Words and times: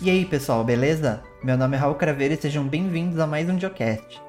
E 0.00 0.08
aí, 0.08 0.24
pessoal, 0.24 0.62
beleza? 0.62 1.24
Meu 1.42 1.58
nome 1.58 1.76
é 1.76 1.80
Raul 1.80 1.96
Craveiro 1.96 2.32
e 2.32 2.36
sejam 2.36 2.62
bem-vindos 2.64 3.18
a 3.18 3.26
mais 3.26 3.48
um 3.48 3.58
Geocast. 3.58 4.22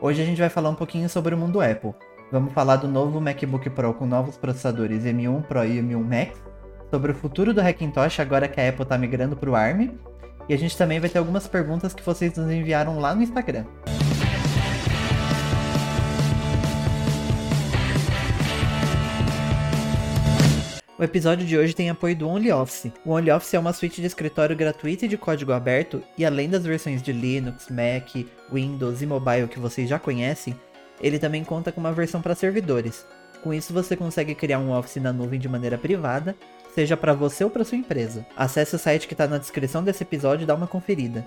Hoje 0.00 0.22
a 0.22 0.24
gente 0.24 0.38
vai 0.38 0.48
falar 0.48 0.70
um 0.70 0.74
pouquinho 0.76 1.08
sobre 1.08 1.34
o 1.34 1.38
mundo 1.38 1.60
Apple. 1.60 1.94
Vamos 2.30 2.52
falar 2.52 2.76
do 2.76 2.86
novo 2.86 3.20
MacBook 3.20 3.68
Pro 3.70 3.92
com 3.92 4.06
novos 4.06 4.36
processadores 4.36 5.02
M1 5.02 5.42
Pro 5.42 5.64
e 5.64 5.82
M1 5.82 6.04
Max, 6.04 6.40
sobre 6.92 7.10
o 7.10 7.14
futuro 7.14 7.52
do 7.52 7.60
Hackintosh 7.60 8.20
agora 8.20 8.46
que 8.46 8.60
a 8.60 8.68
Apple 8.68 8.84
está 8.84 8.96
migrando 8.96 9.36
para 9.36 9.50
o 9.50 9.56
ARM, 9.56 9.98
e 10.48 10.54
a 10.54 10.56
gente 10.56 10.78
também 10.78 11.00
vai 11.00 11.10
ter 11.10 11.18
algumas 11.18 11.48
perguntas 11.48 11.92
que 11.92 12.04
vocês 12.04 12.36
nos 12.36 12.48
enviaram 12.48 13.00
lá 13.00 13.12
no 13.12 13.22
Instagram. 13.24 13.64
O 20.98 21.04
episódio 21.04 21.46
de 21.46 21.58
hoje 21.58 21.74
tem 21.74 21.90
apoio 21.90 22.16
do 22.16 22.26
OnlyOffice. 22.26 22.90
O 23.04 23.10
OnlyOffice 23.10 23.54
é 23.54 23.58
uma 23.58 23.74
suíte 23.74 24.00
de 24.00 24.06
escritório 24.06 24.56
gratuita 24.56 25.04
e 25.04 25.08
de 25.08 25.18
código 25.18 25.52
aberto, 25.52 26.02
e 26.16 26.24
além 26.24 26.48
das 26.48 26.64
versões 26.64 27.02
de 27.02 27.12
Linux, 27.12 27.68
Mac, 27.68 28.26
Windows 28.50 29.02
e 29.02 29.06
mobile 29.06 29.46
que 29.46 29.58
vocês 29.58 29.90
já 29.90 29.98
conhecem, 29.98 30.58
ele 30.98 31.18
também 31.18 31.44
conta 31.44 31.70
com 31.70 31.80
uma 31.80 31.92
versão 31.92 32.22
para 32.22 32.34
servidores. 32.34 33.06
Com 33.42 33.52
isso 33.52 33.74
você 33.74 33.94
consegue 33.94 34.34
criar 34.34 34.58
um 34.58 34.72
Office 34.72 34.96
na 34.96 35.12
nuvem 35.12 35.38
de 35.38 35.50
maneira 35.50 35.76
privada, 35.76 36.34
seja 36.74 36.96
para 36.96 37.12
você 37.12 37.44
ou 37.44 37.50
para 37.50 37.62
sua 37.62 37.76
empresa. 37.76 38.26
Acesse 38.34 38.74
o 38.74 38.78
site 38.78 39.06
que 39.06 39.12
está 39.12 39.26
na 39.26 39.36
descrição 39.36 39.84
desse 39.84 40.02
episódio 40.02 40.44
e 40.44 40.46
dá 40.46 40.54
uma 40.54 40.66
conferida. 40.66 41.26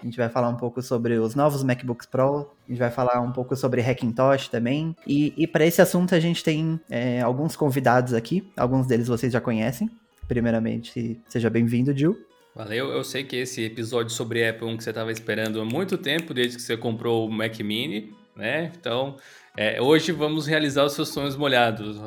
A 0.00 0.04
gente 0.04 0.16
vai 0.16 0.28
falar 0.28 0.48
um 0.48 0.56
pouco 0.56 0.80
sobre 0.80 1.18
os 1.18 1.34
novos 1.34 1.62
MacBooks 1.64 2.06
Pro, 2.06 2.50
a 2.66 2.70
gente 2.70 2.78
vai 2.78 2.90
falar 2.90 3.20
um 3.20 3.32
pouco 3.32 3.56
sobre 3.56 3.80
Hackintosh 3.80 4.48
também. 4.48 4.94
E, 5.06 5.34
e 5.36 5.46
para 5.46 5.66
esse 5.66 5.82
assunto 5.82 6.14
a 6.14 6.20
gente 6.20 6.42
tem 6.44 6.80
é, 6.88 7.20
alguns 7.20 7.56
convidados 7.56 8.14
aqui, 8.14 8.48
alguns 8.56 8.86
deles 8.86 9.08
vocês 9.08 9.32
já 9.32 9.40
conhecem. 9.40 9.90
Primeiramente, 10.28 11.20
seja 11.28 11.50
bem-vindo, 11.50 11.96
Gil. 11.96 12.16
Valeu, 12.54 12.88
eu 12.90 13.04
sei 13.04 13.24
que 13.24 13.36
esse 13.36 13.64
episódio 13.64 14.10
sobre 14.10 14.46
Apple 14.46 14.66
um 14.66 14.76
que 14.76 14.84
você 14.84 14.90
estava 14.90 15.12
esperando 15.12 15.60
há 15.60 15.64
muito 15.64 15.96
tempo, 15.96 16.34
desde 16.34 16.56
que 16.56 16.62
você 16.62 16.76
comprou 16.76 17.26
o 17.26 17.30
Mac 17.30 17.58
Mini, 17.60 18.12
né? 18.36 18.72
Então, 18.78 19.16
é, 19.56 19.80
hoje 19.80 20.12
vamos 20.12 20.46
realizar 20.46 20.84
os 20.84 20.92
seus 20.92 21.08
sonhos 21.08 21.36
molhados. 21.36 21.98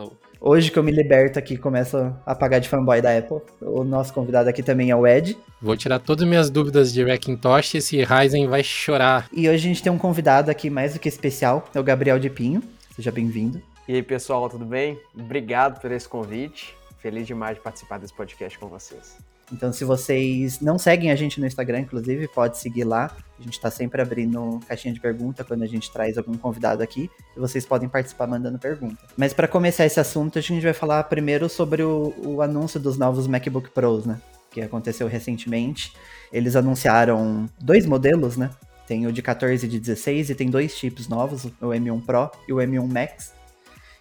Hoje 0.43 0.71
que 0.71 0.79
eu 0.79 0.81
me 0.81 0.91
liberto 0.91 1.37
aqui, 1.37 1.55
começo 1.55 2.11
a 2.25 2.33
pagar 2.33 2.57
de 2.57 2.67
fanboy 2.67 2.99
da 2.99 3.15
Apple. 3.15 3.41
O 3.61 3.83
nosso 3.83 4.11
convidado 4.11 4.49
aqui 4.49 4.63
também 4.63 4.89
é 4.89 4.95
o 4.95 5.05
Ed. 5.05 5.37
Vou 5.61 5.77
tirar 5.77 5.99
todas 5.99 6.23
as 6.23 6.29
minhas 6.29 6.49
dúvidas 6.49 6.91
de 6.91 7.05
Macintosh 7.05 7.75
e 7.75 7.77
esse 7.77 8.03
Ryzen 8.03 8.47
vai 8.47 8.63
chorar. 8.63 9.29
E 9.31 9.47
hoje 9.47 9.57
a 9.57 9.67
gente 9.67 9.83
tem 9.83 9.91
um 9.91 9.99
convidado 9.99 10.49
aqui 10.49 10.67
mais 10.67 10.95
do 10.95 10.99
que 10.99 11.07
especial, 11.07 11.69
é 11.75 11.79
o 11.79 11.83
Gabriel 11.83 12.17
de 12.17 12.27
Pinho. 12.27 12.63
Seja 12.95 13.11
bem-vindo. 13.11 13.61
E 13.87 13.93
aí, 13.93 14.01
pessoal, 14.01 14.49
tudo 14.49 14.65
bem? 14.65 14.97
Obrigado 15.15 15.79
por 15.79 15.91
esse 15.91 16.09
convite. 16.09 16.75
Feliz 16.97 17.27
demais 17.27 17.57
de 17.57 17.61
participar 17.61 17.99
desse 17.99 18.13
podcast 18.13 18.57
com 18.57 18.67
vocês. 18.67 19.17
Então, 19.51 19.73
se 19.73 19.83
vocês 19.83 20.61
não 20.61 20.77
seguem 20.77 21.11
a 21.11 21.15
gente 21.15 21.39
no 21.39 21.45
Instagram, 21.45 21.81
inclusive, 21.81 22.27
pode 22.27 22.57
seguir 22.57 22.85
lá. 22.85 23.11
A 23.37 23.43
gente 23.43 23.53
está 23.53 23.69
sempre 23.69 24.01
abrindo 24.01 24.59
caixinha 24.67 24.93
de 24.93 24.99
pergunta 24.99 25.43
quando 25.43 25.63
a 25.63 25.67
gente 25.67 25.91
traz 25.91 26.17
algum 26.17 26.37
convidado 26.37 26.81
aqui. 26.81 27.09
E 27.35 27.39
vocês 27.39 27.65
podem 27.65 27.89
participar 27.89 28.27
mandando 28.27 28.57
pergunta. 28.57 28.97
Mas 29.17 29.33
para 29.33 29.47
começar 29.47 29.85
esse 29.85 29.99
assunto, 29.99 30.39
a 30.39 30.41
gente 30.41 30.63
vai 30.63 30.73
falar 30.73 31.03
primeiro 31.05 31.49
sobre 31.49 31.83
o, 31.83 32.13
o 32.25 32.41
anúncio 32.41 32.79
dos 32.79 32.97
novos 32.97 33.27
MacBook 33.27 33.69
Pros, 33.71 34.05
né? 34.05 34.21
Que 34.49 34.61
aconteceu 34.61 35.07
recentemente. 35.07 35.93
Eles 36.31 36.55
anunciaram 36.55 37.49
dois 37.59 37.85
modelos, 37.85 38.37
né? 38.37 38.49
Tem 38.87 39.05
o 39.05 39.11
de 39.11 39.21
14 39.21 39.65
e 39.65 39.69
de 39.69 39.79
16 39.79 40.29
e 40.29 40.35
tem 40.35 40.49
dois 40.49 40.71
chips 40.71 41.07
novos, 41.07 41.45
o 41.45 41.67
M1 41.67 42.05
Pro 42.05 42.31
e 42.47 42.53
o 42.53 42.57
M1 42.57 42.91
Max. 42.91 43.33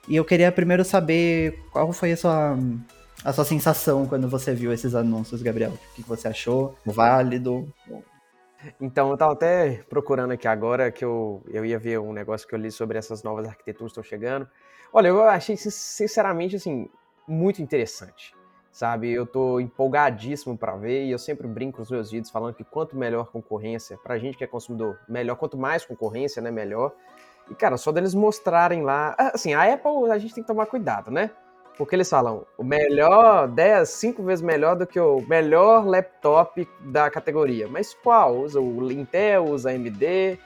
E 0.08 0.16
eu 0.16 0.24
queria 0.24 0.50
primeiro 0.50 0.84
saber 0.84 1.60
qual 1.70 1.92
foi 1.92 2.12
a 2.12 2.16
sua 2.16 2.58
a 3.24 3.32
sua 3.32 3.44
sensação 3.44 4.06
quando 4.06 4.28
você 4.28 4.54
viu 4.54 4.72
esses 4.72 4.94
anúncios, 4.94 5.42
Gabriel? 5.42 5.72
O 5.72 5.94
que 5.94 6.02
você 6.02 6.28
achou? 6.28 6.76
Válido? 6.84 7.68
Então, 8.80 9.08
eu 9.08 9.14
estava 9.14 9.32
até 9.32 9.82
procurando 9.88 10.32
aqui 10.32 10.46
agora 10.46 10.90
que 10.90 11.04
eu, 11.04 11.42
eu 11.48 11.64
ia 11.64 11.78
ver 11.78 11.98
um 11.98 12.12
negócio 12.12 12.46
que 12.46 12.54
eu 12.54 12.58
li 12.58 12.70
sobre 12.70 12.98
essas 12.98 13.22
novas 13.22 13.46
arquiteturas 13.46 13.92
que 13.92 14.00
estão 14.00 14.04
chegando. 14.04 14.48
Olha, 14.92 15.08
eu 15.08 15.22
achei 15.22 15.56
sinceramente 15.56 16.56
assim 16.56 16.88
muito 17.26 17.62
interessante, 17.62 18.34
sabe? 18.72 19.10
Eu 19.10 19.24
estou 19.24 19.60
empolgadíssimo 19.60 20.58
para 20.58 20.76
ver 20.76 21.04
e 21.04 21.10
eu 21.10 21.18
sempre 21.18 21.46
brinco 21.46 21.78
nos 21.78 21.90
meus 21.90 22.10
vídeos 22.10 22.30
falando 22.30 22.54
que 22.54 22.64
quanto 22.64 22.96
melhor 22.96 23.30
concorrência, 23.30 23.96
para 23.98 24.14
a 24.14 24.18
gente 24.18 24.36
que 24.36 24.44
é 24.44 24.46
consumidor, 24.46 24.98
melhor, 25.08 25.36
quanto 25.36 25.56
mais 25.56 25.84
concorrência, 25.84 26.42
né, 26.42 26.50
melhor. 26.50 26.92
E 27.50 27.54
cara, 27.54 27.76
só 27.76 27.92
deles 27.92 28.14
mostrarem 28.14 28.82
lá, 28.82 29.14
assim, 29.18 29.54
a 29.54 29.72
Apple 29.72 30.10
a 30.10 30.18
gente 30.18 30.34
tem 30.34 30.42
que 30.42 30.48
tomar 30.48 30.66
cuidado, 30.66 31.10
né? 31.10 31.30
Porque 31.80 31.96
eles 31.96 32.10
falam 32.10 32.44
o 32.58 32.62
melhor, 32.62 33.48
10, 33.48 33.88
5 33.88 34.22
vezes 34.22 34.42
melhor 34.42 34.76
do 34.76 34.86
que 34.86 35.00
o 35.00 35.22
melhor 35.22 35.86
laptop 35.86 36.68
da 36.80 37.08
categoria. 37.08 37.66
Mas 37.68 37.94
qual? 37.94 38.36
Usa 38.36 38.60
o 38.60 38.92
Intel, 38.92 39.46
usa 39.46 39.70
AMD. 39.70 40.38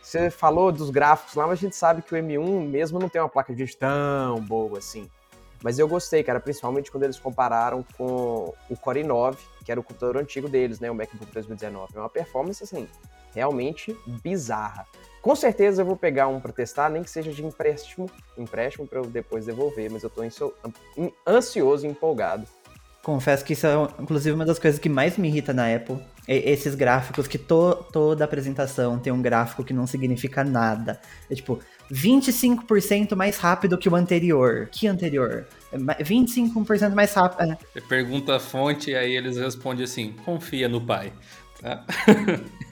Você 0.00 0.30
falou 0.30 0.72
dos 0.72 0.88
gráficos 0.88 1.34
lá, 1.34 1.46
mas 1.46 1.58
a 1.58 1.60
gente 1.60 1.76
sabe 1.76 2.00
que 2.00 2.14
o 2.14 2.16
M1 2.16 2.66
mesmo 2.66 2.98
não 2.98 3.10
tem 3.10 3.20
uma 3.20 3.28
placa 3.28 3.52
de 3.52 3.62
vídeo 3.62 3.76
tão 3.78 4.40
boa 4.40 4.78
assim. 4.78 5.06
Mas 5.62 5.78
eu 5.78 5.86
gostei, 5.86 6.22
cara, 6.22 6.40
principalmente 6.40 6.90
quando 6.90 7.04
eles 7.04 7.18
compararam 7.18 7.84
com 7.98 8.54
o 8.70 8.74
Core 8.78 9.02
i9, 9.02 9.36
que 9.62 9.70
era 9.70 9.78
o 9.78 9.84
computador 9.84 10.16
antigo 10.16 10.48
deles, 10.48 10.80
né, 10.80 10.90
o 10.90 10.94
MacBook 10.94 11.30
2019. 11.30 11.92
É 11.94 12.00
uma 12.00 12.08
performance, 12.08 12.64
assim, 12.64 12.88
realmente 13.34 13.96
bizarra. 14.22 14.86
Com 15.22 15.36
certeza 15.36 15.82
eu 15.82 15.86
vou 15.86 15.96
pegar 15.96 16.28
um 16.28 16.40
para 16.40 16.52
testar, 16.52 16.88
nem 16.88 17.02
que 17.02 17.10
seja 17.10 17.30
de 17.30 17.44
empréstimo, 17.44 18.10
empréstimo 18.38 18.86
para 18.86 19.00
eu 19.00 19.06
depois 19.06 19.44
devolver, 19.44 19.90
mas 19.90 20.02
eu 20.02 20.08
estou 20.08 20.52
ansioso 21.26 21.86
e 21.86 21.90
empolgado. 21.90 22.46
Confesso 23.02 23.44
que 23.44 23.54
isso 23.54 23.66
é, 23.66 23.72
inclusive, 23.98 24.34
uma 24.34 24.44
das 24.44 24.58
coisas 24.58 24.78
que 24.78 24.88
mais 24.88 25.16
me 25.16 25.28
irrita 25.28 25.54
na 25.54 25.74
Apple. 25.74 25.98
É 26.28 26.50
esses 26.50 26.74
gráficos 26.74 27.26
que 27.26 27.38
to, 27.38 27.74
toda 27.90 28.24
apresentação 28.24 28.98
tem 28.98 29.12
um 29.12 29.22
gráfico 29.22 29.64
que 29.64 29.72
não 29.72 29.86
significa 29.86 30.44
nada. 30.44 31.00
É 31.30 31.34
tipo, 31.34 31.58
25% 31.90 33.16
mais 33.16 33.38
rápido 33.38 33.78
que 33.78 33.88
o 33.88 33.96
anterior. 33.96 34.68
Que 34.70 34.86
anterior? 34.86 35.46
25% 35.72 36.94
mais 36.94 37.12
rápido. 37.14 37.52
É. 37.52 37.58
Você 37.72 37.80
pergunta 37.80 38.36
a 38.36 38.40
fonte 38.40 38.90
e 38.90 38.94
aí 38.94 39.16
eles 39.16 39.38
respondem 39.38 39.84
assim: 39.84 40.12
confia 40.24 40.68
no 40.68 40.80
pai. 40.80 41.12
Tá? 41.60 41.84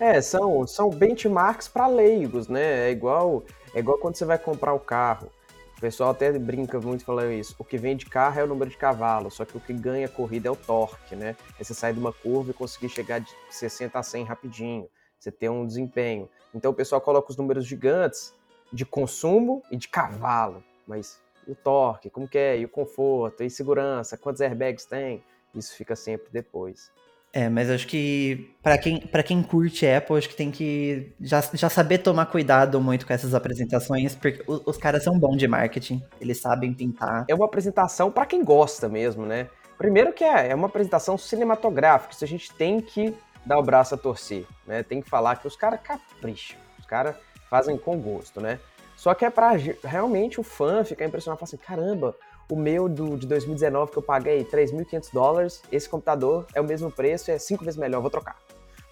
É, 0.00 0.20
são, 0.20 0.66
são 0.66 0.90
benchmarks 0.90 1.68
para 1.68 1.86
leigos, 1.86 2.48
né? 2.48 2.88
É 2.88 2.90
igual, 2.90 3.44
é 3.74 3.78
igual 3.78 3.98
quando 3.98 4.16
você 4.16 4.24
vai 4.24 4.38
comprar 4.38 4.72
o 4.72 4.76
um 4.76 4.80
carro. 4.80 5.30
O 5.76 5.80
pessoal 5.80 6.10
até 6.10 6.36
brinca 6.36 6.80
muito 6.80 7.04
falando 7.04 7.32
isso. 7.32 7.54
O 7.58 7.64
que 7.64 7.76
vende 7.76 8.06
carro 8.06 8.40
é 8.40 8.44
o 8.44 8.46
número 8.46 8.70
de 8.70 8.76
cavalos, 8.76 9.34
só 9.34 9.44
que 9.44 9.56
o 9.56 9.60
que 9.60 9.72
ganha 9.72 10.08
corrida 10.08 10.48
é 10.48 10.50
o 10.50 10.56
torque, 10.56 11.14
né? 11.14 11.36
É 11.58 11.64
você 11.64 11.74
sair 11.74 11.92
de 11.92 12.00
uma 12.00 12.12
curva 12.12 12.50
e 12.50 12.54
conseguir 12.54 12.88
chegar 12.88 13.20
de 13.20 13.30
60 13.50 13.98
a 13.98 14.02
100 14.02 14.24
rapidinho. 14.24 14.88
Você 15.18 15.30
ter 15.30 15.48
um 15.48 15.66
desempenho. 15.66 16.28
Então 16.54 16.72
o 16.72 16.74
pessoal 16.74 17.00
coloca 17.00 17.30
os 17.30 17.36
números 17.36 17.64
gigantes 17.64 18.34
de 18.72 18.84
consumo 18.84 19.62
e 19.70 19.76
de 19.76 19.88
cavalo. 19.88 20.62
Mas 20.86 21.20
o 21.46 21.54
torque, 21.54 22.10
como 22.10 22.26
que 22.26 22.38
é? 22.38 22.58
E 22.58 22.64
o 22.64 22.68
conforto, 22.68 23.42
e 23.44 23.50
segurança, 23.50 24.16
quantos 24.16 24.40
airbags 24.40 24.84
tem? 24.84 25.22
Isso 25.54 25.74
fica 25.76 25.94
sempre 25.94 26.28
depois. 26.32 26.90
É, 27.36 27.48
mas 27.48 27.68
acho 27.68 27.88
que 27.88 28.48
para 28.62 28.78
quem, 28.78 29.00
pra 29.00 29.20
quem 29.20 29.42
curte 29.42 29.84
Apple, 29.84 30.16
acho 30.16 30.28
que 30.28 30.36
tem 30.36 30.52
que 30.52 31.12
já, 31.20 31.40
já 31.52 31.68
saber 31.68 31.98
tomar 31.98 32.26
cuidado 32.26 32.80
muito 32.80 33.04
com 33.04 33.12
essas 33.12 33.34
apresentações, 33.34 34.14
porque 34.14 34.44
os, 34.46 34.62
os 34.64 34.76
caras 34.76 35.02
são 35.02 35.18
bons 35.18 35.36
de 35.36 35.48
marketing, 35.48 36.00
eles 36.20 36.40
sabem 36.40 36.72
pintar. 36.72 37.24
É 37.28 37.34
uma 37.34 37.46
apresentação 37.46 38.08
para 38.08 38.24
quem 38.24 38.44
gosta 38.44 38.88
mesmo, 38.88 39.26
né? 39.26 39.48
Primeiro 39.76 40.12
que 40.12 40.22
é, 40.22 40.50
é 40.50 40.54
uma 40.54 40.68
apresentação 40.68 41.18
cinematográfica, 41.18 42.14
isso 42.14 42.22
a 42.22 42.28
gente 42.28 42.54
tem 42.54 42.80
que 42.80 43.12
dar 43.44 43.58
o 43.58 43.64
braço 43.64 43.96
a 43.96 43.98
torcer, 43.98 44.46
né? 44.64 44.84
Tem 44.84 45.02
que 45.02 45.10
falar 45.10 45.34
que 45.34 45.48
os 45.48 45.56
caras 45.56 45.80
capricham, 45.82 46.56
os 46.78 46.86
caras 46.86 47.16
fazem 47.50 47.76
com 47.76 48.00
gosto, 48.00 48.40
né? 48.40 48.60
Só 48.96 49.12
que 49.12 49.24
é 49.24 49.30
para 49.30 49.50
realmente 49.82 50.38
o 50.38 50.44
fã 50.44 50.84
ficar 50.84 51.04
impressionado, 51.04 51.40
falar 51.40 51.48
assim, 51.48 51.56
caramba, 51.56 52.14
o 52.50 52.56
meu 52.56 52.88
do, 52.88 53.16
de 53.16 53.26
2019 53.26 53.92
que 53.92 53.98
eu 53.98 54.02
paguei 54.02 54.44
3.500 54.44 55.12
dólares, 55.12 55.62
esse 55.70 55.88
computador 55.88 56.46
é 56.54 56.60
o 56.60 56.64
mesmo 56.64 56.90
preço, 56.90 57.30
é 57.30 57.38
cinco 57.38 57.64
vezes 57.64 57.78
melhor, 57.78 58.00
vou 58.00 58.10
trocar. 58.10 58.36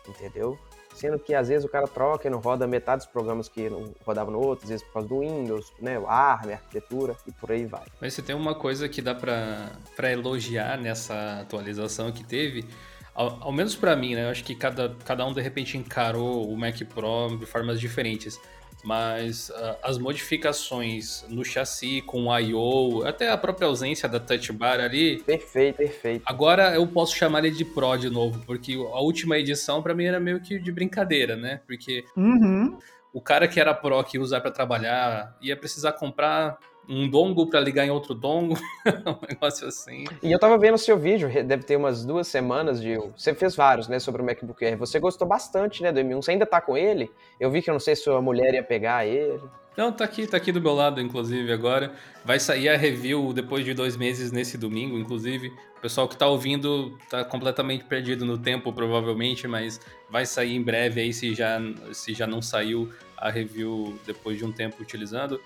Entendeu? 0.09 0.59
Sendo 0.95 1.19
que 1.19 1.35
às 1.35 1.49
vezes 1.49 1.65
o 1.65 1.69
cara 1.69 1.87
troca 1.87 2.29
e 2.29 2.31
não 2.31 2.39
roda 2.39 2.67
metade 2.67 3.05
dos 3.05 3.13
programas 3.13 3.49
que 3.49 3.71
não 3.71 3.95
rodava 4.05 4.31
no 4.31 4.39
outro, 4.39 4.65
às 4.65 4.71
vezes 4.71 4.85
por 4.87 4.95
causa 4.95 5.09
do 5.09 5.21
Windows, 5.21 5.73
né, 5.81 5.99
o 5.99 6.07
ARM, 6.07 6.51
a 6.51 6.55
arquitetura 6.55 7.17
e 7.27 7.33
por 7.33 7.51
aí 7.51 7.65
vai. 7.65 7.85
Mas 8.01 8.15
você 8.15 8.23
tem 8.23 8.35
uma 8.35 8.55
coisa 8.55 8.89
que 8.89 9.01
dá 9.01 9.15
para 9.15 10.13
elogiar 10.13 10.79
nessa 10.79 11.41
atualização 11.41 12.13
que 12.13 12.23
teve, 12.23 12.67
ao, 13.15 13.45
ao 13.45 13.53
menos 13.53 13.75
para 13.75 13.97
mim, 13.97 14.15
né? 14.15 14.25
Eu 14.25 14.31
acho 14.31 14.45
que 14.45 14.55
cada, 14.55 14.95
cada 15.05 15.25
um 15.27 15.33
de 15.33 15.41
repente 15.41 15.77
encarou 15.77 16.49
o 16.51 16.57
Mac 16.57 16.77
Pro 16.95 17.37
de 17.39 17.47
formas 17.47 17.81
diferentes 17.81 18.39
mas 18.83 19.49
uh, 19.51 19.77
as 19.83 19.99
modificações 19.99 21.25
no 21.29 21.45
chassi 21.45 22.03
com 22.03 22.27
o 22.27 22.39
I.O., 22.39 23.05
até 23.05 23.31
a 23.31 23.39
própria 23.39 23.67
ausência 23.69 24.09
da 24.09 24.19
touch 24.19 24.53
bar 24.53 24.81
ali. 24.81 25.23
Perfeito, 25.23 25.77
perfeito. 25.77 26.23
Agora 26.27 26.75
eu 26.75 26.87
posso 26.87 27.17
chamar 27.17 27.45
ele 27.45 27.57
de 27.57 27.65
Pro 27.65 27.97
de 27.97 28.11
novo, 28.11 28.43
porque 28.45 28.75
a 28.75 29.01
última 29.01 29.39
edição 29.39 29.83
para 29.83 29.95
mim 29.95 30.05
era 30.05 30.19
meio 30.19 30.41
que 30.41 30.59
de 30.59 30.73
brincadeira, 30.73 31.37
né? 31.37 31.61
Porque 31.67 32.05
uhum. 32.17 32.77
o 33.13 33.21
cara 33.21 33.47
que 33.47 33.61
era 33.61 33.73
Pro 33.75 34.03
que 34.03 34.17
ia 34.17 34.23
usar 34.23 34.41
para 34.41 34.51
trabalhar 34.51 35.37
ia 35.41 35.57
precisar 35.57 35.93
comprar 35.93 36.59
um 36.89 37.09
dongo 37.09 37.47
para 37.49 37.61
ligar 37.61 37.87
em 37.87 37.91
outro 37.91 38.15
dongo, 38.15 38.55
um 38.87 39.27
negócio 39.29 39.67
assim. 39.67 40.05
E 40.23 40.33
eu 40.33 40.39
tava 40.39 40.59
vendo 40.59 40.75
o 40.75 40.79
seu 40.79 40.99
vídeo, 40.99 41.29
deve 41.45 41.63
ter 41.63 41.77
umas 41.77 42.05
duas 42.05 42.27
semanas, 42.27 42.81
de 42.81 42.97
Você 43.17 43.35
fez 43.35 43.55
vários, 43.55 43.89
né, 43.89 43.99
sobre 43.99 44.23
o 44.23 44.25
MacBook 44.25 44.65
Air. 44.65 44.77
Você 44.79 44.99
gostou 44.99 45.27
bastante, 45.27 45.83
né, 45.83 45.93
do 45.93 46.01
M1. 46.01 46.23
Você 46.23 46.33
ainda 46.33 46.47
tá 46.47 46.61
com 46.61 46.77
ele? 46.77 47.11
Eu 47.39 47.51
vi 47.51 47.63
que 47.63 47.71
eu 47.71 47.73
não 47.73 47.81
sei 47.81 47.95
se 47.95 48.03
sua 48.03 48.21
mulher 48.21 48.55
ia 48.55 48.63
pegar 48.63 49.07
ele. 49.07 49.41
Não, 49.77 49.91
tá 49.91 50.05
aqui, 50.05 50.27
tá 50.27 50.37
aqui 50.37 50.53
do 50.53 50.61
meu 50.61 50.75
lado, 50.75 51.01
inclusive, 51.01 51.51
agora. 51.51 51.95
Vai 52.25 52.39
sair 52.39 52.69
a 52.69 52.77
review 52.77 53.33
depois 53.33 53.65
de 53.65 53.73
dois 53.73 53.97
meses 53.97 54.31
nesse 54.31 54.59
domingo, 54.59 54.99
inclusive. 54.99 55.49
O 55.79 55.81
pessoal 55.81 56.07
que 56.07 56.17
tá 56.17 56.27
ouvindo 56.27 56.99
tá 57.09 57.25
completamente 57.25 57.85
perdido 57.85 58.27
no 58.27 58.37
tempo, 58.37 58.71
provavelmente, 58.71 59.49
mas 59.49 59.81
vai 60.11 60.27
sair 60.27 60.55
em 60.55 60.63
breve 60.63 61.01
aí 61.01 61.13
se 61.13 61.35
já, 61.35 61.59
se 61.93 62.13
já 62.13 62.27
não 62.27 62.43
saiu 62.43 62.93
a 63.17 63.31
review 63.31 63.99
depois 64.07 64.37
de 64.37 64.45
um 64.45 64.53
tempo 64.53 64.83
utilizando. 64.83 65.41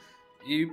E 0.44 0.69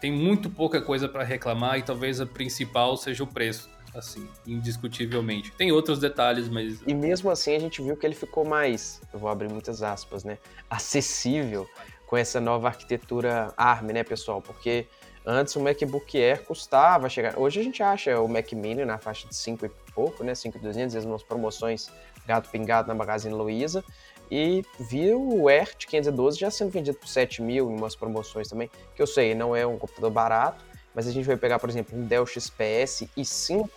tem 0.00 0.12
muito 0.12 0.50
pouca 0.50 0.80
coisa 0.80 1.08
para 1.08 1.22
reclamar 1.22 1.78
e 1.78 1.82
talvez 1.82 2.20
a 2.20 2.26
principal 2.26 2.96
seja 2.96 3.22
o 3.22 3.26
preço, 3.26 3.68
assim, 3.94 4.28
indiscutivelmente. 4.46 5.52
Tem 5.52 5.70
outros 5.72 5.98
detalhes, 5.98 6.48
mas. 6.48 6.80
E 6.86 6.94
mesmo 6.94 7.30
assim 7.30 7.54
a 7.54 7.58
gente 7.58 7.80
viu 7.82 7.96
que 7.96 8.06
ele 8.06 8.14
ficou 8.14 8.44
mais, 8.44 9.00
eu 9.12 9.18
vou 9.18 9.28
abrir 9.30 9.48
muitas 9.48 9.82
aspas, 9.82 10.24
né? 10.24 10.38
Acessível 10.68 11.68
com 12.06 12.16
essa 12.16 12.40
nova 12.40 12.68
arquitetura 12.68 13.52
ARM, 13.56 13.92
né, 13.92 14.02
pessoal? 14.02 14.40
Porque 14.40 14.86
antes 15.24 15.54
o 15.56 15.60
MacBook 15.60 16.16
Air 16.16 16.42
custava 16.42 17.08
chegar. 17.08 17.38
Hoje 17.38 17.60
a 17.60 17.62
gente 17.62 17.82
acha 17.82 18.18
o 18.18 18.26
Mac 18.26 18.50
Mini 18.52 18.84
na 18.84 18.98
faixa 18.98 19.28
de 19.28 19.36
5 19.36 19.66
e 19.66 19.68
pouco, 19.92 20.24
né? 20.24 20.32
5.200, 20.32 20.86
às 20.86 20.92
vezes 20.94 21.04
umas 21.04 21.22
promoções 21.22 21.90
gato 22.26 22.50
pingado 22.50 22.88
na 22.88 22.94
Magazine 22.94 23.34
Luiza. 23.34 23.82
E 24.30 24.62
viu 24.78 25.20
o 25.20 25.48
de 25.78 25.86
512 25.86 26.38
já 26.38 26.50
sendo 26.50 26.70
vendido 26.70 26.98
por 26.98 27.08
7 27.08 27.40
mil 27.42 27.70
em 27.70 27.74
umas 27.74 27.96
promoções 27.96 28.48
também, 28.48 28.70
que 28.94 29.00
eu 29.00 29.06
sei, 29.06 29.34
não 29.34 29.56
é 29.56 29.66
um 29.66 29.78
computador 29.78 30.10
barato, 30.10 30.64
mas 30.94 31.06
a 31.06 31.12
gente 31.12 31.26
vai 31.26 31.36
pegar, 31.36 31.58
por 31.58 31.68
exemplo, 31.68 31.98
um 31.98 32.04
Dell 32.04 32.26
XPS 32.26 33.08
i5 33.16 33.68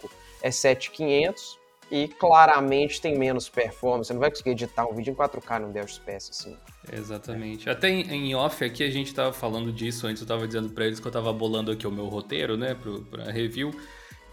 é 0.42 0.52
7500 0.52 1.60
e 1.92 2.08
claramente 2.08 3.02
tem 3.02 3.18
menos 3.18 3.50
performance. 3.50 4.08
Você 4.08 4.14
não 4.14 4.20
vai 4.20 4.30
conseguir 4.30 4.52
editar 4.52 4.86
um 4.86 4.94
vídeo 4.94 5.12
em 5.12 5.16
4K 5.16 5.60
no 5.60 5.72
Dell 5.72 5.88
XPS 5.88 6.32
i5. 6.32 6.58
Exatamente. 6.92 7.70
Até 7.70 7.90
em, 7.90 8.34
off 8.34 8.64
aqui 8.64 8.84
a 8.84 8.90
gente 8.90 9.14
tava 9.14 9.32
falando 9.34 9.72
disso, 9.72 10.08
antes 10.08 10.22
eu 10.22 10.28
tava 10.28 10.48
dizendo 10.48 10.70
para 10.70 10.86
eles 10.86 11.00
que 11.00 11.08
eu 11.08 11.12
tava 11.12 11.32
bolando 11.32 11.72
aqui 11.72 11.86
o 11.86 11.92
meu 11.92 12.08
roteiro, 12.08 12.58
né, 12.58 12.76
para 13.10 13.32
review. 13.32 13.72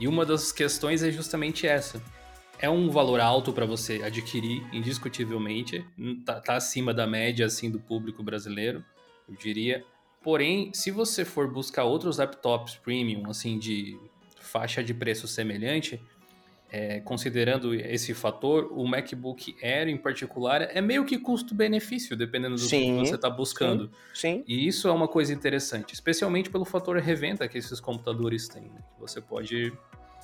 E 0.01 0.07
uma 0.07 0.25
das 0.25 0.53
questões 0.53 1.03
é 1.03 1.11
justamente 1.11 1.67
essa 1.67 2.01
é 2.59 2.69
um 2.69 2.91
valor 2.91 3.21
alto 3.21 3.53
para 3.53 3.65
você 3.65 4.03
adquirir, 4.03 4.63
indiscutivelmente. 4.73 5.85
Tá, 6.25 6.41
tá, 6.41 6.57
acima 6.57 6.93
da 6.93 7.07
média 7.07 7.47
assim 7.47 7.71
do 7.71 7.79
público 7.79 8.23
brasileiro, 8.23 8.85
eu 9.29 9.35
diria. 9.37 9.85
Porém, 10.23 10.73
se 10.75 10.91
você 10.91 11.25
for 11.25 11.51
buscar 11.51 11.85
outros 11.85 12.19
laptops 12.19 12.75
premium, 12.75 13.31
assim, 13.31 13.59
de 13.59 13.99
faixa 14.41 14.83
de 14.83 14.93
preço 14.93 15.29
semelhante, 15.29 16.03
é, 16.71 17.01
considerando 17.01 17.75
esse 17.75 18.13
fator, 18.13 18.71
o 18.73 18.87
MacBook 18.87 19.57
Air 19.63 19.89
em 19.89 19.97
particular 19.97 20.63
é 20.63 20.81
meio 20.81 21.05
que 21.05 21.19
custo-benefício, 21.19 22.17
dependendo 22.17 22.57
do 22.57 22.61
sim, 22.61 22.93
que 22.93 23.07
você 23.07 23.15
está 23.15 23.31
buscando. 23.31 23.91
Sim, 24.13 24.39
sim, 24.39 24.45
E 24.47 24.67
isso 24.67 24.89
é 24.89 24.93
uma 24.93 25.09
coisa 25.09 25.33
interessante, 25.33 25.95
especialmente 25.95 26.51
pelo 26.51 26.65
fator 26.65 26.99
revenda 26.99 27.49
que 27.49 27.57
esses 27.57 27.81
computadores 27.81 28.49
têm. 28.49 28.65
Né? 28.65 28.83
Você 28.99 29.21
pode 29.21 29.73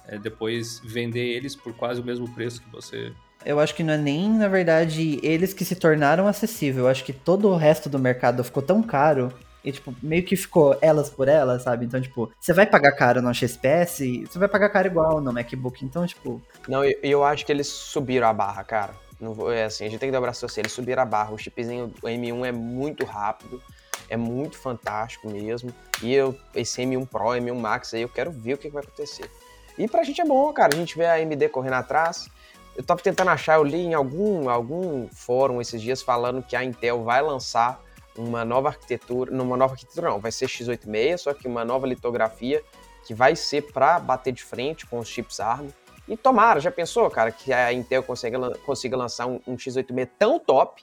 é, 0.07 0.19
depois 0.19 0.81
vender 0.85 1.25
eles 1.25 1.57
por 1.57 1.75
quase 1.75 2.01
o 2.01 2.05
mesmo 2.05 2.29
preço 2.35 2.63
que 2.63 2.71
você. 2.71 3.13
Eu 3.45 3.61
acho 3.61 3.75
que 3.75 3.83
não 3.83 3.95
é 3.95 3.99
nem, 3.99 4.31
na 4.31 4.49
verdade, 4.49 5.19
eles 5.23 5.53
que 5.53 5.65
se 5.65 5.77
tornaram 5.77 6.27
acessível. 6.27 6.85
Eu 6.85 6.91
acho 6.91 7.05
que 7.05 7.13
todo 7.13 7.49
o 7.49 7.57
resto 7.57 7.89
do 7.89 7.99
mercado 7.99 8.43
ficou 8.43 8.63
tão 8.63 8.83
caro 8.83 9.33
e, 9.63 9.73
tipo, 9.73 9.95
meio 10.03 10.23
que 10.23 10.37
ficou 10.37 10.77
elas 10.81 11.09
por 11.09 11.27
elas, 11.27 11.63
sabe? 11.63 11.87
Então, 11.87 12.01
tipo, 12.01 12.31
você 12.39 12.53
vai 12.53 12.67
pagar 12.67 12.93
caro 12.93 13.23
no 13.23 13.35
XPS, 13.35 13.99
você 14.29 14.39
vai 14.39 14.49
pagar 14.49 14.69
caro 14.69 14.87
igual 14.87 15.21
no 15.21 15.33
MacBook. 15.33 15.85
Então, 15.85 16.07
tipo. 16.07 16.41
Não, 16.69 16.85
eu, 16.85 16.99
eu 17.03 17.25
acho 17.25 17.47
que 17.47 17.53
eles 17.53 17.67
subiram 17.67 18.29
a 18.29 18.33
barra, 18.33 18.63
cara. 18.63 18.95
Não 19.19 19.33
vou, 19.33 19.51
é 19.51 19.65
assim, 19.65 19.87
a 19.87 19.89
gente 19.89 20.01
tem 20.01 20.09
que 20.09 20.13
dar 20.13 20.19
o 20.19 20.23
braço 20.23 20.45
assim, 20.45 20.61
eles 20.61 20.73
subiram 20.73 21.03
a 21.03 21.07
barra. 21.07 21.33
O 21.33 21.39
chipzinho 21.39 21.93
M1 22.03 22.47
é 22.47 22.53
muito 22.53 23.07
rápido, 23.07 23.63
é 24.11 24.17
muito 24.17 24.59
fantástico 24.59 25.31
mesmo. 25.31 25.73
E 26.03 26.13
eu, 26.13 26.37
esse 26.55 26.83
M1 26.83 27.07
Pro, 27.09 27.29
M1 27.29 27.55
Max 27.55 27.95
aí, 27.95 28.03
eu 28.03 28.09
quero 28.09 28.31
ver 28.31 28.55
o 28.55 28.59
que, 28.59 28.69
que 28.69 28.75
vai 28.75 28.83
acontecer. 28.83 29.31
E 29.79 29.89
pra 29.89 30.05
gente 30.05 30.21
é 30.21 30.25
bom, 30.25 30.53
cara, 30.53 30.75
a 30.75 30.79
gente 30.79 30.97
vê 30.97 31.05
a 31.05 31.15
AMD 31.15 31.49
correndo 31.49 31.75
atrás. 31.75 32.29
Eu 32.77 32.83
tava 32.83 33.01
tentando 33.01 33.31
achar, 33.31 33.57
eu 33.57 33.65
li 33.65 33.79
em 33.79 33.95
algum, 33.95 34.49
algum 34.49 35.09
fórum 35.09 35.61
esses 35.61 35.81
dias 35.81 36.03
falando 36.03 36.43
que 36.43 36.57
a 36.57 36.65
Intel 36.65 37.05
vai 37.05 37.23
lançar 37.23 37.81
uma 38.17 38.45
nova 38.45 38.69
arquitetura, 38.69 39.31
numa 39.31 39.57
nova 39.57 39.75
arquitetura 39.75 40.11
não, 40.11 40.21
vai 40.21 40.31
ser 40.31 40.47
x86, 40.47 41.19
só 41.19 41.35
que 41.35 41.49
uma 41.49 41.65
nova 41.65 41.87
litografia 41.87 42.63
que 43.07 43.13
vai 43.13 43.37
ser 43.37 43.63
para 43.73 43.99
bater 43.99 44.33
de 44.33 44.43
frente 44.43 44.87
com 44.87 44.99
os 44.99 45.09
chips 45.09 45.41
ARM. 45.41 45.69
E 46.07 46.17
tomara, 46.17 46.61
já 46.61 46.71
pensou, 46.71 47.09
cara, 47.11 47.31
que 47.31 47.53
a 47.53 47.73
Intel 47.73 48.03
consiga, 48.03 48.39
consiga 48.59 48.97
lançar 48.97 49.27
um, 49.27 49.41
um 49.47 49.57
x86 49.57 50.09
tão 50.19 50.39
top 50.39 50.83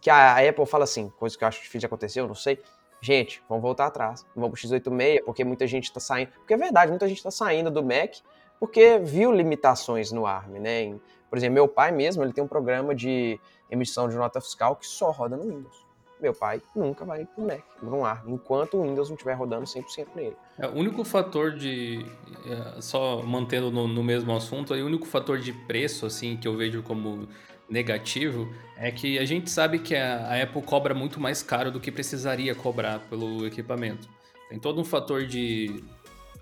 que 0.00 0.08
a 0.08 0.36
Apple 0.48 0.64
fala 0.64 0.84
assim, 0.84 1.10
coisa 1.18 1.36
que 1.36 1.44
eu 1.44 1.48
acho 1.48 1.58
difícil 1.58 1.80
de 1.80 1.86
acontecer, 1.86 2.20
eu 2.20 2.26
não 2.26 2.34
sei, 2.34 2.58
gente, 3.00 3.42
vamos 3.48 3.62
voltar 3.62 3.86
atrás, 3.86 4.26
vamos 4.34 4.50
pro 4.50 4.68
x86, 4.68 5.24
porque 5.24 5.44
muita 5.44 5.66
gente 5.66 5.84
está 5.84 6.00
saindo, 6.00 6.30
porque 6.32 6.54
é 6.54 6.56
verdade, 6.56 6.90
muita 6.90 7.08
gente 7.08 7.18
está 7.18 7.30
saindo 7.30 7.70
do 7.70 7.82
Mac 7.82 8.16
porque 8.60 8.98
viu 8.98 9.32
limitações 9.32 10.12
no 10.12 10.26
ARM, 10.26 10.58
né? 10.58 10.94
Por 11.30 11.38
exemplo, 11.38 11.54
meu 11.54 11.66
pai 11.66 11.90
mesmo, 11.90 12.22
ele 12.22 12.32
tem 12.32 12.44
um 12.44 12.48
programa 12.48 12.94
de 12.94 13.40
emissão 13.70 14.08
de 14.08 14.16
nota 14.16 14.40
fiscal 14.40 14.76
que 14.76 14.86
só 14.86 15.10
roda 15.10 15.36
no 15.36 15.44
Windows. 15.44 15.88
Meu 16.20 16.34
pai 16.34 16.60
nunca 16.76 17.02
vai 17.02 17.24
pro 17.24 17.42
Mac, 17.42 17.62
pro 17.78 18.04
ARM, 18.04 18.34
enquanto 18.34 18.76
o 18.76 18.82
Windows 18.82 19.08
não 19.08 19.14
estiver 19.14 19.32
rodando 19.32 19.64
100% 19.64 20.08
nele. 20.14 20.36
É, 20.58 20.66
o 20.66 20.74
único 20.74 21.02
fator 21.02 21.52
de, 21.52 22.04
é, 22.44 22.82
só 22.82 23.22
mantendo 23.22 23.70
no, 23.70 23.88
no 23.88 24.04
mesmo 24.04 24.36
assunto, 24.36 24.74
o 24.74 24.84
único 24.84 25.06
fator 25.06 25.38
de 25.38 25.54
preço, 25.54 26.04
assim, 26.04 26.36
que 26.36 26.46
eu 26.46 26.54
vejo 26.54 26.82
como 26.82 27.26
negativo 27.70 28.52
é 28.76 28.90
que 28.90 29.18
a 29.18 29.24
gente 29.24 29.50
sabe 29.50 29.78
que 29.78 29.94
a, 29.94 30.42
Apple 30.42 30.62
cobra 30.62 30.94
muito 30.94 31.20
mais 31.20 31.42
caro 31.42 31.70
do 31.70 31.78
que 31.78 31.92
precisaria 31.92 32.54
cobrar 32.54 32.98
pelo 32.98 33.46
equipamento. 33.46 34.08
Tem 34.48 34.58
todo 34.58 34.80
um 34.80 34.84
fator 34.84 35.26
de 35.26 35.84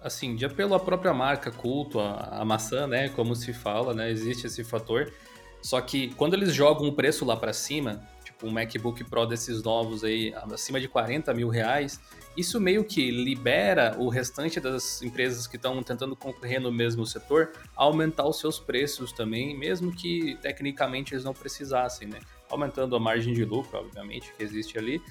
assim, 0.01 0.43
apelo 0.45 0.75
à 0.75 0.81
própria 0.81 1.13
marca, 1.13 1.51
culto, 1.51 2.01
a, 2.01 2.41
a 2.41 2.45
maçã, 2.45 2.87
né? 2.87 3.09
Como 3.11 3.35
se 3.35 3.53
fala, 3.53 3.93
né? 3.93 4.11
Existe 4.11 4.47
esse 4.47 4.65
fator. 4.65 5.13
Só 5.61 5.81
que 5.81 6.15
quando 6.15 6.35
eles 6.35 6.55
jogam 6.55 6.89
o 6.89 6.93
preço 6.93 7.25
lá 7.25 7.37
para 7.37 7.53
cima, 7.53 8.01
tipo 8.25 8.47
um 8.47 8.51
MacBook 8.51 9.03
Pro 9.05 9.27
desses 9.27 9.63
novos 9.63 10.05
aí, 10.05 10.33
acima 10.53 10.81
de 10.81 10.89
40 10.89 11.35
mil 11.35 11.49
reais, 11.49 12.01
isso 12.39 12.61
meio 12.61 12.85
que 12.85 13.11
libera 13.11 13.97
o 13.99 14.09
restante 14.09 14.61
das 14.61 15.03
empresas 15.03 15.47
que 15.47 15.57
estão 15.57 15.83
tentando 15.83 16.15
concorrer 16.15 16.61
no 16.61 16.71
mesmo 16.71 17.05
setor 17.05 17.53
a 17.77 17.83
aumentar 17.83 18.27
os 18.27 18.39
seus 18.39 18.61
preços 18.61 19.11
também, 19.11 19.59
mesmo 19.59 19.93
que 19.93 20.39
tecnicamente 20.41 21.15
eles 21.15 21.25
não 21.25 21.35
precisassem, 21.35 22.07
né? 22.07 22.21
Aumentando 22.49 22.95
a 22.95 23.01
margem 23.01 23.35
de 23.35 23.45
lucro, 23.45 23.79
obviamente, 23.79 24.33
que 24.35 24.43
existe 24.43 24.79
ali, 24.79 25.03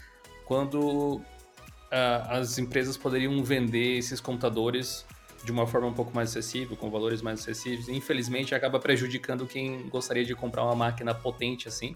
quando 0.45 1.15
uh, 1.17 1.23
as 2.29 2.57
empresas 2.57 2.95
poderiam 2.95 3.43
vender 3.43 3.97
esses 3.97 4.21
computadores 4.21 5.05
de 5.43 5.51
uma 5.51 5.67
forma 5.67 5.87
um 5.87 5.93
pouco 5.93 6.15
mais 6.15 6.29
acessível, 6.29 6.75
com 6.77 6.89
valores 6.89 7.21
mais 7.21 7.41
acessíveis. 7.41 7.89
Infelizmente, 7.89 8.55
acaba 8.55 8.79
prejudicando 8.79 9.45
quem 9.45 9.87
gostaria 9.89 10.23
de 10.23 10.33
comprar 10.33 10.63
uma 10.63 10.75
máquina 10.75 11.13
potente 11.13 11.67
assim, 11.67 11.93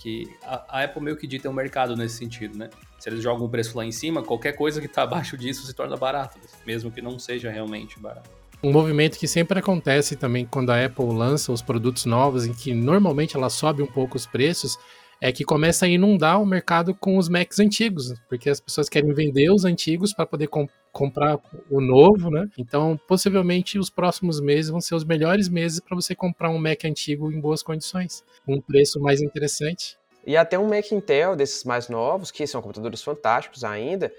que 0.00 0.34
a, 0.42 0.78
a 0.78 0.84
Apple 0.84 1.02
meio 1.02 1.16
que 1.16 1.26
dita 1.26 1.48
o 1.48 1.52
mercado 1.52 1.94
nesse 1.94 2.16
sentido, 2.16 2.56
né? 2.56 2.70
Se 2.98 3.08
eles 3.08 3.22
jogam 3.22 3.46
o 3.46 3.48
preço 3.48 3.76
lá 3.76 3.84
em 3.84 3.92
cima, 3.92 4.22
qualquer 4.22 4.52
coisa 4.52 4.80
que 4.80 4.86
está 4.86 5.02
abaixo 5.04 5.36
disso 5.36 5.66
se 5.66 5.74
torna 5.74 5.96
barato, 5.96 6.38
mesmo 6.66 6.90
que 6.90 7.02
não 7.02 7.18
seja 7.18 7.50
realmente 7.50 8.00
barato. 8.00 8.30
Um 8.62 8.72
movimento 8.72 9.18
que 9.18 9.26
sempre 9.26 9.58
acontece 9.58 10.16
também 10.16 10.44
quando 10.44 10.70
a 10.70 10.84
Apple 10.84 11.06
lança 11.06 11.50
os 11.50 11.62
produtos 11.62 12.04
novos, 12.04 12.44
em 12.44 12.52
que 12.52 12.74
normalmente 12.74 13.36
ela 13.36 13.48
sobe 13.48 13.82
um 13.82 13.86
pouco 13.86 14.16
os 14.16 14.26
preços, 14.26 14.78
é 15.20 15.30
que 15.30 15.44
começa 15.44 15.84
a 15.84 15.88
inundar 15.88 16.40
o 16.40 16.46
mercado 16.46 16.94
com 16.94 17.18
os 17.18 17.28
Macs 17.28 17.58
antigos, 17.58 18.14
porque 18.28 18.48
as 18.48 18.58
pessoas 18.58 18.88
querem 18.88 19.12
vender 19.12 19.50
os 19.50 19.64
antigos 19.64 20.14
para 20.14 20.26
poder 20.26 20.48
comp 20.48 20.70
comprar 20.92 21.38
o 21.70 21.80
novo, 21.80 22.30
né? 22.30 22.48
Então, 22.58 22.98
possivelmente 23.06 23.78
os 23.78 23.88
próximos 23.88 24.40
meses 24.40 24.72
vão 24.72 24.80
ser 24.80 24.96
os 24.96 25.04
melhores 25.04 25.48
meses 25.48 25.78
para 25.78 25.94
você 25.94 26.16
comprar 26.16 26.50
um 26.50 26.58
Mac 26.58 26.84
antigo 26.84 27.30
em 27.30 27.40
boas 27.40 27.62
condições, 27.62 28.24
com 28.44 28.54
um 28.54 28.60
preço 28.60 28.98
mais 28.98 29.22
interessante. 29.22 29.96
E 30.26 30.36
até 30.36 30.58
um 30.58 30.68
Mac 30.68 30.90
Intel 30.90 31.36
desses 31.36 31.62
mais 31.62 31.88
novos, 31.88 32.32
que 32.32 32.44
são 32.44 32.60
computadores 32.60 33.02
fantásticos 33.02 33.62
ainda, 33.62 34.12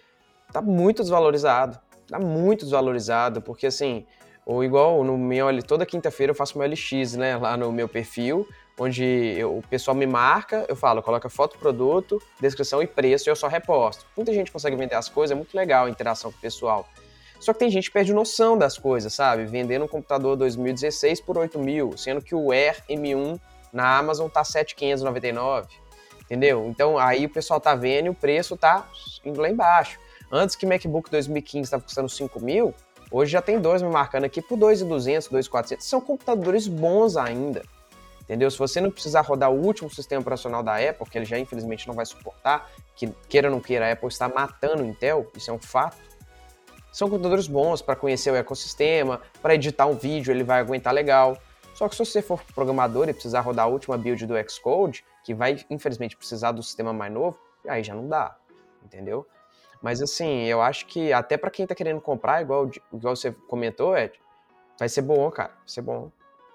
tá 0.54 0.62
muito 0.62 1.02
desvalorizado. 1.02 1.78
Tá 2.08 2.18
muito 2.18 2.62
desvalorizado, 2.62 3.42
porque 3.42 3.68
assim, 3.68 4.06
ou 4.46 4.64
igual 4.64 5.04
no 5.04 5.18
meu, 5.18 5.48
toda 5.64 5.86
quinta-feira 5.86 6.32
eu 6.32 6.36
faço 6.36 6.58
meu 6.58 6.68
LX, 6.68 7.16
né, 7.16 7.38
lá 7.38 7.56
no 7.56 7.72
meu 7.72 7.88
perfil, 7.88 8.48
onde 8.82 9.04
eu, 9.38 9.60
o 9.60 9.62
pessoal 9.62 9.94
me 9.94 10.08
marca, 10.08 10.66
eu 10.68 10.76
falo, 10.76 11.04
coloca 11.04 11.30
foto 11.30 11.56
produto, 11.60 12.20
descrição 12.40 12.82
e 12.82 12.88
preço 12.88 13.30
e 13.30 13.32
eu 13.32 13.36
só 13.36 13.48
reposto. 13.48 14.08
Muita 14.18 14.34
gente 14.34 14.52
consegue 14.52 14.76
vender 14.76 14.96
as 14.96 15.08
coisas, 15.08 15.32
é 15.32 15.36
muito 15.36 15.54
legal 15.56 15.86
a 15.86 15.90
interação 15.90 16.32
com 16.32 16.38
o 16.40 16.42
pessoal. 16.42 16.88
Só 17.40 17.54
que 17.54 17.60
tem 17.60 17.70
gente 17.70 17.90
que 17.90 17.94
perde 17.94 18.12
noção 18.12 18.58
das 18.58 18.80
coisas, 18.80 19.14
sabe? 19.14 19.46
Vendendo 19.46 19.86
um 19.86 19.88
computador 19.88 20.36
2016 20.36 21.22
por 21.22 21.38
8 21.38 21.60
mil, 21.60 21.96
sendo 21.96 22.22
que 22.22 22.34
o 22.34 22.52
Air 22.52 22.84
M1 22.90 23.40
na 23.72 24.00
Amazon 24.00 24.28
tá 24.28 24.44
7,599, 24.44 25.68
entendeu? 26.24 26.66
Então 26.68 26.98
aí 26.98 27.28
o 27.28 27.30
pessoal 27.30 27.60
tá 27.60 27.76
vendo 27.76 28.08
e 28.08 28.10
o 28.10 28.16
preço 28.16 28.58
tá 28.58 28.90
indo 29.24 29.40
lá 29.40 29.48
embaixo. 29.48 30.00
Antes 30.32 30.56
que 30.56 30.66
MacBook 30.66 31.12
2015 31.12 31.66
estava 31.66 31.84
custando 31.84 32.10
5 32.10 32.40
mil, 32.40 32.74
hoje 33.12 33.32
já 33.32 33.44
tem 33.44 33.60
dois 33.60 33.84
me 33.84 33.90
marcando 33.90 34.24
aqui 34.24 34.42
por 34.42 34.58
2.200, 34.58 35.30
2.400. 35.30 35.82
São 35.82 36.02
computadores 36.02 36.68
bons 36.68 37.16
ainda. 37.16 37.62
Entendeu? 38.32 38.50
Se 38.50 38.58
você 38.58 38.80
não 38.80 38.90
precisar 38.90 39.20
rodar 39.24 39.52
o 39.52 39.62
último 39.62 39.90
sistema 39.90 40.22
operacional 40.22 40.64
da 40.64 40.78
Apple, 40.78 41.06
que 41.06 41.18
ele 41.18 41.26
já 41.26 41.38
infelizmente 41.38 41.86
não 41.86 41.94
vai 41.94 42.06
suportar, 42.06 42.72
que 42.96 43.08
queira 43.28 43.50
ou 43.50 43.54
não 43.54 43.60
queira, 43.60 43.90
a 43.90 43.92
Apple 43.92 44.08
está 44.08 44.30
matando 44.30 44.84
o 44.84 44.86
Intel, 44.86 45.30
isso 45.36 45.52
é 45.52 45.54
um 45.54 45.60
fato. 45.60 45.98
São 46.94 47.10
computadores 47.10 47.50
bons 47.50 47.82
para 47.82 47.94
conhecer 47.94 48.32
o 48.32 48.36
ecossistema, 48.38 49.20
para 49.42 49.56
editar 49.56 49.86
um 49.86 49.96
vídeo 49.96 50.32
ele 50.32 50.46
vai 50.46 50.62
aguentar 50.62 50.94
legal. 50.94 51.38
Só 51.74 51.90
que 51.90 51.96
se 51.98 52.06
você 52.06 52.22
for 52.22 52.42
programador 52.56 53.10
e 53.10 53.14
precisar 53.14 53.42
rodar 53.42 53.66
a 53.66 53.68
última 53.68 53.98
build 53.98 54.26
do 54.26 54.36
Xcode, 54.50 55.04
que 55.26 55.34
vai 55.34 55.66
infelizmente 55.70 56.16
precisar 56.16 56.54
do 56.54 56.64
sistema 56.64 56.94
mais 56.94 57.12
novo, 57.12 57.38
aí 57.68 57.84
já 57.84 57.94
não 57.94 58.08
dá, 58.08 58.38
entendeu? 58.82 59.28
Mas 59.82 60.02
assim, 60.02 60.44
eu 60.44 60.62
acho 60.62 60.86
que 60.86 61.12
até 61.12 61.36
para 61.36 61.52
quem 61.52 61.68
tá 61.68 61.76
querendo 61.76 62.00
comprar, 62.00 62.42
igual, 62.42 62.72
igual 62.94 63.14
você 63.14 63.34
comentou, 63.50 63.98
Ed, 63.98 64.18
vai 64.80 64.88
ser 64.88 65.02
bom, 65.02 65.30
cara, 65.32 65.50
vai 65.50 65.68
ser 65.68 65.82
bom. 65.82 66.10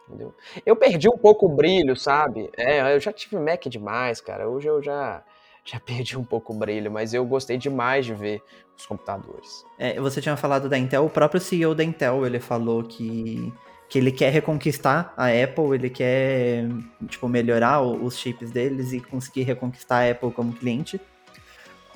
Entendeu? 0.09 0.35
Eu 0.65 0.77
perdi 0.77 1.09
um 1.09 1.19
pouco 1.19 1.47
o 1.47 1.49
brilho, 1.49 1.97
sabe? 1.97 2.51
É, 2.57 2.95
eu 2.95 3.01
já 3.01 3.13
tive 3.13 3.39
Mac 3.39 3.65
demais, 3.67 4.21
cara. 4.21 4.49
Hoje 4.49 4.69
eu 4.69 4.83
já 4.83 5.23
já 5.65 5.81
perdi 5.85 6.17
um 6.17 6.25
pouco 6.25 6.53
o 6.53 6.57
brilho, 6.57 6.91
mas 6.91 7.13
eu 7.13 7.25
gostei 7.25 7.59
demais 7.59 8.07
de 8.07 8.15
ver 8.15 8.41
os 8.77 8.87
computadores. 8.87 9.65
É, 9.79 9.99
você 10.01 10.21
tinha 10.21 10.37
falado 10.37 10.69
da 10.69 10.79
Intel, 10.79 11.05
o 11.05 11.11
próprio 11.11 11.41
CEO 11.41 11.75
da 11.75 11.83
Intel, 11.83 12.25
ele 12.25 12.39
falou 12.39 12.83
que 12.85 13.53
que 13.89 13.99
ele 13.99 14.11
quer 14.11 14.33
reconquistar 14.33 15.15
a 15.17 15.29
Apple, 15.29 15.75
ele 15.75 15.89
quer, 15.89 16.65
tipo, 17.07 17.29
melhorar 17.29 17.81
os 17.83 18.19
chips 18.19 18.51
deles 18.51 18.93
e 18.93 19.01
conseguir 19.01 19.43
reconquistar 19.43 20.03
a 20.03 20.11
Apple 20.11 20.33
como 20.33 20.53
cliente. 20.53 21.01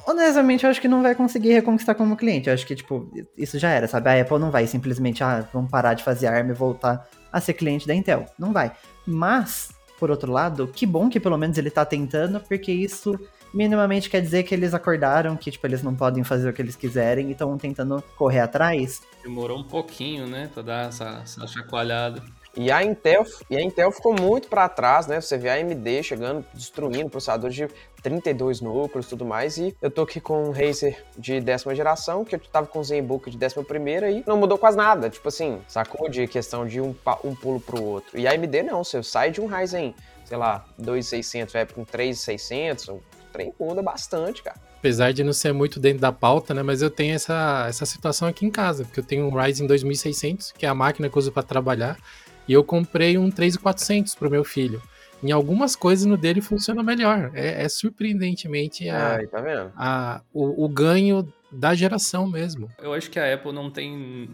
Honestamente, 0.06 0.64
eu 0.64 0.70
acho 0.70 0.80
que 0.80 0.88
não 0.88 1.02
vai 1.02 1.14
conseguir 1.14 1.52
reconquistar 1.52 1.94
como 1.94 2.16
cliente. 2.16 2.48
Eu 2.48 2.54
acho 2.54 2.66
que, 2.66 2.74
tipo, 2.74 3.10
isso 3.36 3.58
já 3.58 3.70
era, 3.70 3.86
sabe? 3.88 4.08
A 4.08 4.20
Apple 4.20 4.38
não 4.38 4.50
vai 4.50 4.66
simplesmente, 4.66 5.22
ah, 5.22 5.46
vamos 5.52 5.70
parar 5.70 5.94
de 5.94 6.04
fazer 6.04 6.28
ARM 6.28 6.50
e 6.50 6.54
voltar 6.54 7.08
a 7.32 7.40
ser 7.40 7.54
cliente 7.54 7.86
da 7.86 7.94
Intel. 7.94 8.26
Não 8.38 8.52
vai. 8.52 8.72
Mas, 9.06 9.72
por 9.98 10.10
outro 10.10 10.30
lado, 10.30 10.68
que 10.68 10.86
bom 10.86 11.08
que 11.08 11.20
pelo 11.20 11.38
menos 11.38 11.58
ele 11.58 11.70
tá 11.70 11.84
tentando, 11.84 12.40
porque 12.40 12.72
isso 12.72 13.18
minimamente 13.52 14.08
quer 14.08 14.20
dizer 14.20 14.44
que 14.44 14.54
eles 14.54 14.74
acordaram, 14.74 15.36
que 15.36 15.50
tipo, 15.50 15.66
eles 15.66 15.82
não 15.82 15.94
podem 15.94 16.22
fazer 16.22 16.48
o 16.48 16.52
que 16.52 16.62
eles 16.62 16.76
quiserem 16.76 17.28
e 17.28 17.32
estão 17.32 17.56
tentando 17.58 18.02
correr 18.16 18.40
atrás. 18.40 19.02
Demorou 19.22 19.58
um 19.58 19.64
pouquinho, 19.64 20.26
né, 20.26 20.48
pra 20.52 20.62
dar 20.62 20.88
essa, 20.88 21.20
essa 21.22 21.46
chacoalhada. 21.46 22.22
E 22.56 22.70
a 22.70 22.82
Intel, 22.82 23.24
e 23.48 23.56
a 23.56 23.62
Intel 23.62 23.92
ficou 23.92 24.12
muito 24.12 24.48
para 24.48 24.68
trás, 24.68 25.06
né? 25.06 25.20
Você 25.20 25.38
vê 25.38 25.48
a 25.50 25.54
AMD 25.54 26.02
chegando, 26.02 26.44
destruindo 26.52 27.08
processadores 27.08 27.54
de 27.54 27.68
32 28.02 28.60
núcleos 28.60 29.06
tudo 29.06 29.24
mais. 29.24 29.56
E 29.56 29.76
eu 29.80 29.90
tô 29.90 30.02
aqui 30.02 30.20
com 30.20 30.48
um 30.48 30.50
Razer 30.50 31.04
de 31.16 31.40
décima 31.40 31.74
geração, 31.74 32.24
que 32.24 32.34
eu 32.34 32.40
tava 32.40 32.66
com 32.66 32.80
o 32.80 32.84
ZenBook 32.84 33.30
de 33.30 33.38
décima 33.38 33.62
primeira 33.62 34.10
e 34.10 34.24
não 34.26 34.36
mudou 34.36 34.58
quase 34.58 34.76
nada. 34.76 35.08
Tipo 35.08 35.28
assim, 35.28 35.60
sacou 35.68 36.08
de 36.08 36.26
questão 36.26 36.66
de 36.66 36.80
um, 36.80 36.94
um 37.24 37.34
pulo 37.34 37.60
pro 37.60 37.82
outro. 37.82 38.18
E 38.18 38.26
a 38.26 38.32
AMD 38.32 38.62
não, 38.64 38.82
você 38.82 39.02
sai 39.02 39.30
de 39.30 39.40
um 39.40 39.46
Ryzen, 39.46 39.94
sei 40.24 40.36
lá, 40.36 40.64
2600, 40.78 41.52
vai 41.52 41.66
um 41.76 41.84
3600, 41.84 42.88
o 42.88 43.02
trem 43.32 43.54
muda 43.60 43.80
bastante, 43.80 44.42
cara. 44.42 44.56
Apesar 44.78 45.12
de 45.12 45.22
não 45.22 45.32
ser 45.32 45.52
muito 45.52 45.78
dentro 45.78 46.00
da 46.00 46.10
pauta, 46.10 46.54
né? 46.54 46.62
Mas 46.62 46.82
eu 46.82 46.90
tenho 46.90 47.14
essa, 47.14 47.66
essa 47.68 47.84
situação 47.84 48.26
aqui 48.26 48.46
em 48.46 48.50
casa, 48.50 48.84
porque 48.84 49.00
eu 49.00 49.04
tenho 49.04 49.26
um 49.26 49.30
Ryzen 49.30 49.66
2600, 49.66 50.52
que 50.52 50.64
é 50.64 50.68
a 50.68 50.74
máquina 50.74 51.08
que 51.08 51.16
eu 51.16 51.20
uso 51.20 51.30
para 51.30 51.42
trabalhar, 51.42 51.98
e 52.46 52.52
eu 52.52 52.64
comprei 52.64 53.16
um 53.18 53.30
3400 53.30 54.14
pro 54.14 54.30
meu 54.30 54.44
filho. 54.44 54.82
Em 55.22 55.32
algumas 55.32 55.76
coisas 55.76 56.06
no 56.06 56.16
dele 56.16 56.40
funciona 56.40 56.82
melhor. 56.82 57.30
É, 57.34 57.64
é 57.64 57.68
surpreendentemente 57.68 58.88
a, 58.88 59.16
Ai, 59.16 59.26
tá 59.26 59.40
vendo? 59.40 59.72
a, 59.76 60.22
o, 60.32 60.64
o 60.64 60.68
ganho 60.68 61.30
da 61.52 61.74
geração 61.74 62.26
mesmo. 62.26 62.70
Eu 62.80 62.94
acho 62.94 63.10
que 63.10 63.18
a 63.18 63.34
Apple 63.34 63.52
não 63.52 63.70
tem 63.70 64.30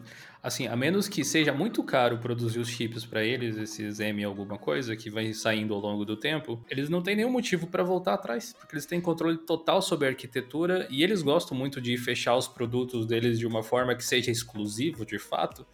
assim, 0.46 0.68
a 0.68 0.76
menos 0.76 1.08
que 1.08 1.24
seja 1.24 1.52
muito 1.52 1.82
caro 1.82 2.18
produzir 2.18 2.60
os 2.60 2.68
chips 2.68 3.04
para 3.04 3.24
eles, 3.24 3.56
esses 3.56 3.98
M 3.98 4.22
alguma 4.22 4.56
coisa 4.56 4.94
que 4.94 5.10
vai 5.10 5.32
saindo 5.32 5.74
ao 5.74 5.80
longo 5.80 6.04
do 6.04 6.16
tempo, 6.16 6.64
eles 6.70 6.88
não 6.88 7.02
têm 7.02 7.16
nenhum 7.16 7.32
motivo 7.32 7.66
para 7.66 7.82
voltar 7.82 8.14
atrás, 8.14 8.52
porque 8.52 8.76
eles 8.76 8.86
têm 8.86 9.00
controle 9.00 9.38
total 9.38 9.82
sobre 9.82 10.06
a 10.06 10.10
arquitetura 10.10 10.86
e 10.88 11.02
eles 11.02 11.20
gostam 11.20 11.58
muito 11.58 11.80
de 11.80 11.98
fechar 11.98 12.36
os 12.36 12.46
produtos 12.46 13.06
deles 13.06 13.40
de 13.40 13.46
uma 13.46 13.64
forma 13.64 13.96
que 13.96 14.04
seja 14.04 14.30
exclusivo, 14.30 15.04
de 15.04 15.18
fato. 15.18 15.66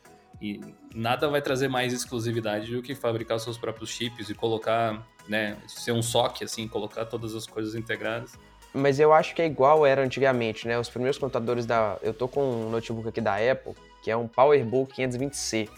E 0.42 0.60
nada 0.92 1.28
vai 1.28 1.40
trazer 1.40 1.68
mais 1.68 1.92
exclusividade 1.92 2.74
do 2.74 2.82
que 2.82 2.96
fabricar 2.96 3.38
seus 3.38 3.56
próprios 3.56 3.90
chips 3.90 4.28
e 4.28 4.34
colocar, 4.34 5.06
né, 5.28 5.56
ser 5.68 5.92
um 5.92 6.02
SOC, 6.02 6.42
assim, 6.42 6.66
colocar 6.66 7.04
todas 7.04 7.32
as 7.36 7.46
coisas 7.46 7.76
integradas. 7.76 8.32
Mas 8.74 8.98
eu 8.98 9.12
acho 9.12 9.36
que 9.36 9.42
é 9.42 9.46
igual 9.46 9.86
era 9.86 10.02
antigamente, 10.02 10.66
né? 10.66 10.76
Os 10.78 10.90
primeiros 10.90 11.16
computadores 11.16 11.64
da. 11.64 11.96
Eu 12.02 12.12
tô 12.12 12.26
com 12.26 12.42
um 12.42 12.70
notebook 12.70 13.08
aqui 13.08 13.20
da 13.20 13.36
Apple, 13.36 13.74
que 14.02 14.10
é 14.10 14.16
um 14.16 14.26
PowerBook 14.26 14.92
520C. 14.96 15.68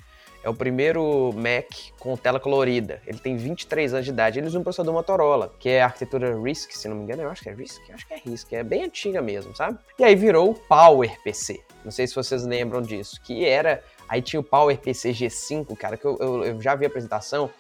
É 0.45 0.49
o 0.49 0.55
primeiro 0.55 1.33
Mac 1.33 1.67
com 1.99 2.17
tela 2.17 2.39
colorida. 2.39 3.01
Ele 3.07 3.19
tem 3.19 3.37
23 3.37 3.95
anos 3.95 4.05
de 4.05 4.13
idade. 4.13 4.39
Ele 4.39 4.47
usa 4.47 4.59
um 4.59 4.63
processador 4.63 4.93
Motorola, 4.95 5.53
que 5.59 5.71
é 5.71 5.83
a 5.83 5.87
arquitetura 5.87 6.39
RISC, 6.41 6.77
se 6.77 6.87
não 6.87 6.97
me 6.97 7.03
engano. 7.03 7.23
Eu 7.23 7.31
acho 7.31 7.43
que 7.43 7.49
é 7.49 7.55
RISC. 7.55 7.81
Eu 7.89 7.95
acho 7.95 8.07
que 8.07 8.15
é 8.15 8.19
RISC. 8.19 8.53
É 8.53 8.63
bem 8.63 8.85
antiga 8.85 9.21
mesmo, 9.21 9.57
sabe? 9.57 9.79
E 9.99 10.05
aí 10.05 10.15
virou 10.15 10.51
o 10.51 10.55
PowerPC. 10.55 11.61
Não 11.85 11.91
sei 11.91 12.07
se 12.07 12.15
vocês 12.15 12.45
lembram 12.45 12.83
disso. 12.83 13.21
Que 13.23 13.45
era 13.45 13.83
Aí 14.09 14.23
tinha 14.23 14.41
o 14.41 14.45
PowerPC 14.45 15.11
G5, 15.11 15.77
cara, 15.77 15.97
que 15.97 16.05
eu, 16.05 16.17
eu, 16.21 16.45
eu 16.45 16.61
já 16.61 16.75
vi 16.75 16.85
a 16.85 16.89
apresentação. 16.89 17.51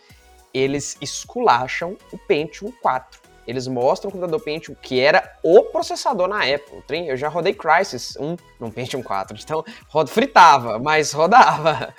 Eles 0.53 0.97
esculacham 1.01 1.97
o 2.13 2.19
Pentium 2.19 2.73
4. 2.83 3.21
Eles 3.47 3.67
mostram 3.67 4.09
o 4.09 4.13
computador 4.13 4.41
Pentium, 4.41 4.75
que 4.81 5.01
era 5.01 5.37
o 5.43 5.65
processador 5.65 6.29
na 6.29 6.43
Apple. 6.43 6.83
Eu 7.09 7.17
já 7.17 7.29
rodei 7.29 7.53
Crysis 7.53 8.17
1 8.19 8.37
no 8.59 8.71
Pentium 8.71 9.03
4, 9.03 9.37
então 9.43 9.65
fritava, 10.07 10.79
mas 10.79 11.13
rodava. 11.13 11.95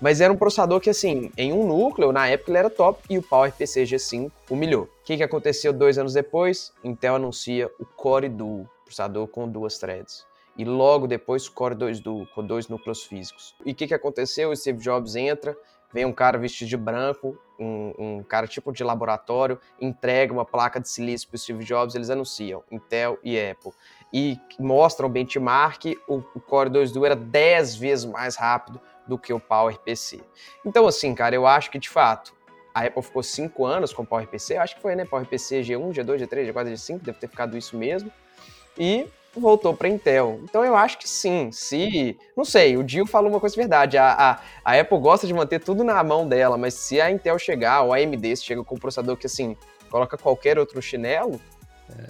Mas 0.00 0.20
era 0.20 0.32
um 0.32 0.36
processador 0.36 0.80
que, 0.80 0.90
assim, 0.90 1.30
em 1.36 1.52
um 1.52 1.66
núcleo, 1.66 2.12
na 2.12 2.28
época 2.28 2.50
ele 2.50 2.58
era 2.58 2.70
top 2.70 3.02
e 3.08 3.18
o 3.18 3.22
PowerPC 3.22 3.84
G5 3.84 4.30
humilhou. 4.50 4.84
O 4.84 5.04
que, 5.04 5.16
que 5.16 5.22
aconteceu 5.22 5.72
dois 5.72 5.98
anos 5.98 6.14
depois? 6.14 6.72
Intel 6.82 7.16
anuncia 7.16 7.70
o 7.78 7.84
Core 7.84 8.28
Duo, 8.28 8.68
processador 8.84 9.26
com 9.28 9.48
duas 9.48 9.78
threads 9.78 10.26
e 10.56 10.64
logo 10.64 11.06
depois 11.06 11.48
Core 11.48 11.74
2 11.74 12.00
Duo, 12.00 12.26
com 12.34 12.44
dois 12.44 12.68
núcleos 12.68 13.04
físicos. 13.04 13.54
E 13.64 13.72
o 13.72 13.74
que, 13.74 13.86
que 13.86 13.94
aconteceu? 13.94 14.50
O 14.50 14.56
Steve 14.56 14.78
Jobs 14.78 15.14
entra, 15.14 15.56
vem 15.92 16.04
um 16.04 16.12
cara 16.12 16.38
vestido 16.38 16.68
de 16.68 16.76
branco, 16.76 17.38
um, 17.58 17.92
um 17.98 18.22
cara 18.22 18.46
tipo 18.46 18.72
de 18.72 18.82
laboratório, 18.82 19.60
entrega 19.80 20.32
uma 20.32 20.44
placa 20.44 20.80
de 20.80 20.88
silício 20.88 21.28
para 21.28 21.36
o 21.36 21.38
Steve 21.38 21.64
Jobs, 21.64 21.94
eles 21.94 22.10
anunciam, 22.10 22.62
Intel 22.70 23.18
e 23.22 23.38
Apple. 23.38 23.72
E 24.12 24.38
mostram 24.58 25.08
o 25.08 25.12
benchmark, 25.12 25.96
o, 26.08 26.22
o 26.34 26.40
Core 26.40 26.70
2 26.70 26.92
Duo 26.92 27.04
era 27.04 27.16
10 27.16 27.76
vezes 27.76 28.04
mais 28.04 28.36
rápido 28.36 28.80
do 29.06 29.18
que 29.18 29.32
o 29.32 29.40
PowerPC. 29.40 30.20
Então, 30.64 30.86
assim, 30.86 31.14
cara, 31.14 31.34
eu 31.34 31.46
acho 31.46 31.70
que 31.70 31.78
de 31.78 31.88
fato 31.88 32.34
a 32.74 32.82
Apple 32.82 33.02
ficou 33.02 33.22
5 33.22 33.64
anos 33.64 33.92
com 33.92 34.02
o 34.02 34.06
PowerPC, 34.06 34.54
eu 34.54 34.60
acho 34.60 34.76
que 34.76 34.82
foi, 34.82 34.94
né? 34.94 35.04
PowerPC 35.04 35.62
G1, 35.62 35.94
G2, 35.94 36.26
G3, 36.26 36.52
G4, 36.52 36.72
G5, 36.72 37.02
deve 37.02 37.18
ter 37.18 37.28
ficado 37.28 37.56
isso 37.56 37.76
mesmo. 37.76 38.12
E 38.78 39.06
voltou 39.34 39.74
para 39.74 39.88
Intel. 39.88 40.40
Então 40.44 40.64
eu 40.64 40.76
acho 40.76 40.98
que 40.98 41.08
sim. 41.08 41.50
Se. 41.52 42.18
Não 42.36 42.44
sei, 42.44 42.76
o 42.76 42.82
Dio 42.82 43.06
falou 43.06 43.30
uma 43.30 43.40
coisa 43.40 43.56
verdade. 43.56 43.96
A, 43.96 44.12
a, 44.12 44.40
a, 44.64 44.80
Apple 44.80 44.98
gosta 44.98 45.26
de 45.26 45.34
manter 45.34 45.60
tudo 45.60 45.84
na 45.84 46.02
mão 46.02 46.28
dela, 46.28 46.58
mas 46.58 46.74
se 46.74 47.00
a 47.00 47.10
Intel 47.10 47.38
chegar, 47.38 47.82
ou 47.82 47.92
a 47.92 47.96
AMD 47.96 48.36
chega 48.36 48.62
com 48.64 48.74
um 48.74 48.78
processador 48.78 49.16
que 49.16 49.26
assim, 49.26 49.56
coloca 49.90 50.16
qualquer 50.16 50.58
outro 50.58 50.80
chinelo. 50.82 51.40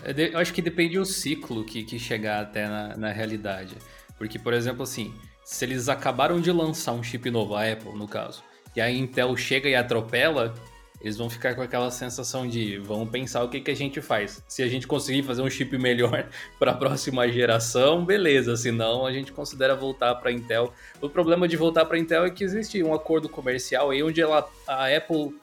É, 0.05 0.35
eu 0.35 0.39
acho 0.39 0.53
que 0.53 0.63
depende 0.63 0.99
do 0.99 1.05
ciclo 1.05 1.65
que, 1.65 1.85
que 1.85 1.99
chegar 1.99 2.41
até 2.41 2.67
na, 2.67 2.97
na 2.97 3.13
realidade. 3.13 3.77
Porque, 4.19 4.39
por 4.39 4.55
exemplo, 4.55 4.83
assim, 4.83 5.15
se 5.47 5.65
eles 5.65 5.89
acabaram 5.89 6.41
de 6.41 6.51
lançar 6.51 6.93
um 6.93 7.05
chip 7.05 7.31
novo, 7.31 7.55
a 7.55 7.71
Apple, 7.71 7.93
no 7.93 8.09
caso, 8.09 8.43
e 8.75 8.81
a 8.81 8.91
Intel 8.91 9.37
chega 9.37 9.69
e 9.69 9.77
atropela, 9.77 10.53
eles 11.01 11.17
vão 11.17 11.31
ficar 11.31 11.55
com 11.55 11.63
aquela 11.63 11.89
sensação 11.89 12.49
de 12.49 12.79
vamos 12.79 13.09
pensar 13.11 13.45
o 13.45 13.49
que, 13.49 13.61
que 13.61 13.71
a 13.71 13.77
gente 13.77 14.01
faz. 14.01 14.43
Se 14.49 14.61
a 14.61 14.67
gente 14.67 14.89
conseguir 14.89 15.23
fazer 15.23 15.43
um 15.43 15.49
chip 15.49 15.79
melhor 15.79 16.29
para 16.59 16.73
a 16.73 16.75
próxima 16.75 17.29
geração, 17.29 18.05
beleza. 18.05 18.57
Senão 18.57 19.07
a 19.07 19.13
gente 19.13 19.31
considera 19.31 19.77
voltar 19.77 20.17
para 20.17 20.33
Intel. 20.33 20.73
O 21.01 21.09
problema 21.09 21.47
de 21.47 21.57
voltar 21.57 21.85
para 21.85 21.97
Intel 21.97 22.25
é 22.25 22.31
que 22.31 22.43
existe 22.43 22.83
um 22.83 22.93
acordo 22.93 23.29
comercial 23.29 23.91
aí 23.91 24.03
onde 24.03 24.21
ela, 24.21 24.49
a 24.67 24.89
Apple 24.89 25.39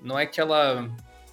não 0.00 0.16
é 0.16 0.26
que 0.26 0.40
ela 0.40 0.88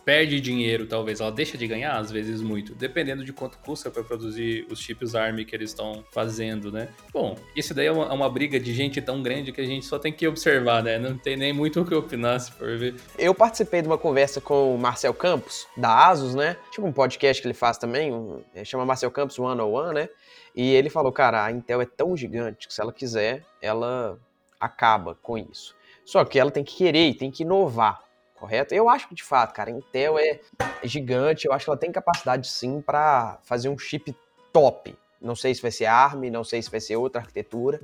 perde 0.08 0.40
dinheiro, 0.40 0.88
talvez. 0.88 1.20
Ela 1.20 1.34
deixa 1.34 1.58
de 1.58 1.68
ganhar, 1.68 1.98
às 1.98 2.10
vezes, 2.10 2.42
muito, 2.42 2.74
dependendo 2.74 3.26
de 3.26 3.34
quanto 3.34 3.58
custa 3.58 3.92
para 3.92 4.02
produzir 4.02 4.66
os 4.72 4.80
chips 4.80 5.14
ARM 5.14 5.44
que 5.44 5.54
eles 5.54 5.72
estão 5.72 6.02
fazendo, 6.14 6.72
né? 6.72 6.88
Bom, 7.12 7.36
isso 7.54 7.74
daí 7.74 7.88
é 7.88 7.92
uma, 7.92 8.06
é 8.06 8.14
uma, 8.14 8.30
briga 8.30 8.58
de 8.58 8.74
gente 8.74 9.02
tão 9.02 9.22
grande 9.22 9.52
que 9.52 9.60
a 9.60 9.66
gente 9.66 9.86
só 9.86 10.00
tem 10.00 10.14
que 10.14 10.26
observar, 10.26 10.82
né? 10.82 10.98
Não 10.98 11.18
tem 11.18 11.36
nem 11.36 11.52
muito 11.52 11.82
o 11.82 11.86
que 11.86 11.94
opinar, 11.94 12.40
se 12.40 12.54
for 12.54 12.78
ver. 12.78 12.96
Eu 13.20 13.36
participei 13.36 13.82
de 13.82 13.90
uma 13.90 13.98
conversa 13.98 14.40
com 14.40 14.74
o 14.74 14.78
Marcel 14.78 15.14
Campos, 15.14 15.68
da 15.76 16.08
Asus, 16.08 16.36
né? 16.36 16.56
Tipo 16.72 16.88
um 16.88 16.94
podcast 16.94 17.42
que 17.42 17.48
ele 17.50 17.54
faz 17.54 17.78
também, 17.78 18.14
um, 18.14 18.42
chama 18.64 18.86
Marcel 18.86 19.12
Campos 19.12 19.38
One 19.38 19.60
on 19.60 19.74
One, 19.74 19.94
né? 19.94 20.10
E 20.56 20.74
ele 20.74 20.90
falou, 20.90 21.12
cara, 21.12 21.44
a 21.44 21.52
Intel 21.52 21.82
é 21.82 21.86
tão 21.86 22.16
gigante 22.16 22.66
que 22.66 22.74
se 22.74 22.80
ela 22.80 22.94
quiser, 22.94 23.44
ela 23.62 24.18
acaba 24.58 25.16
com 25.16 25.38
isso. 25.38 25.76
Só 26.06 26.24
que 26.24 26.40
ela 26.40 26.50
tem 26.50 26.64
que 26.64 26.78
querer 26.78 27.10
e 27.10 27.14
tem 27.14 27.30
que 27.30 27.44
inovar 27.44 28.07
correto? 28.38 28.74
Eu 28.74 28.88
acho 28.90 29.08
que 29.08 29.16
de 29.16 29.24
fato, 29.24 29.54
cara, 29.54 29.70
a 29.70 29.74
Intel 29.74 30.18
é 30.18 30.40
gigante, 30.84 31.48
eu 31.48 31.54
acho 31.54 31.66
que 31.66 31.70
ela 31.70 31.78
tem 31.78 31.92
capacidade 31.92 32.48
sim 32.48 32.82
para 32.82 33.40
fazer 33.44 33.70
um 33.70 33.78
chip 33.78 34.16
top, 34.54 34.96
Não 35.22 35.36
sei 35.36 35.54
se 35.54 35.62
vai 35.62 35.72
ser 35.72 35.86
ARM, 35.86 36.30
não 36.32 36.44
sei 36.44 36.62
se 36.62 36.72
vai 36.72 36.80
ser 36.80 36.96
outra 36.96 37.22
arquitetura, 37.22 37.82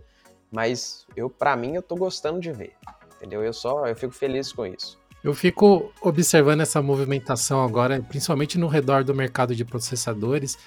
mas 0.51 1.05
eu, 1.15 1.29
para 1.29 1.55
mim, 1.55 1.75
eu 1.75 1.81
tô 1.81 1.95
gostando 1.95 2.39
de 2.39 2.51
ver. 2.51 2.73
Entendeu? 3.17 3.43
Eu 3.43 3.53
só, 3.53 3.87
eu 3.87 3.95
fico 3.95 4.13
feliz 4.13 4.51
com 4.51 4.65
isso. 4.65 4.99
Eu 5.23 5.33
fico 5.33 5.91
observando 6.01 6.61
essa 6.61 6.81
movimentação 6.81 7.63
agora, 7.63 8.01
principalmente 8.01 8.57
no 8.59 8.67
redor 8.67 9.03
do 9.03 9.15
mercado 9.15 9.55
de 9.55 9.63
processadores, 9.63 10.57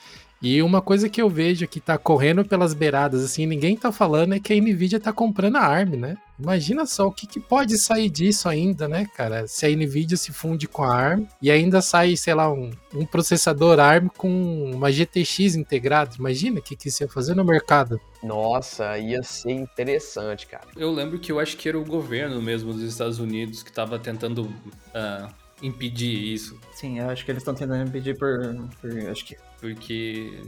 e 0.41 0.63
uma 0.63 0.81
coisa 0.81 1.09
que 1.09 1.21
eu 1.21 1.29
vejo 1.29 1.67
que 1.69 1.81
tá 1.81 1.97
correndo 1.99 2.45
pelas 2.45 2.75
beiradas, 2.75 3.25
assim, 3.25 3.47
ninguém 3.47 3.77
tá 3.77 3.93
falando 3.93 4.35
é 4.35 4.41
que 4.41 4.53
a 4.53 4.57
Nvidia 4.57 4.99
tá 5.01 5.13
comprando 5.13 5.57
a 5.57 5.61
ARM, 5.61 5.97
né? 5.97 6.17
Imagina 6.39 6.85
só 6.87 7.07
o 7.07 7.13
que, 7.13 7.27
que 7.27 7.41
pode 7.41 7.79
sair 7.79 8.11
disso 8.11 8.49
ainda, 8.49 8.87
né, 8.87 9.07
cara? 9.17 9.47
Se 9.47 9.65
a 9.67 9.71
Nvidia 9.71 10.17
se 10.17 10.33
funde 10.33 10.69
com 10.69 10.83
a 10.83 10.95
ARM 10.95 11.27
e 11.41 11.51
ainda 11.51 11.81
sai, 11.81 12.17
sei 12.17 12.35
lá, 12.35 12.53
um, 12.53 12.71
um 12.95 13.07
processador 13.07 13.81
ARM 13.81 14.09
com 14.09 14.71
uma 14.73 14.93
GTX 14.93 15.55
integrada. 15.55 16.17
Imagina 16.19 16.61
o 16.61 16.63
que, 16.63 16.77
que 16.77 16.89
isso 16.89 17.03
ia 17.03 17.09
fazer 17.09 17.35
no 17.35 17.45
mercado. 17.45 18.01
Nossa, 18.23 18.99
ia 18.99 19.23
ser 19.23 19.53
interessante, 19.53 20.47
cara. 20.47 20.67
Eu 20.77 20.93
lembro 20.93 21.19
que 21.19 21.33
eu 21.33 21.41
acho 21.41 21.57
que 21.57 21.69
era 21.69 21.79
o 21.79 21.85
governo 21.85 22.41
mesmo 22.43 22.73
dos 22.73 22.83
Estados 22.83 23.19
Unidos 23.19 23.63
que 23.63 23.73
tava 23.73 23.99
tentando. 23.99 24.43
Uh, 24.45 25.47
impedir 25.63 26.35
isso. 26.35 26.59
Sim, 26.73 26.99
eu 26.99 27.09
acho 27.09 27.25
que 27.25 27.31
eles 27.31 27.41
estão 27.41 27.55
tentando 27.55 27.89
impedir 27.89 28.17
por, 28.19 28.39
por, 28.81 28.91
acho 29.11 29.25
que 29.25 29.37
porque 29.61 30.43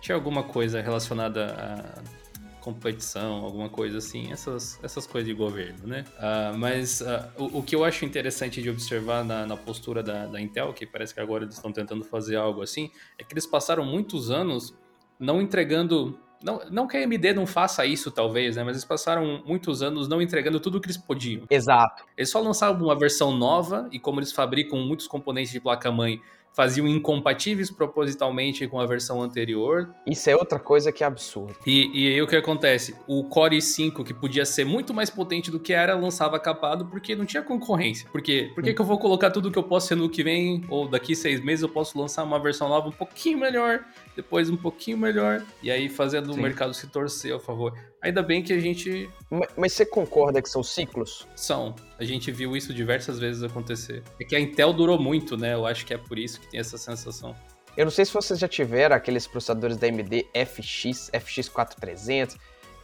tinha 0.00 0.14
alguma 0.14 0.42
coisa 0.42 0.82
relacionada 0.82 1.54
a 1.54 2.23
competição, 2.64 3.44
alguma 3.44 3.68
coisa 3.68 3.98
assim, 3.98 4.32
essas, 4.32 4.82
essas 4.82 5.06
coisas 5.06 5.28
de 5.28 5.34
governo, 5.34 5.86
né? 5.86 6.02
Uh, 6.16 6.56
mas 6.56 7.02
uh, 7.02 7.30
o, 7.36 7.58
o, 7.58 7.62
que 7.62 7.76
eu 7.76 7.84
acho 7.84 8.06
interessante 8.06 8.62
de 8.62 8.70
observar 8.70 9.22
na, 9.22 9.44
na 9.44 9.54
postura 9.54 10.02
da, 10.02 10.24
da, 10.24 10.40
Intel, 10.40 10.72
que 10.72 10.86
parece 10.86 11.12
que 11.12 11.20
agora 11.20 11.44
eles 11.44 11.56
estão 11.56 11.70
tentando 11.70 12.02
fazer 12.04 12.36
algo 12.36 12.62
assim, 12.62 12.90
é 13.18 13.22
que 13.22 13.34
eles 13.34 13.46
passaram 13.46 13.84
muitos 13.84 14.30
anos 14.30 14.74
não 15.20 15.42
entregando. 15.42 16.18
Não, 16.42 16.60
não 16.70 16.86
que 16.86 16.96
a 16.96 17.00
AMD 17.04 17.34
não 17.34 17.46
faça 17.46 17.84
isso, 17.84 18.10
talvez, 18.10 18.56
né? 18.56 18.64
Mas 18.64 18.76
eles 18.76 18.84
passaram 18.84 19.42
muitos 19.46 19.82
anos 19.82 20.08
não 20.08 20.22
entregando 20.22 20.58
tudo 20.58 20.78
o 20.78 20.80
que 20.80 20.86
eles 20.86 20.96
podiam. 20.96 21.44
Exato. 21.50 22.04
Eles 22.16 22.30
só 22.30 22.40
lançaram 22.40 22.78
uma 22.80 22.98
versão 22.98 23.36
nova, 23.36 23.88
e 23.92 23.98
como 23.98 24.20
eles 24.20 24.32
fabricam 24.32 24.78
muitos 24.78 25.06
componentes 25.06 25.52
de 25.52 25.60
placa-mãe 25.60 26.20
faziam 26.54 26.86
incompatíveis 26.86 27.70
propositalmente 27.70 28.66
com 28.68 28.80
a 28.80 28.86
versão 28.86 29.20
anterior. 29.20 29.92
Isso 30.06 30.30
é 30.30 30.36
outra 30.36 30.58
coisa 30.58 30.92
que 30.92 31.02
é 31.02 31.06
absurdo. 31.06 31.54
E, 31.66 31.90
e 31.92 32.14
aí 32.14 32.22
o 32.22 32.26
que 32.26 32.36
acontece? 32.36 32.94
O 33.06 33.24
Core 33.24 33.58
i5, 33.58 34.04
que 34.04 34.14
podia 34.14 34.44
ser 34.44 34.64
muito 34.64 34.94
mais 34.94 35.10
potente 35.10 35.50
do 35.50 35.58
que 35.58 35.72
era, 35.72 35.94
lançava 35.94 36.38
capado 36.38 36.86
porque 36.86 37.16
não 37.16 37.24
tinha 37.24 37.42
concorrência. 37.42 38.08
Por 38.10 38.22
quê? 38.22 38.52
Por 38.54 38.62
que, 38.62 38.72
que 38.72 38.80
eu 38.80 38.86
vou 38.86 38.98
colocar 38.98 39.30
tudo 39.30 39.50
que 39.50 39.58
eu 39.58 39.62
posso 39.62 39.88
ser 39.88 39.96
no 39.96 40.08
que 40.08 40.22
vem, 40.22 40.64
ou 40.68 40.88
daqui 40.88 41.16
seis 41.16 41.40
meses 41.40 41.62
eu 41.62 41.68
posso 41.68 41.98
lançar 41.98 42.22
uma 42.22 42.38
versão 42.38 42.68
nova 42.68 42.88
um 42.88 42.92
pouquinho 42.92 43.38
melhor, 43.38 43.84
depois 44.16 44.48
um 44.48 44.56
pouquinho 44.56 44.96
melhor, 44.96 45.44
e 45.62 45.70
aí 45.70 45.88
fazendo 45.88 46.32
Sim. 46.32 46.38
o 46.38 46.42
mercado 46.42 46.72
se 46.72 46.86
torcer 46.86 47.34
a 47.34 47.40
favor. 47.40 47.76
Ainda 48.00 48.22
bem 48.22 48.42
que 48.42 48.52
a 48.52 48.60
gente. 48.60 49.08
Mas, 49.30 49.48
mas, 49.56 49.72
você 49.72 49.84
concorda 49.84 50.40
que 50.40 50.48
são 50.48 50.62
ciclos? 50.62 51.26
São. 51.34 51.74
A 51.98 52.04
gente 52.04 52.30
viu 52.30 52.56
isso 52.56 52.72
diversas 52.72 53.18
vezes 53.18 53.42
acontecer. 53.42 54.02
É 54.20 54.24
que 54.24 54.36
a 54.36 54.40
Intel 54.40 54.72
durou 54.72 55.00
muito, 55.00 55.36
né? 55.36 55.54
Eu 55.54 55.66
acho 55.66 55.84
que 55.84 55.94
é 55.94 55.98
por 55.98 56.18
isso 56.18 56.40
que 56.40 56.48
tem 56.48 56.60
essa 56.60 56.78
sensação. 56.78 57.34
Eu 57.76 57.84
não 57.84 57.90
sei 57.90 58.04
se 58.04 58.12
vocês 58.12 58.38
já 58.38 58.46
tiveram 58.46 58.94
aqueles 58.94 59.26
processadores 59.26 59.76
da 59.76 59.86
AMD 59.88 60.26
FX, 60.32 61.10
FX4300. 61.12 62.36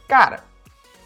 Cara, 0.07 0.43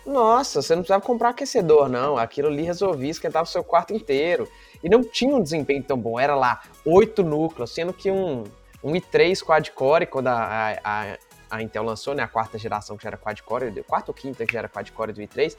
nossa, 0.05 0.61
você 0.61 0.75
não 0.75 0.81
precisava 0.81 1.03
comprar 1.03 1.29
aquecedor, 1.29 1.89
não. 1.89 2.17
Aquilo 2.17 2.47
ali 2.47 2.63
resolvia 2.63 3.11
esquentar 3.11 3.43
o 3.43 3.45
seu 3.45 3.63
quarto 3.63 3.93
inteiro. 3.93 4.47
E 4.83 4.89
não 4.89 5.03
tinha 5.03 5.35
um 5.35 5.41
desempenho 5.41 5.83
tão 5.83 5.97
bom. 5.97 6.19
Era 6.19 6.35
lá, 6.35 6.61
oito 6.85 7.23
núcleos, 7.23 7.71
sendo 7.71 7.91
que 7.91 8.09
um, 8.09 8.43
um 8.83 8.93
i3 8.93 9.41
quad-core, 9.43 10.05
quando 10.05 10.27
a, 10.27 10.77
a, 10.83 11.17
a 11.49 11.61
Intel 11.61 11.83
lançou, 11.83 12.13
né, 12.13 12.23
a 12.23 12.27
quarta 12.27 12.57
geração 12.57 12.97
que 12.97 13.03
já 13.03 13.09
era 13.09 13.17
quad-core, 13.17 13.83
quarta 13.83 14.11
ou 14.11 14.15
quinta 14.15 14.45
que 14.45 14.53
já 14.53 14.59
era 14.59 14.69
quad-core 14.69 15.13
do 15.13 15.21
i3, 15.21 15.55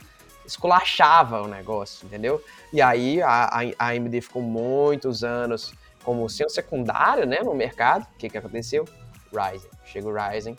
esculachava 0.47 1.43
o 1.43 1.49
negócio, 1.49 2.07
entendeu? 2.07 2.43
E 2.73 2.81
aí 2.81 3.21
a, 3.21 3.51
a, 3.79 3.89
AMD 3.91 4.21
ficou 4.21 4.43
muitos 4.43 5.25
anos 5.25 5.75
como 6.05 6.29
sendo 6.29 6.51
secundário, 6.51 7.27
né, 7.27 7.41
no 7.43 7.53
mercado. 7.53 8.07
O 8.15 8.19
que 8.19 8.29
que 8.29 8.39
aconteceu? 8.39 8.85
Ryzen. 9.33 9.71
Chega 9.85 10.09
o 10.09 10.15
Ryzen, 10.15 10.57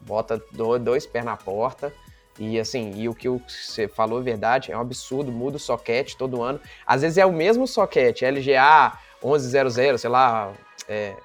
bota 0.00 0.42
dois 0.52 1.06
pés 1.06 1.24
na 1.24 1.36
porta, 1.36 1.92
e 2.38 2.58
assim, 2.58 2.92
e 2.94 3.08
o 3.08 3.14
que 3.14 3.28
você 3.28 3.88
falou 3.88 4.20
é 4.20 4.22
verdade, 4.22 4.70
é 4.70 4.76
um 4.76 4.80
absurdo, 4.80 5.32
muda 5.32 5.56
o 5.56 5.60
socket 5.60 6.14
todo 6.14 6.42
ano. 6.42 6.60
Às 6.86 7.02
vezes 7.02 7.18
é 7.18 7.26
o 7.26 7.32
mesmo 7.32 7.66
socket, 7.66 8.22
LGA 8.22 8.96
1100, 9.22 9.98
sei 9.98 10.10
lá, 10.10 10.52
é, 10.88 11.16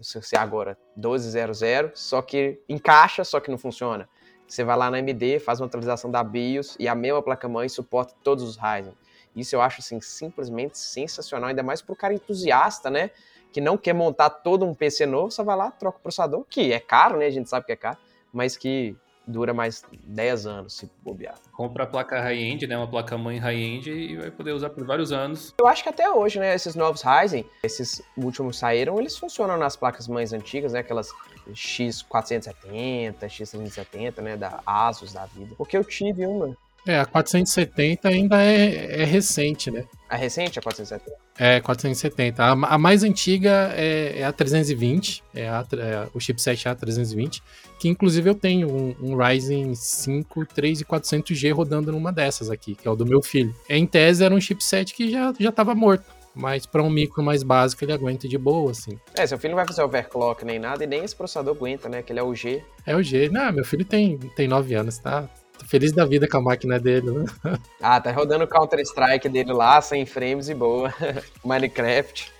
se 0.00 0.36
é 0.36 0.38
agora 0.38 0.78
1200, 0.96 1.98
só 1.98 2.20
que 2.22 2.60
encaixa, 2.68 3.24
só 3.24 3.40
que 3.40 3.50
não 3.50 3.58
funciona. 3.58 4.08
Você 4.46 4.62
vai 4.62 4.76
lá 4.76 4.90
na 4.90 4.98
AMD, 4.98 5.40
faz 5.40 5.60
uma 5.60 5.66
atualização 5.66 6.10
da 6.10 6.22
BIOS 6.22 6.76
e 6.78 6.86
a 6.86 6.94
mesma 6.94 7.22
placa-mãe 7.22 7.68
suporta 7.68 8.14
todos 8.22 8.44
os 8.44 8.56
Ryzen. 8.56 8.94
Isso 9.34 9.56
eu 9.56 9.60
acho 9.60 9.80
assim 9.80 10.00
simplesmente 10.00 10.78
sensacional, 10.78 11.50
ainda 11.50 11.62
mais 11.62 11.82
para 11.82 11.92
o 11.92 11.96
cara 11.96 12.14
entusiasta, 12.14 12.88
né? 12.88 13.10
Que 13.52 13.60
não 13.60 13.76
quer 13.76 13.92
montar 13.92 14.30
todo 14.30 14.64
um 14.64 14.74
PC 14.74 15.04
novo, 15.04 15.30
só 15.30 15.42
vai 15.42 15.56
lá, 15.56 15.70
troca 15.70 15.98
o 15.98 16.00
processador, 16.00 16.44
que 16.48 16.72
é 16.72 16.80
caro, 16.80 17.18
né? 17.18 17.26
A 17.26 17.30
gente 17.30 17.48
sabe 17.48 17.66
que 17.66 17.72
é 17.72 17.76
caro, 17.76 17.98
mas 18.32 18.56
que 18.56 18.96
dura 19.26 19.52
mais 19.52 19.82
10 20.04 20.46
anos 20.46 20.74
se 20.74 20.90
bobear. 21.02 21.34
Compra 21.52 21.84
a 21.84 21.86
placa 21.86 22.20
high-end, 22.20 22.66
né? 22.66 22.76
Uma 22.76 22.86
placa-mãe 22.86 23.38
high-end 23.38 23.90
e 23.90 24.16
vai 24.16 24.30
poder 24.30 24.52
usar 24.52 24.70
por 24.70 24.84
vários 24.84 25.12
anos. 25.12 25.54
Eu 25.58 25.66
acho 25.66 25.82
que 25.82 25.88
até 25.88 26.08
hoje, 26.08 26.38
né? 26.38 26.54
Esses 26.54 26.74
novos 26.74 27.02
Ryzen, 27.02 27.44
esses 27.62 28.02
últimos 28.16 28.58
saíram, 28.58 28.98
eles 28.98 29.18
funcionam 29.18 29.56
nas 29.56 29.76
placas-mães 29.76 30.32
antigas, 30.32 30.72
né? 30.72 30.80
Aquelas 30.80 31.08
X470, 31.50 33.14
X370, 33.20 34.20
né? 34.20 34.36
Da 34.36 34.60
Asus 34.64 35.12
da 35.12 35.26
vida. 35.26 35.54
Porque 35.56 35.76
eu 35.76 35.84
tive 35.84 36.26
uma. 36.26 36.56
É, 36.86 37.00
a 37.00 37.04
470 37.04 38.08
ainda 38.08 38.42
é, 38.42 39.02
é 39.02 39.04
recente, 39.04 39.70
né? 39.70 39.84
É 40.08 40.16
recente 40.16 40.58
a 40.58 40.62
470? 40.62 41.26
É, 41.38 41.60
470. 41.60 42.42
A, 42.42 42.52
a 42.52 42.78
mais 42.78 43.02
antiga 43.02 43.72
é, 43.74 44.20
é, 44.20 44.24
a 44.24 44.32
320, 44.32 45.22
é, 45.34 45.48
a, 45.48 45.66
é 45.72 46.08
o 46.14 46.20
chipset 46.20 46.68
A320, 46.68 47.42
que 47.78 47.88
inclusive 47.88 48.30
eu 48.30 48.34
tenho 48.34 48.70
um, 48.70 48.94
um 49.02 49.16
Ryzen 49.16 49.74
5 49.74 50.46
3400G 50.46 51.52
rodando 51.52 51.90
numa 51.90 52.12
dessas 52.12 52.50
aqui, 52.50 52.74
que 52.74 52.86
é 52.86 52.90
o 52.90 52.96
do 52.96 53.04
meu 53.04 53.20
filho. 53.20 53.54
Em 53.68 53.84
tese 53.84 54.24
era 54.24 54.34
um 54.34 54.40
chipset 54.40 54.94
que 54.94 55.10
já, 55.10 55.34
já 55.38 55.50
tava 55.50 55.74
morto. 55.74 56.16
Mas 56.36 56.66
para 56.66 56.82
um 56.82 56.90
micro 56.90 57.22
mais 57.22 57.42
básico 57.42 57.82
ele 57.82 57.94
aguenta 57.94 58.28
de 58.28 58.36
boa, 58.36 58.70
assim. 58.70 58.98
É, 59.14 59.26
seu 59.26 59.38
filho 59.38 59.52
não 59.52 59.56
vai 59.56 59.66
fazer 59.66 59.82
overclock 59.82 60.44
nem 60.44 60.58
nada 60.58 60.84
e 60.84 60.86
nem 60.86 61.02
esse 61.02 61.16
processador 61.16 61.56
aguenta, 61.56 61.88
né? 61.88 62.02
Que 62.02 62.12
ele 62.12 62.20
é 62.20 62.22
o 62.22 62.34
G. 62.34 62.62
É 62.84 62.94
o 62.94 63.02
G. 63.02 63.30
Não, 63.30 63.50
meu 63.50 63.64
filho 63.64 63.86
tem, 63.86 64.18
tem 64.18 64.46
9 64.46 64.74
anos, 64.74 64.98
tá? 64.98 65.26
Tô 65.58 65.66
feliz 65.66 65.92
da 65.92 66.04
vida 66.04 66.28
com 66.28 66.38
a 66.38 66.42
máquina 66.42 66.78
dele, 66.78 67.10
né? 67.10 67.24
Ah, 67.80 68.00
tá 68.00 68.10
rodando 68.12 68.44
o 68.44 68.48
Counter-Strike 68.48 69.28
dele 69.28 69.52
lá, 69.52 69.80
100 69.80 70.06
frames 70.06 70.48
e 70.48 70.54
boa. 70.54 70.92
Minecraft. 71.44 72.32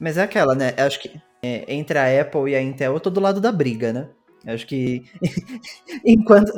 Mas 0.00 0.16
é 0.16 0.22
aquela, 0.22 0.54
né? 0.54 0.74
Acho 0.76 1.00
que 1.00 1.20
é, 1.42 1.64
entre 1.72 1.98
a 1.98 2.20
Apple 2.20 2.50
e 2.50 2.54
a 2.54 2.62
Intel 2.62 2.94
eu 2.94 3.00
tô 3.00 3.10
do 3.10 3.20
lado 3.20 3.40
da 3.40 3.52
briga, 3.52 3.92
né? 3.92 4.08
Acho 4.46 4.66
que 4.66 5.04
enquanto. 6.04 6.52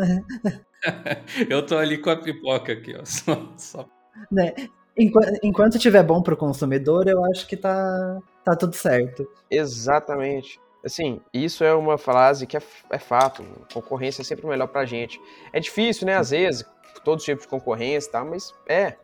eu 1.48 1.64
tô 1.64 1.76
ali 1.76 1.98
com 1.98 2.11
a 2.11 2.16
pipoca 2.16 2.72
aqui, 2.72 2.94
ó. 2.96 3.05
Só, 3.05 3.53
só... 3.57 3.88
Né? 4.31 4.55
Enquanto, 4.96 5.38
enquanto 5.42 5.79
tiver 5.79 6.03
bom 6.03 6.22
pro 6.22 6.37
consumidor, 6.37 7.09
eu 7.09 7.24
acho 7.26 7.46
que 7.46 7.57
tá, 7.57 8.18
tá 8.44 8.55
tudo 8.55 8.74
certo. 8.74 9.26
Exatamente. 9.50 10.61
Assim, 10.85 11.21
isso 11.33 11.62
é 11.62 11.75
uma 11.75 11.99
frase 11.99 12.47
que 12.47 12.57
é, 12.57 12.62
é 12.90 12.99
fato. 12.99 13.45
Concorrência 13.73 14.23
é 14.23 14.25
sempre 14.25 14.47
melhor 14.47 14.66
pra 14.66 14.85
gente. 14.85 15.21
É 15.53 15.61
difícil, 15.61 16.07
né? 16.07 16.16
Às 16.16 16.31
vezes, 16.31 16.64
todos 17.05 17.23
os 17.23 17.25
tipos 17.25 17.43
de 17.43 17.49
concorrência, 17.49 18.11
tá? 18.11 18.25
Mas 18.25 18.55
é. 18.66 18.95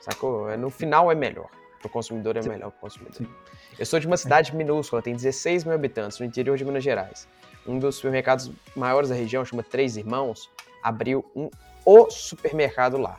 Sacou? 0.00 0.48
É, 0.48 0.56
no 0.56 0.70
final 0.70 1.10
é 1.12 1.14
melhor. 1.14 1.48
Pro 1.80 1.88
consumidor 1.88 2.36
é 2.36 2.42
melhor 2.42 2.70
pro 2.70 2.80
consumidor. 2.80 3.16
Sim. 3.16 3.28
Eu 3.78 3.86
sou 3.86 3.98
de 3.98 4.06
uma 4.06 4.16
cidade 4.16 4.54
minúscula, 4.54 5.00
tem 5.00 5.14
16 5.14 5.64
mil 5.64 5.74
habitantes, 5.74 6.18
no 6.18 6.26
interior 6.26 6.56
de 6.56 6.64
Minas 6.64 6.84
Gerais. 6.84 7.28
Um 7.66 7.78
dos 7.78 7.96
supermercados 7.96 8.50
maiores 8.74 9.08
da 9.10 9.14
região, 9.14 9.44
chama 9.44 9.62
Três 9.62 9.96
Irmãos, 9.96 10.50
abriu 10.82 11.24
um 11.34 11.48
o 11.84 12.10
supermercado 12.10 12.98
lá. 12.98 13.18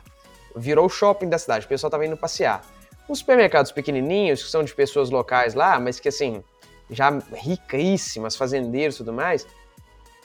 Virou 0.54 0.86
o 0.86 0.88
shopping 0.88 1.28
da 1.28 1.38
cidade, 1.38 1.66
o 1.66 1.68
pessoal 1.68 1.90
tava 1.90 2.06
indo 2.06 2.16
passear. 2.16 2.62
Os 3.08 3.18
supermercados 3.18 3.72
pequenininhos, 3.72 4.42
que 4.42 4.50
são 4.50 4.62
de 4.62 4.74
pessoas 4.74 5.10
locais 5.10 5.54
lá, 5.54 5.80
mas 5.80 5.98
que 5.98 6.08
assim, 6.08 6.42
já 6.90 7.10
riquíssimas, 7.32 8.36
fazendeiros 8.36 8.96
e 8.96 8.98
tudo 8.98 9.12
mais, 9.12 9.46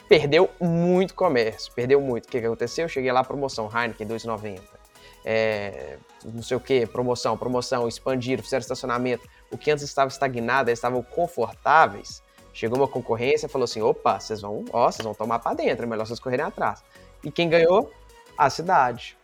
perdeu 0.08 0.50
muito 0.60 1.14
comércio, 1.14 1.72
perdeu 1.74 2.00
muito. 2.02 2.26
O 2.26 2.28
que, 2.30 2.40
que 2.40 2.46
aconteceu? 2.46 2.86
Eu 2.86 2.90
cheguei 2.90 3.12
lá, 3.12 3.24
promoção, 3.24 3.70
Heineken 3.74 4.08
2,90. 4.08 4.62
É, 5.26 5.98
não 6.24 6.42
sei 6.42 6.56
o 6.56 6.60
que, 6.60 6.86
promoção, 6.86 7.38
promoção, 7.38 7.88
expandiram, 7.88 8.42
fizeram 8.42 8.62
estacionamento. 8.62 9.28
O 9.52 9.58
que 9.58 9.70
antes 9.72 9.84
estava 9.84 10.08
estagnado, 10.08 10.70
eles 10.70 10.80
estavam 10.80 11.04
confortáveis. 11.04 12.24
Chegou 12.54 12.78
uma 12.78 12.88
concorrência 12.88 13.48
falou 13.48 13.66
assim: 13.66 13.82
opa, 13.82 14.20
vocês 14.20 14.42
vão, 14.42 14.66
ó, 14.72 14.90
vocês 14.90 15.04
vão 15.04 15.14
tomar 15.14 15.40
para 15.40 15.54
dentro, 15.54 15.84
é 15.84 15.88
melhor 15.88 16.08
vocês 16.08 16.20
correrem 16.20 16.46
atrás. 16.46 16.84
E 17.24 17.30
quem 17.30 17.50
ganhou? 17.50 17.92
A 18.38 18.50
cidade 18.50 19.18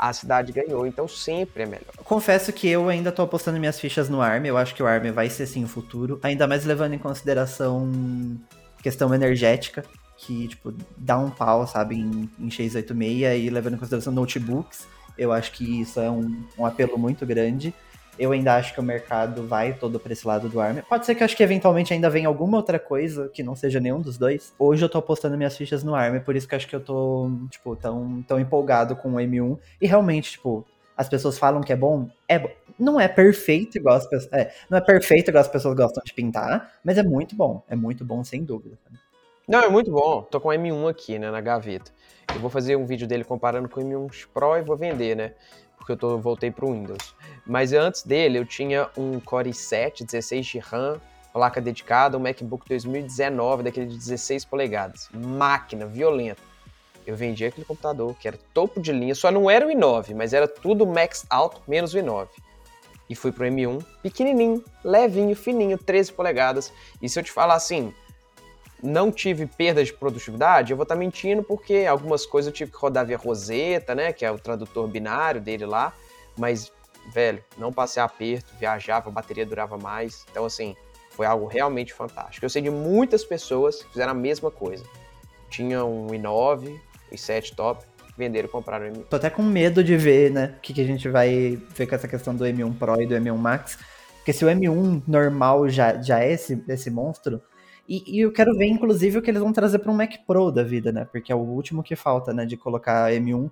a 0.00 0.14
cidade 0.14 0.50
ganhou, 0.50 0.86
então 0.86 1.06
sempre 1.06 1.64
é 1.64 1.66
melhor. 1.66 1.94
Confesso 2.02 2.50
que 2.54 2.66
eu 2.66 2.88
ainda 2.88 3.12
tô 3.12 3.20
apostando 3.20 3.60
minhas 3.60 3.78
fichas 3.78 4.08
no 4.08 4.22
ARM, 4.22 4.46
eu 4.46 4.56
acho 4.56 4.74
que 4.74 4.82
o 4.82 4.86
ARM 4.86 5.12
vai 5.12 5.28
ser 5.28 5.46
sim 5.46 5.62
o 5.62 5.68
futuro, 5.68 6.18
ainda 6.22 6.46
mais 6.46 6.64
levando 6.64 6.94
em 6.94 6.98
consideração 6.98 8.40
questão 8.82 9.14
energética, 9.14 9.84
que, 10.16 10.48
tipo, 10.48 10.72
dá 10.96 11.18
um 11.18 11.28
pau, 11.28 11.66
sabe, 11.66 11.96
em, 11.96 12.30
em 12.38 12.48
x86 12.48 13.38
e 13.38 13.50
levando 13.50 13.74
em 13.74 13.76
consideração 13.76 14.10
notebooks. 14.10 14.86
Eu 15.18 15.32
acho 15.32 15.52
que 15.52 15.82
isso 15.82 16.00
é 16.00 16.10
um, 16.10 16.44
um 16.58 16.64
apelo 16.64 16.96
muito 16.96 17.26
grande. 17.26 17.74
Eu 18.20 18.32
ainda 18.32 18.54
acho 18.54 18.74
que 18.74 18.80
o 18.80 18.82
mercado 18.82 19.46
vai 19.46 19.72
todo 19.72 19.98
para 19.98 20.12
esse 20.12 20.26
lado 20.26 20.46
do 20.46 20.60
ARM. 20.60 20.82
Pode 20.86 21.06
ser 21.06 21.14
que 21.14 21.22
eu 21.22 21.24
acho 21.24 21.34
que 21.34 21.42
eventualmente 21.42 21.94
ainda 21.94 22.10
venha 22.10 22.28
alguma 22.28 22.58
outra 22.58 22.78
coisa 22.78 23.30
que 23.32 23.42
não 23.42 23.56
seja 23.56 23.80
nenhum 23.80 23.98
dos 23.98 24.18
dois. 24.18 24.52
Hoje 24.58 24.84
eu 24.84 24.90
tô 24.90 24.98
apostando 24.98 25.38
minhas 25.38 25.56
fichas 25.56 25.82
no 25.82 25.94
ARM, 25.94 26.20
por 26.20 26.36
isso 26.36 26.46
que 26.46 26.54
eu 26.54 26.58
acho 26.58 26.68
que 26.68 26.76
eu 26.76 26.80
tô, 26.80 27.30
tipo, 27.48 27.74
tão, 27.74 28.22
tão 28.28 28.38
empolgado 28.38 28.94
com 28.94 29.14
o 29.14 29.16
M1. 29.16 29.58
E 29.80 29.86
realmente, 29.86 30.32
tipo, 30.32 30.66
as 30.94 31.08
pessoas 31.08 31.38
falam 31.38 31.62
que 31.62 31.72
é 31.72 31.76
bom, 31.76 32.10
é 32.28 32.56
não 32.78 33.00
é 33.00 33.08
perfeito 33.08 33.78
igual 33.78 33.96
as 33.96 34.06
pessoas, 34.06 34.30
é, 34.34 34.52
não 34.68 34.76
é 34.76 34.82
perfeito 34.82 35.30
igual 35.30 35.40
as 35.40 35.48
pessoas 35.48 35.74
gostam 35.74 36.02
de 36.04 36.12
pintar, 36.12 36.72
mas 36.84 36.98
é 36.98 37.02
muito 37.02 37.34
bom, 37.34 37.62
é 37.68 37.74
muito 37.74 38.04
bom 38.04 38.22
sem 38.22 38.44
dúvida. 38.44 38.76
Não, 39.50 39.62
é 39.62 39.68
muito 39.68 39.90
bom. 39.90 40.22
Tô 40.22 40.40
com 40.40 40.50
o 40.50 40.52
M1 40.52 40.88
aqui, 40.88 41.18
né, 41.18 41.28
na 41.28 41.40
gaveta. 41.40 41.90
Eu 42.32 42.38
vou 42.38 42.48
fazer 42.48 42.76
um 42.76 42.86
vídeo 42.86 43.04
dele 43.04 43.24
comparando 43.24 43.68
com 43.68 43.80
o 43.80 43.82
M1 43.82 44.28
Pro 44.32 44.56
e 44.56 44.62
vou 44.62 44.76
vender, 44.76 45.16
né? 45.16 45.32
Porque 45.76 45.90
eu 45.90 45.96
tô, 45.96 46.18
voltei 46.18 46.52
pro 46.52 46.70
Windows. 46.70 47.16
Mas 47.44 47.72
antes 47.72 48.04
dele, 48.04 48.38
eu 48.38 48.46
tinha 48.46 48.88
um 48.96 49.18
Core 49.18 49.50
i7, 49.50 50.04
16 50.04 50.46
de 50.46 50.58
RAM, 50.60 51.00
placa 51.32 51.60
dedicada, 51.60 52.16
um 52.16 52.20
MacBook 52.20 52.64
2019, 52.68 53.64
daquele 53.64 53.86
de 53.86 53.96
16 53.96 54.44
polegadas. 54.44 55.08
Máquina 55.12 55.84
violenta. 55.84 56.40
Eu 57.04 57.16
vendi 57.16 57.44
aquele 57.44 57.66
computador, 57.66 58.14
que 58.14 58.28
era 58.28 58.38
topo 58.54 58.80
de 58.80 58.92
linha, 58.92 59.16
só 59.16 59.32
não 59.32 59.50
era 59.50 59.66
o 59.66 59.70
i9, 59.70 60.14
mas 60.14 60.32
era 60.32 60.46
tudo 60.46 60.86
max 60.86 61.26
alto, 61.28 61.60
menos 61.66 61.92
o 61.92 61.98
i9. 61.98 62.28
E 63.08 63.16
fui 63.16 63.32
pro 63.32 63.44
M1, 63.44 63.84
pequenininho, 64.00 64.62
levinho, 64.84 65.34
fininho, 65.34 65.76
13 65.76 66.12
polegadas. 66.12 66.72
E 67.02 67.08
se 67.08 67.18
eu 67.18 67.24
te 67.24 67.32
falar 67.32 67.54
assim, 67.54 67.92
não 68.82 69.10
tive 69.10 69.46
perda 69.46 69.84
de 69.84 69.92
produtividade, 69.92 70.72
eu 70.72 70.76
vou 70.76 70.84
estar 70.84 70.94
tá 70.94 70.98
mentindo 70.98 71.42
porque 71.42 71.86
algumas 71.88 72.24
coisas 72.26 72.48
eu 72.48 72.54
tive 72.54 72.70
que 72.70 72.78
rodar 72.78 73.06
via 73.06 73.16
Rosetta, 73.16 73.94
né, 73.94 74.12
que 74.12 74.24
é 74.24 74.30
o 74.30 74.38
tradutor 74.38 74.88
binário 74.88 75.40
dele 75.40 75.66
lá, 75.66 75.92
mas, 76.36 76.72
velho, 77.12 77.42
não 77.58 77.72
passei 77.72 78.02
aperto, 78.02 78.52
viajava, 78.58 79.08
a 79.08 79.12
bateria 79.12 79.44
durava 79.44 79.76
mais, 79.76 80.24
então, 80.30 80.44
assim, 80.44 80.74
foi 81.10 81.26
algo 81.26 81.46
realmente 81.46 81.92
fantástico. 81.92 82.44
Eu 82.46 82.50
sei 82.50 82.62
de 82.62 82.70
muitas 82.70 83.24
pessoas 83.24 83.82
que 83.82 83.90
fizeram 83.90 84.12
a 84.12 84.14
mesma 84.14 84.50
coisa. 84.50 84.84
Tinha 85.50 85.84
um 85.84 86.06
i9, 86.08 86.78
i7 87.12 87.54
top, 87.54 87.84
venderam 88.16 88.48
e 88.48 88.50
compraram 88.50 88.86
o 88.86 88.90
M1. 88.90 89.04
Tô 89.08 89.16
até 89.16 89.28
com 89.28 89.42
medo 89.42 89.82
de 89.82 89.96
ver, 89.96 90.30
né, 90.30 90.54
o 90.56 90.60
que, 90.60 90.72
que 90.72 90.80
a 90.80 90.86
gente 90.86 91.08
vai 91.08 91.60
ver 91.74 91.86
com 91.86 91.94
essa 91.94 92.08
questão 92.08 92.34
do 92.34 92.44
M1 92.44 92.78
Pro 92.78 93.02
e 93.02 93.06
do 93.06 93.14
M1 93.14 93.36
Max, 93.36 93.78
porque 94.16 94.32
se 94.32 94.44
o 94.44 94.48
M1 94.48 95.02
normal 95.08 95.68
já, 95.68 96.00
já 96.00 96.20
é 96.20 96.32
esse, 96.32 96.62
esse 96.68 96.90
monstro, 96.90 97.42
e, 97.90 98.04
e, 98.06 98.20
eu 98.20 98.30
quero 98.30 98.56
ver, 98.56 98.66
inclusive, 98.66 99.18
o 99.18 99.22
que 99.22 99.28
eles 99.28 99.42
vão 99.42 99.52
trazer 99.52 99.80
para 99.80 99.90
um 99.90 99.94
Mac 99.96 100.12
Pro 100.24 100.52
da 100.52 100.62
vida, 100.62 100.92
né? 100.92 101.04
Porque 101.10 101.32
é 101.32 101.34
o 101.34 101.40
último 101.40 101.82
que 101.82 101.96
falta, 101.96 102.32
né? 102.32 102.46
De 102.46 102.56
colocar 102.56 103.10
M1. 103.10 103.50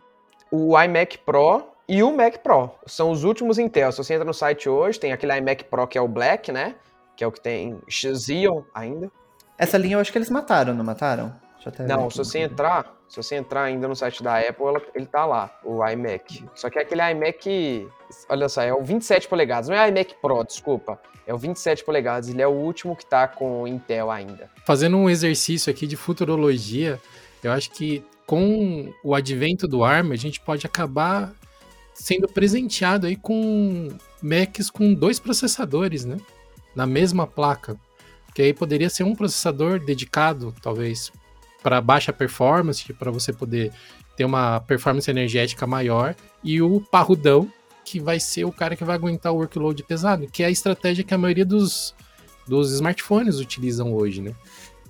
O 0.48 0.80
iMac 0.80 1.18
Pro 1.18 1.64
e 1.88 2.04
o 2.04 2.16
Mac 2.16 2.38
Pro. 2.38 2.70
São 2.86 3.10
os 3.10 3.24
últimos 3.24 3.58
Intel. 3.58 3.90
Se 3.90 3.98
você 3.98 4.14
entra 4.14 4.24
no 4.24 4.32
site 4.32 4.68
hoje, 4.68 5.00
tem 5.00 5.12
aquele 5.12 5.36
iMac 5.36 5.64
Pro 5.64 5.88
que 5.88 5.98
é 5.98 6.00
o 6.00 6.06
Black, 6.06 6.52
né? 6.52 6.76
Que 7.16 7.24
é 7.24 7.26
o 7.26 7.32
que 7.32 7.40
tem 7.40 7.80
Xeon 7.88 8.62
ainda. 8.72 9.10
Essa 9.58 9.76
linha 9.76 9.96
eu 9.96 10.00
acho 10.00 10.12
que 10.12 10.18
eles 10.18 10.30
mataram, 10.30 10.72
não 10.72 10.84
mataram? 10.84 11.34
Não, 11.88 12.08
se 12.08 12.18
você 12.18 12.38
entrar, 12.38 12.96
se 13.08 13.16
você 13.16 13.34
entrar 13.34 13.64
ainda 13.64 13.88
no 13.88 13.96
site 13.96 14.22
da 14.22 14.38
Apple, 14.38 14.66
ela, 14.66 14.80
ele 14.94 15.06
tá 15.06 15.26
lá, 15.26 15.50
o 15.64 15.84
iMac. 15.84 16.48
Só 16.54 16.70
que 16.70 16.78
é 16.78 16.82
aquele 16.82 17.02
iMac, 17.10 17.88
olha 18.28 18.48
só, 18.48 18.62
é 18.62 18.72
o 18.72 18.84
27 18.84 19.26
polegadas, 19.28 19.68
não 19.68 19.76
é 19.76 19.88
iMac 19.88 20.14
Pro, 20.22 20.44
desculpa. 20.44 21.00
É 21.28 21.34
o 21.34 21.36
27 21.36 21.84
polegadas, 21.84 22.30
ele 22.30 22.40
é 22.40 22.46
o 22.48 22.52
último 22.52 22.96
que 22.96 23.04
tá 23.04 23.28
com 23.28 23.68
Intel 23.68 24.10
ainda. 24.10 24.50
Fazendo 24.64 24.96
um 24.96 25.10
exercício 25.10 25.70
aqui 25.70 25.86
de 25.86 25.94
futurologia, 25.94 26.98
eu 27.44 27.52
acho 27.52 27.70
que 27.70 28.02
com 28.26 28.90
o 29.04 29.14
advento 29.14 29.68
do 29.68 29.84
ARM, 29.84 30.12
a 30.12 30.16
gente 30.16 30.40
pode 30.40 30.64
acabar 30.64 31.34
sendo 31.92 32.26
presenteado 32.26 33.06
aí 33.06 33.14
com 33.14 33.88
Macs 34.22 34.70
com 34.70 34.94
dois 34.94 35.20
processadores, 35.20 36.06
né? 36.06 36.16
Na 36.74 36.86
mesma 36.86 37.26
placa. 37.26 37.76
Que 38.34 38.40
aí 38.40 38.54
poderia 38.54 38.88
ser 38.88 39.04
um 39.04 39.14
processador 39.14 39.78
dedicado, 39.80 40.54
talvez, 40.62 41.12
para 41.62 41.78
baixa 41.82 42.10
performance, 42.10 42.90
para 42.94 43.10
você 43.10 43.34
poder 43.34 43.70
ter 44.16 44.24
uma 44.24 44.60
performance 44.60 45.10
energética 45.10 45.66
maior, 45.66 46.14
e 46.42 46.62
o 46.62 46.80
parrudão, 46.80 47.52
que 47.90 47.98
vai 47.98 48.20
ser 48.20 48.44
o 48.44 48.52
cara 48.52 48.76
que 48.76 48.84
vai 48.84 48.94
aguentar 48.94 49.32
o 49.32 49.36
workload 49.36 49.82
pesado, 49.82 50.26
que 50.26 50.42
é 50.42 50.46
a 50.46 50.50
estratégia 50.50 51.02
que 51.02 51.14
a 51.14 51.18
maioria 51.18 51.44
dos, 51.44 51.94
dos 52.46 52.72
smartphones 52.72 53.38
utilizam 53.38 53.94
hoje, 53.94 54.20
né? 54.20 54.34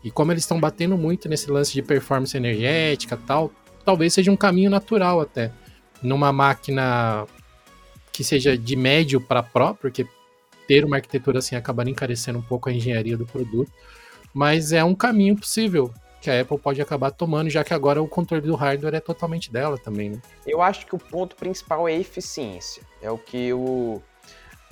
E 0.03 0.11
como 0.11 0.33
eles 0.33 0.43
estão 0.43 0.59
batendo 0.59 0.99
muito 0.99 1.29
nesse 1.29 1.49
lance 1.49 1.73
de 1.73 1.81
performance 1.81 2.37
energética 2.37 3.17
tal, 3.17 3.53
talvez 3.85 4.15
seja 4.15 4.33
um 4.33 4.37
caminho 4.37 4.69
natural 4.69 5.21
até. 5.21 5.53
Numa 6.03 6.33
máquina 6.33 7.25
que 8.13 8.25
seja 8.25 8.59
de 8.59 8.75
médio 8.75 9.21
para 9.21 9.45
Pro, 9.45 9.75
porque 9.75 10.05
ter 10.67 10.85
uma 10.85 10.97
arquitetura 10.97 11.39
assim 11.39 11.55
acaba 11.55 11.89
encarecendo 11.89 12.41
um 12.41 12.43
pouco 12.43 12.69
a 12.69 12.73
engenharia 12.73 13.17
do 13.17 13.27
produto, 13.27 13.71
mas 14.35 14.73
é 14.73 14.83
um 14.83 14.95
caminho 14.95 15.37
possível 15.37 15.93
que 16.21 16.31
a 16.31 16.41
Apple 16.41 16.59
pode 16.59 16.81
acabar 16.81 17.11
tomando, 17.11 17.49
já 17.49 17.63
que 17.63 17.73
agora 17.73 18.03
o 18.03 18.09
controle 18.09 18.47
do 18.47 18.55
hardware 18.55 18.95
é 18.95 19.01
totalmente 19.01 19.53
dela 19.53 19.79
também, 19.79 20.11
né? 20.11 20.23
Eu 20.47 20.61
acho 20.61 20.87
que 20.87 20.95
o 20.95 20.99
ponto 20.99 21.37
principal 21.37 21.89
é 21.89 21.95
eficiência. 21.95 22.83
É 23.01 23.11
o 23.11 23.19
que 23.19 23.53
o, 23.53 24.03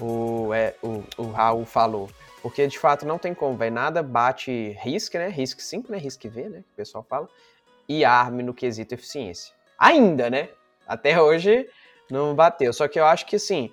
o, 0.00 0.52
é, 0.52 0.74
o, 0.82 1.02
o 1.18 1.30
Raul 1.30 1.64
falou. 1.64 2.10
Porque 2.42 2.66
de 2.66 2.78
fato 2.78 3.06
não 3.06 3.18
tem 3.18 3.34
como, 3.34 3.56
vai 3.56 3.70
nada 3.70 4.02
bate 4.02 4.76
RISC, 4.80 5.14
né? 5.14 5.28
RISC 5.28 5.60
5, 5.60 5.90
né? 5.90 5.98
RISC 5.98 6.28
V, 6.28 6.48
né? 6.48 6.58
Que 6.58 6.72
o 6.72 6.76
pessoal 6.76 7.04
fala. 7.08 7.28
E 7.88 8.04
ARM 8.04 8.42
no 8.42 8.54
quesito 8.54 8.94
eficiência. 8.94 9.54
Ainda, 9.78 10.28
né? 10.28 10.48
Até 10.86 11.20
hoje 11.20 11.68
não 12.10 12.34
bateu. 12.34 12.72
Só 12.72 12.88
que 12.88 12.98
eu 12.98 13.06
acho 13.06 13.26
que 13.26 13.36
assim, 13.36 13.72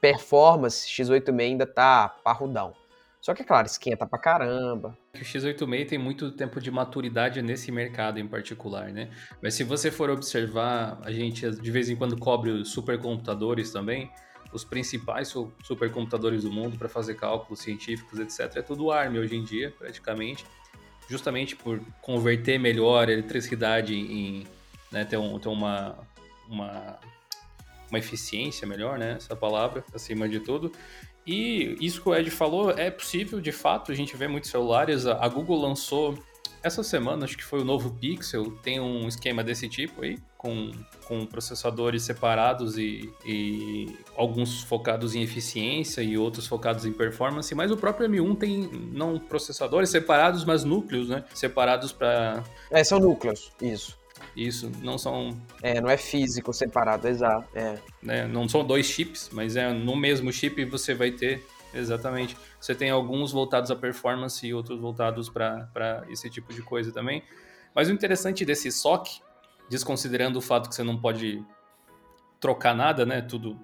performance 0.00 0.88
X86 0.88 1.40
ainda 1.40 1.66
tá 1.66 2.08
parrudão. 2.22 2.74
Só 3.20 3.34
que, 3.34 3.42
é 3.42 3.44
claro, 3.44 3.66
esquenta 3.66 4.06
pra 4.06 4.18
caramba. 4.18 4.96
O 5.14 5.18
X86 5.18 5.88
tem 5.88 5.98
muito 5.98 6.32
tempo 6.32 6.58
de 6.58 6.70
maturidade 6.70 7.42
nesse 7.42 7.70
mercado 7.70 8.18
em 8.18 8.26
particular, 8.26 8.90
né? 8.90 9.10
Mas 9.42 9.54
se 9.54 9.62
você 9.62 9.90
for 9.90 10.08
observar, 10.08 10.98
a 11.02 11.12
gente 11.12 11.50
de 11.50 11.70
vez 11.70 11.90
em 11.90 11.96
quando 11.96 12.16
cobre 12.16 12.50
os 12.50 12.70
supercomputadores 12.70 13.70
também. 13.70 14.10
Os 14.52 14.64
principais 14.64 15.32
supercomputadores 15.62 16.42
do 16.42 16.50
mundo 16.50 16.76
para 16.76 16.88
fazer 16.88 17.14
cálculos 17.14 17.60
científicos, 17.60 18.18
etc. 18.18 18.56
É 18.56 18.62
tudo 18.62 18.90
ARM 18.90 19.16
hoje 19.18 19.36
em 19.36 19.44
dia, 19.44 19.72
praticamente. 19.78 20.44
Justamente 21.08 21.54
por 21.54 21.80
converter 22.00 22.58
melhor 22.58 23.08
a 23.08 23.12
eletricidade 23.12 23.94
em. 23.94 24.46
Né, 24.90 25.04
ter, 25.04 25.18
um, 25.18 25.38
ter 25.38 25.48
uma, 25.48 25.96
uma, 26.48 26.98
uma 27.88 27.98
eficiência 27.98 28.66
melhor, 28.66 28.98
né? 28.98 29.12
Essa 29.18 29.36
palavra, 29.36 29.84
acima 29.94 30.28
de 30.28 30.40
tudo. 30.40 30.72
E 31.26 31.76
isso 31.80 32.02
que 32.02 32.08
o 32.08 32.14
Ed 32.14 32.30
falou 32.30 32.70
é 32.70 32.90
possível, 32.90 33.40
de 33.40 33.52
fato, 33.52 33.92
a 33.92 33.94
gente 33.94 34.16
vê 34.16 34.26
muitos 34.26 34.50
celulares. 34.50 35.06
A 35.06 35.28
Google 35.28 35.60
lançou 35.60 36.18
essa 36.62 36.82
semana, 36.82 37.24
acho 37.24 37.36
que 37.36 37.44
foi 37.44 37.60
o 37.60 37.64
novo 37.64 37.90
Pixel, 37.90 38.50
tem 38.62 38.80
um 38.80 39.08
esquema 39.08 39.42
desse 39.42 39.68
tipo 39.68 40.02
aí, 40.02 40.18
com, 40.36 40.70
com 41.06 41.24
processadores 41.24 42.02
separados 42.02 42.76
e, 42.76 43.10
e 43.24 43.96
alguns 44.16 44.62
focados 44.62 45.14
em 45.14 45.22
eficiência 45.22 46.02
e 46.02 46.18
outros 46.18 46.46
focados 46.46 46.84
em 46.84 46.92
performance, 46.92 47.54
mas 47.54 47.70
o 47.70 47.76
próprio 47.76 48.08
M1 48.08 48.38
tem 48.38 48.70
não 48.92 49.18
processadores 49.18 49.90
separados, 49.90 50.44
mas 50.44 50.64
núcleos, 50.64 51.08
né? 51.08 51.24
Separados 51.34 51.92
para. 51.92 52.42
É, 52.70 52.84
são 52.84 52.98
núcleos, 52.98 53.50
isso. 53.60 53.99
Isso, 54.40 54.72
não 54.80 54.96
são. 54.96 55.38
É, 55.62 55.82
não 55.82 55.90
é 55.90 55.98
físico 55.98 56.50
separado, 56.50 57.06
exato. 57.06 57.46
É. 57.54 57.78
Né, 58.02 58.26
não 58.26 58.48
são 58.48 58.64
dois 58.64 58.86
chips, 58.86 59.28
mas 59.30 59.54
é 59.54 59.70
no 59.70 59.94
mesmo 59.94 60.32
chip 60.32 60.64
você 60.64 60.94
vai 60.94 61.10
ter. 61.10 61.46
Exatamente. 61.74 62.34
Você 62.58 62.74
tem 62.74 62.88
alguns 62.88 63.32
voltados 63.32 63.70
à 63.70 63.76
performance 63.76 64.44
e 64.46 64.54
outros 64.54 64.80
voltados 64.80 65.28
para 65.28 66.04
esse 66.08 66.30
tipo 66.30 66.54
de 66.54 66.62
coisa 66.62 66.90
também. 66.90 67.22
Mas 67.74 67.90
o 67.90 67.92
interessante 67.92 68.42
desse 68.42 68.72
SOC, 68.72 69.20
desconsiderando 69.68 70.38
o 70.38 70.42
fato 70.42 70.70
que 70.70 70.74
você 70.74 70.82
não 70.82 70.98
pode 70.98 71.44
trocar 72.40 72.74
nada, 72.74 73.04
né? 73.04 73.20
Tudo 73.20 73.60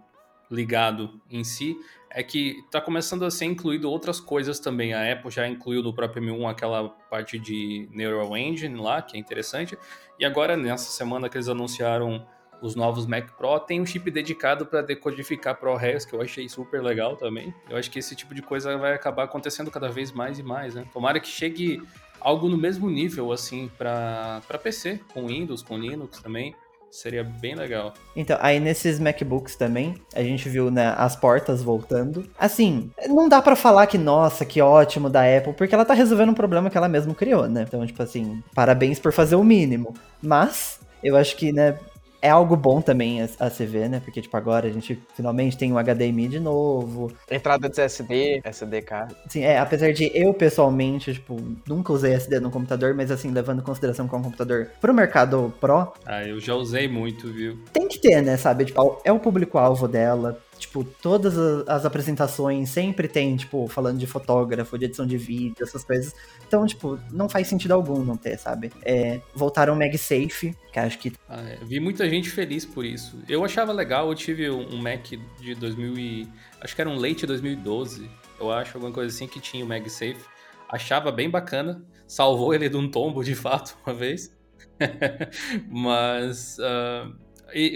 ligado 0.51 1.21
em 1.31 1.43
si, 1.43 1.75
é 2.11 2.23
que 2.23 2.61
está 2.67 2.81
começando 2.81 3.25
a 3.25 3.31
ser 3.31 3.47
incluído 3.47 3.91
outras 3.91 4.21
coisas 4.21 4.61
também. 4.61 4.95
A 4.95 5.13
Apple 5.13 5.31
já 5.31 5.49
incluiu 5.49 5.83
no 5.83 5.93
próprio 5.93 6.23
M1 6.23 6.51
aquela 6.51 6.89
parte 7.11 7.39
de 7.39 7.89
Neural 7.93 8.37
Engine 8.37 8.79
lá, 8.81 9.03
que 9.03 9.17
é 9.17 9.21
interessante. 9.21 9.77
E 10.19 10.25
agora, 10.25 10.57
nessa 10.57 10.91
semana 10.91 11.29
que 11.29 11.37
eles 11.37 11.49
anunciaram 11.49 12.27
os 12.63 12.75
novos 12.75 13.07
Mac 13.07 13.33
Pro, 13.37 13.61
tem 13.61 13.81
um 13.81 13.87
chip 13.87 14.11
dedicado 14.11 14.65
para 14.65 14.81
decodificar 14.81 15.57
ProRes, 15.57 16.05
que 16.05 16.15
eu 16.15 16.23
achei 16.23 16.49
super 16.49 16.83
legal 16.83 17.17
também. 17.17 17.55
Eu 17.69 17.77
acho 17.77 17.91
que 17.91 17.99
esse 17.99 18.17
tipo 18.17 18.35
de 18.35 18.43
coisa 18.43 18.77
vai 18.79 18.95
acabar 18.95 19.25
acontecendo 19.25 19.71
cada 19.71 19.89
vez 19.89 20.11
mais 20.11 20.39
e 20.39 20.43
mais, 20.43 20.75
né? 20.75 20.87
Tomara 20.93 21.21
que 21.21 21.29
chegue 21.29 21.83
algo 22.19 22.49
no 22.49 22.57
mesmo 22.57 22.89
nível, 22.89 23.31
assim, 23.31 23.71
para 23.77 24.41
PC, 24.63 25.01
com 25.13 25.27
Windows, 25.27 25.63
com 25.63 25.77
Linux 25.77 26.21
também 26.21 26.55
Seria 26.97 27.23
bem 27.23 27.55
legal. 27.55 27.93
Então, 28.17 28.39
aí 28.41 28.59
nesses 28.59 28.99
MacBooks 28.99 29.55
também, 29.55 29.97
a 30.15 30.23
gente 30.23 30.49
viu, 30.49 30.71
né, 30.71 30.95
as 30.97 31.15
portas 31.15 31.63
voltando. 31.63 32.27
Assim, 32.39 32.91
não 33.07 33.29
dá 33.29 33.43
para 33.43 33.55
falar 33.55 33.87
que, 33.87 33.99
nossa, 33.99 34.47
que 34.47 34.63
ótimo 34.63 35.11
da 35.11 35.21
Apple, 35.21 35.53
porque 35.53 35.75
ela 35.75 35.85
tá 35.85 35.93
resolvendo 35.93 36.31
um 36.31 36.35
problema 36.35 36.71
que 36.71 36.79
ela 36.79 36.89
mesma 36.89 37.15
criou, 37.15 37.47
né? 37.49 37.67
Então, 37.69 37.87
tipo 37.87 38.03
assim, 38.03 38.43
parabéns 38.55 38.99
por 38.99 39.13
fazer 39.13 39.37
o 39.37 39.45
mínimo. 39.45 39.93
Mas, 40.23 40.81
eu 41.05 41.19
acho 41.19 41.37
que, 41.37 41.53
né, 41.53 41.79
é 42.27 42.31
algo 42.31 42.57
bom 42.57 42.81
também 42.81 43.23
a, 43.23 43.29
a 43.39 43.49
se 43.49 43.65
ver, 43.65 43.89
né? 43.89 44.01
Porque, 44.01 44.21
tipo, 44.21 44.37
agora 44.37 44.67
a 44.67 44.73
gente 44.73 45.01
finalmente 45.15 45.57
tem 45.57 45.73
um 45.73 45.79
HDMI 45.79 46.29
de 46.29 46.41
novo. 46.41 47.13
Entrada 47.31 47.69
de 47.69 47.81
SD, 47.81 48.41
SD 48.43 48.83
card. 48.83 49.15
Sim, 49.29 49.45
é, 49.45 49.59
apesar 49.59 49.93
de 49.93 50.11
eu 50.13 50.35
pessoalmente, 50.35 51.15
tipo, 51.15 51.37
nunca 51.69 51.93
usei 51.93 52.15
SD 52.15 52.41
no 52.41 52.51
computador, 52.51 52.95
mas 52.95 53.13
assim, 53.13 53.31
levando 53.31 53.61
em 53.61 53.65
consideração 53.65 54.09
que 54.09 54.15
é 54.15 54.19
um 54.19 54.23
computador 54.23 54.69
pro 54.81 54.93
mercado 54.93 55.55
Pro. 55.61 55.93
Ah, 56.05 56.25
eu 56.25 56.41
já 56.41 56.55
usei 56.55 56.89
muito, 56.89 57.33
viu? 57.33 57.59
Tem 57.73 57.87
que 57.87 58.01
ter, 58.01 58.21
né, 58.21 58.37
sabe? 58.37 58.65
Tipo, 58.65 59.01
é 59.05 59.13
o 59.13 59.21
público-alvo 59.21 59.87
dela. 59.87 60.39
Tipo, 60.59 60.85
todas 60.85 61.37
as 61.69 61.85
apresentações 61.85 62.71
sempre 62.71 63.09
tem, 63.09 63.37
tipo, 63.37 63.67
falando 63.69 63.99
de 63.99 64.07
fotógrafo, 64.07 64.79
de 64.79 64.87
edição 64.87 65.07
de 65.07 65.19
vídeo, 65.19 65.63
essas 65.63 65.85
coisas. 65.85 66.15
Então, 66.47 66.67
tipo, 66.67 66.99
não 67.13 67.29
faz 67.29 67.47
sentido 67.47 67.73
algum 67.73 68.05
não 68.05 68.17
ter, 68.17 68.39
sabe? 68.39 68.73
É, 68.83 69.21
voltaram 69.35 69.75
o 69.75 69.77
MagSafe, 69.77 70.57
que 70.73 70.79
acho 70.79 70.99
que. 70.99 71.13
Ah, 71.29 71.41
é. 71.41 71.59
Vi 71.63 71.81
muita 71.81 72.09
gente 72.09 72.31
feliz 72.31 72.65
por 72.65 72.85
isso. 72.85 73.19
Eu 73.29 73.45
achava 73.45 73.73
legal, 73.73 74.09
eu 74.09 74.15
tive 74.15 74.51
um 74.51 74.77
Mac 74.77 75.07
de 75.41 75.55
2000 75.55 75.99
e... 75.99 76.29
Acho 76.61 76.75
que 76.75 76.81
era 76.81 76.91
um 76.91 76.97
Late 76.97 77.27
2012, 77.27 78.11
eu 78.41 78.51
acho, 78.51 78.77
alguma 78.77 78.93
coisa 78.93 79.15
assim, 79.15 79.27
que 79.27 79.41
tinha 79.41 79.65
o 79.65 79.69
MagSafe. 79.69 80.25
Achava 80.69 81.13
bem 81.13 81.31
bacana. 81.31 81.85
Salvou 82.07 82.55
ele 82.55 82.69
de 82.69 82.77
um 82.77 82.91
tombo, 82.91 83.23
de 83.23 83.35
fato, 83.35 83.77
uma 83.87 83.95
vez. 83.95 84.35
Mas... 85.71 86.57
Uh 86.59 87.26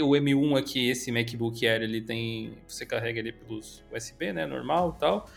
o 0.03 0.11
M1 0.11 0.59
aqui, 0.59 0.91
esse 0.91 1.13
MacBook 1.13 1.67
Air, 1.67 1.83
ele 1.83 2.01
tem. 2.01 2.55
Você 2.67 2.85
carrega 2.85 3.19
ele 3.21 3.33
pelos 3.33 3.85
USB, 3.93 4.33
né? 4.33 4.47
Normal 4.47 4.95
e 4.97 5.01
tal. 5.01 5.29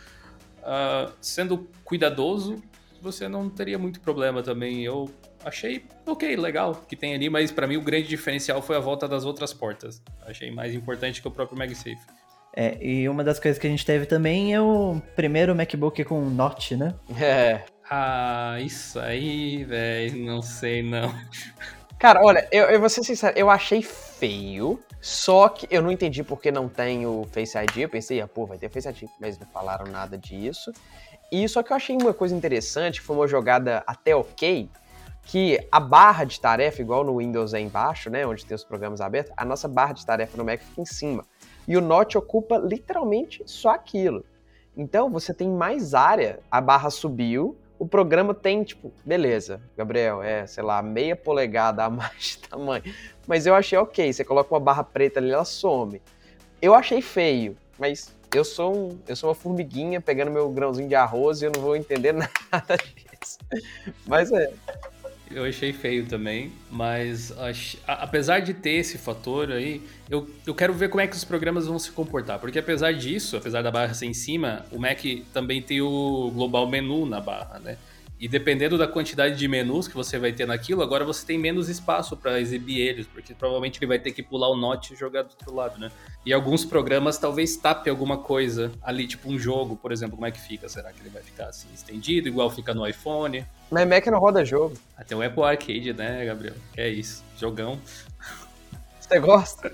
Uh, 0.59 1.11
sendo 1.21 1.69
cuidadoso, 1.83 2.61
você 3.01 3.27
não 3.27 3.49
teria 3.49 3.77
muito 3.77 3.99
problema 3.99 4.41
também. 4.41 4.83
Eu 4.83 5.09
achei 5.43 5.83
ok, 6.05 6.35
legal 6.35 6.73
que 6.87 6.95
tem 6.95 7.13
ali, 7.13 7.29
mas 7.29 7.51
para 7.51 7.67
mim 7.67 7.77
o 7.77 7.81
grande 7.81 8.07
diferencial 8.07 8.61
foi 8.61 8.77
a 8.77 8.79
volta 8.79 9.07
das 9.07 9.25
outras 9.25 9.53
portas. 9.53 10.01
Achei 10.25 10.49
mais 10.49 10.73
importante 10.73 11.21
que 11.21 11.27
o 11.27 11.31
próprio 11.31 11.57
MagSafe. 11.57 11.97
É, 12.55 12.77
e 12.85 13.09
uma 13.09 13.23
das 13.23 13.39
coisas 13.39 13.59
que 13.59 13.65
a 13.65 13.69
gente 13.69 13.85
teve 13.85 14.05
também 14.05 14.53
é 14.53 14.61
o 14.61 15.01
primeiro 15.15 15.55
MacBook 15.55 16.03
com 16.05 16.21
Notch, 16.29 16.71
né? 16.71 16.93
É. 17.19 17.63
Ah, 17.89 18.57
isso 18.61 18.99
aí, 18.99 19.63
velho, 19.63 20.25
não 20.25 20.41
sei 20.41 20.81
não. 20.81 21.13
Cara, 22.03 22.19
olha, 22.21 22.45
eu, 22.51 22.65
eu 22.65 22.81
vou 22.81 22.89
ser 22.89 23.01
sincero, 23.01 23.33
eu 23.39 23.49
achei 23.49 23.81
feio, 23.81 24.77
só 24.99 25.47
que 25.47 25.65
eu 25.71 25.81
não 25.81 25.89
entendi 25.89 26.21
porque 26.21 26.51
não 26.51 26.67
tem 26.67 27.05
o 27.05 27.25
Face 27.31 27.57
ID. 27.57 27.77
Eu 27.77 27.87
pensei, 27.87 28.19
ah, 28.19 28.27
pô, 28.27 28.45
vai 28.45 28.57
ter 28.57 28.67
Face 28.67 28.89
ID, 28.89 29.09
mas 29.21 29.39
não 29.39 29.47
falaram 29.47 29.89
nada 29.89 30.17
disso. 30.17 30.73
E 31.31 31.47
só 31.47 31.63
que 31.63 31.71
eu 31.71 31.77
achei 31.77 31.95
uma 31.95 32.13
coisa 32.13 32.35
interessante, 32.35 32.99
foi 32.99 33.15
uma 33.15 33.25
jogada 33.25 33.85
até 33.87 34.13
ok, 34.13 34.69
que 35.21 35.65
a 35.71 35.79
barra 35.79 36.25
de 36.25 36.41
tarefa, 36.41 36.81
igual 36.81 37.05
no 37.05 37.19
Windows 37.19 37.53
é 37.53 37.61
embaixo, 37.61 38.09
né, 38.09 38.27
onde 38.27 38.45
tem 38.45 38.53
os 38.53 38.65
programas 38.65 38.99
abertos, 38.99 39.31
a 39.37 39.45
nossa 39.45 39.69
barra 39.69 39.93
de 39.93 40.05
tarefa 40.05 40.35
no 40.35 40.43
Mac 40.43 40.59
fica 40.59 40.81
em 40.81 40.85
cima. 40.85 41.25
E 41.65 41.77
o 41.77 41.79
Note 41.79 42.17
ocupa 42.17 42.57
literalmente 42.57 43.41
só 43.45 43.69
aquilo. 43.69 44.25
Então 44.75 45.09
você 45.09 45.33
tem 45.33 45.47
mais 45.47 45.93
área, 45.93 46.41
a 46.51 46.59
barra 46.59 46.89
subiu, 46.89 47.57
o 47.77 47.87
programa 47.87 48.33
tem, 48.33 48.63
tipo, 48.63 48.91
beleza, 49.05 49.61
Gabriel, 49.75 50.21
é, 50.21 50.45
sei 50.47 50.63
lá, 50.63 50.81
meia 50.81 51.15
polegada 51.15 51.83
a 51.83 51.89
mais 51.89 52.21
de 52.21 52.37
tamanho. 52.39 52.83
Mas 53.27 53.45
eu 53.45 53.55
achei 53.55 53.77
ok, 53.77 54.11
você 54.11 54.23
coloca 54.23 54.53
uma 54.53 54.59
barra 54.59 54.83
preta 54.83 55.19
ali, 55.19 55.31
ela 55.31 55.45
some. 55.45 56.01
Eu 56.61 56.73
achei 56.73 57.01
feio, 57.01 57.57
mas 57.77 58.13
eu 58.33 58.43
sou, 58.43 58.75
um, 58.75 58.99
eu 59.07 59.15
sou 59.15 59.29
uma 59.29 59.35
formiguinha 59.35 60.01
pegando 60.01 60.31
meu 60.31 60.49
grãozinho 60.49 60.87
de 60.87 60.95
arroz 60.95 61.41
e 61.41 61.45
eu 61.45 61.51
não 61.53 61.61
vou 61.61 61.75
entender 61.75 62.13
nada 62.13 62.77
disso. 62.77 63.37
Mas 64.07 64.31
é. 64.31 64.51
Eu 65.31 65.45
achei 65.45 65.73
feio 65.73 66.05
também, 66.05 66.51
mas 66.69 67.31
ach... 67.37 67.75
apesar 67.87 68.39
de 68.39 68.53
ter 68.53 68.71
esse 68.71 68.97
fator 68.97 69.51
aí, 69.51 69.81
eu, 70.09 70.29
eu 70.45 70.53
quero 70.53 70.73
ver 70.73 70.89
como 70.89 71.01
é 71.01 71.07
que 71.07 71.15
os 71.15 71.23
programas 71.23 71.65
vão 71.65 71.79
se 71.79 71.91
comportar. 71.91 72.39
Porque 72.39 72.59
apesar 72.59 72.93
disso, 72.93 73.37
apesar 73.37 73.61
da 73.61 73.71
barra 73.71 73.93
ser 73.93 74.05
em 74.05 74.13
cima, 74.13 74.65
o 74.71 74.77
Mac 74.79 75.01
também 75.33 75.61
tem 75.61 75.81
o 75.81 76.31
global 76.33 76.69
menu 76.69 77.05
na 77.05 77.19
barra, 77.19 77.59
né? 77.59 77.77
E 78.23 78.27
dependendo 78.29 78.77
da 78.77 78.87
quantidade 78.87 79.35
de 79.35 79.45
menus 79.49 79.85
que 79.85 79.93
você 79.93 80.17
vai 80.17 80.31
ter 80.31 80.47
naquilo, 80.47 80.81
agora 80.81 81.03
você 81.03 81.25
tem 81.25 81.37
menos 81.37 81.67
espaço 81.67 82.15
para 82.15 82.39
exibir 82.39 82.79
eles, 82.79 83.05
porque 83.05 83.33
provavelmente 83.33 83.79
ele 83.79 83.85
vai 83.85 83.99
ter 83.99 84.13
que 84.13 84.23
pular 84.23 84.47
o 84.47 84.55
note 84.55 84.93
e 84.93 84.95
jogar 84.95 85.23
do 85.23 85.31
outro 85.31 85.53
lado, 85.53 85.77
né? 85.77 85.91
E 86.25 86.31
alguns 86.31 86.63
programas 86.63 87.17
talvez 87.17 87.57
tape 87.57 87.89
alguma 87.89 88.17
coisa 88.17 88.71
ali, 88.81 89.07
tipo 89.07 89.29
um 89.29 89.37
jogo, 89.37 89.75
por 89.75 89.91
exemplo, 89.91 90.15
como 90.15 90.25
é 90.25 90.31
que 90.31 90.39
fica? 90.39 90.69
Será 90.69 90.93
que 90.93 91.01
ele 91.01 91.09
vai 91.09 91.21
ficar 91.21 91.47
assim 91.47 91.67
estendido, 91.73 92.29
igual 92.29 92.49
fica 92.49 92.73
no 92.73 92.87
iPhone? 92.87 93.45
Mas 93.69 93.85
Mac 93.89 94.07
não 94.07 94.19
roda 94.19 94.45
jogo. 94.45 94.77
Até 94.95 95.13
o 95.13 95.21
Apple 95.21 95.43
Arcade, 95.43 95.91
né, 95.91 96.23
Gabriel? 96.23 96.55
É 96.77 96.87
isso, 96.87 97.25
jogão. 97.37 97.77
Você 99.01 99.19
gosta? 99.19 99.69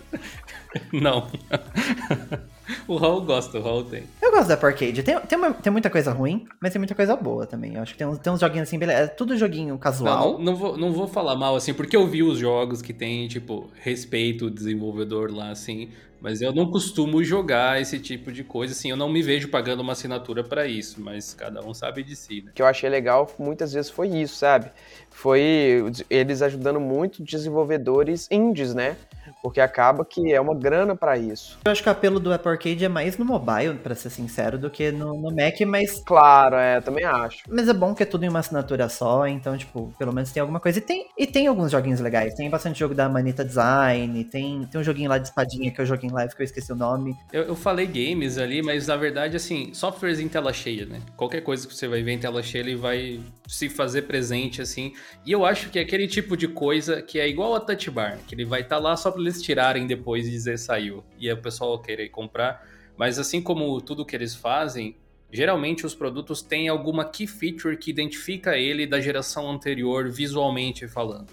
não. 0.92 1.30
o 2.88 2.96
Raul 2.98 3.22
gosta, 3.22 3.58
o 3.58 3.62
Raul 3.62 3.84
tem. 3.84 4.04
Eu 4.22 4.32
gosto 4.32 4.48
da 4.48 4.54
Apple 4.56 4.68
Arcade. 4.68 5.04
Tem, 5.04 5.20
tem, 5.20 5.38
uma, 5.38 5.54
tem 5.54 5.72
muita 5.72 5.90
coisa 5.90 6.12
ruim, 6.12 6.48
mas 6.62 6.72
tem 6.72 6.80
muita 6.80 6.96
coisa 6.96 7.16
boa 7.16 7.46
também. 7.46 7.76
Eu 7.76 7.82
acho 7.82 7.94
que 7.94 8.00
tem 8.00 8.08
uns, 8.08 8.20
tem 8.20 8.32
uns 8.32 8.40
joguinhos 8.40 8.68
assim, 8.68 8.78
beleza. 8.78 9.00
É 9.00 9.08
tudo 9.08 9.38
joguinho 9.38 9.78
casual. 9.78 10.34
Não, 10.34 10.38
não, 10.38 10.44
não, 10.44 10.56
vou, 10.56 10.78
não 10.78 10.92
vou 10.92 11.08
falar 11.08 11.36
mal, 11.36 11.56
assim, 11.56 11.74
porque 11.74 11.96
eu 11.96 12.08
vi 12.08 12.24
os 12.24 12.38
jogos 12.38 12.82
que 12.82 12.94
tem, 12.94 13.28
tipo, 13.28 13.70
respeito 13.82 14.46
o 14.46 14.52
desenvolvedor 14.52 15.32
lá, 15.32 15.50
assim. 15.52 15.90
Mas 16.22 16.42
eu 16.42 16.52
não 16.52 16.70
costumo 16.70 17.24
jogar 17.24 17.82
esse 17.82 17.98
tipo 17.98 18.32
de 18.32 18.44
coisa, 18.44 18.74
assim, 18.74 18.90
eu 18.90 18.98
não 18.98 19.08
me 19.08 19.22
vejo 19.22 19.48
pagando 19.48 19.82
uma 19.82 19.94
assinatura 19.94 20.44
para 20.44 20.68
isso, 20.68 21.00
mas 21.00 21.34
cada 21.34 21.66
um 21.66 21.74
sabe 21.74 22.04
de 22.04 22.14
si, 22.14 22.42
né? 22.42 22.52
O 22.52 22.54
que 22.54 22.62
eu 22.62 22.66
achei 22.66 22.90
legal 22.90 23.32
muitas 23.40 23.72
vezes 23.72 23.90
foi 23.90 24.10
isso, 24.10 24.36
sabe? 24.36 24.70
Foi 25.10 25.86
eles 26.10 26.42
ajudando 26.42 26.80
muito 26.80 27.24
desenvolvedores 27.24 28.28
indies, 28.30 28.76
né? 28.76 28.98
Porque 29.42 29.62
acaba 29.62 30.04
que 30.04 30.34
é 30.34 30.40
uma 30.40 30.56
grana 30.56 30.96
para 30.96 31.18
isso. 31.18 31.58
Eu 31.64 31.72
acho 31.72 31.82
que 31.82 31.90
o 31.90 31.92
apelo 31.92 32.20
do 32.20 32.34
Apple 32.34 32.52
Arcade 32.52 32.84
é 32.84 32.90
mais 32.90 33.18
no 33.18 33.26
mobile, 33.26 33.76
para 33.76 33.96
ser 33.96 34.10
sincero, 34.10 34.58
do 34.58 34.70
que 34.70 34.92
no, 34.92 35.14
no, 35.20 35.36
Mac, 35.36 35.60
mas. 35.66 36.02
Claro, 36.06 36.56
é, 36.56 36.82
também 36.82 37.06
acho. 37.06 37.44
Mas 37.50 37.68
é 37.68 37.74
bom 37.74 37.94
que 37.94 38.04
é 38.04 38.06
tudo 38.06 38.26
em 38.26 38.30
uma 38.30 38.40
assinatura 38.40 38.90
só, 38.90 39.28
então, 39.28 39.58
tipo, 39.58 39.94
pelo 39.98 40.14
menos 40.14 40.32
tem 40.32 40.42
alguma 40.42 40.60
coisa. 40.60 40.80
E 40.80 40.82
tem, 40.82 41.08
e 41.18 41.28
tem 41.28 41.48
alguns 41.48 41.72
joguinhos 41.72 42.00
legais. 42.00 42.34
Tem 42.34 42.50
bastante 42.50 42.80
jogo 42.80 42.94
da 42.94 43.08
Manita 43.08 43.44
Design, 43.44 44.24
tem, 44.26 44.66
tem 44.66 44.82
um 44.82 44.84
joguinho 44.84 45.10
lá 45.10 45.18
de 45.18 45.28
espadinha 45.28 45.72
que 45.72 45.80
eu 45.80 45.86
joguei 45.86 46.10
em 46.10 46.14
live 46.14 46.36
que 46.36 46.42
eu 46.42 46.46
esqueci 46.46 46.72
o 46.72 46.76
nome. 46.76 47.16
Eu, 47.32 47.44
eu 47.44 47.56
falei 47.56 47.86
games 47.86 48.38
ali, 48.38 48.62
mas 48.62 48.88
na 48.88 48.96
verdade, 48.96 49.36
assim, 49.36 49.74
softwares 49.74 50.20
em 50.20 50.28
tela 50.28 50.52
cheia, 50.52 50.86
né? 50.86 51.02
Qualquer 51.16 51.42
coisa 51.42 51.68
que 51.68 51.74
você 51.74 51.88
vai 51.88 52.02
ver 52.04 52.12
em 52.12 52.20
tela 52.20 52.42
cheia, 52.44 52.62
ele 52.62 52.76
vai 52.76 53.20
se 53.48 53.70
fazer 53.70 54.04
presente, 54.04 54.62
assim. 54.62 54.94
E 55.26 55.32
eu 55.32 55.46
acho 55.46 55.70
que 55.70 55.80
é 55.80 55.82
aquele 55.82 56.08
tipo 56.08 56.38
de 56.38 56.48
coisa 56.48 57.02
que 57.02 57.20
é 57.20 57.28
igual 57.28 57.56
a 57.56 57.60
Touch 57.60 57.90
Bar, 57.90 58.20
que 58.28 58.36
ele 58.36 58.46
vai 58.46 58.62
estar 58.62 58.76
tá 58.76 58.82
lá 58.82 58.96
só 58.96 59.12
pra 59.12 59.22
eles 59.30 59.42
tirarem 59.42 59.86
depois 59.86 60.28
e 60.28 60.32
dizer 60.32 60.58
saiu. 60.58 61.04
E 61.20 61.32
o 61.32 61.38
pessoal 61.38 61.80
querer 61.80 62.10
comprar. 62.10 62.68
Mas 62.98 63.18
assim 63.18 63.42
como 63.42 63.80
tudo 63.80 64.06
que 64.06 64.16
eles 64.16 64.36
fazem, 64.36 64.98
geralmente 65.32 65.86
os 65.86 65.96
produtos 65.96 66.42
têm 66.42 66.68
alguma 66.68 67.06
key 67.06 67.28
feature 67.28 67.78
que 67.78 67.90
identifica 67.90 68.58
ele 68.58 68.86
da 68.86 69.00
geração 69.00 69.50
anterior 69.50 70.10
visualmente 70.10 70.88
falando. 70.88 71.28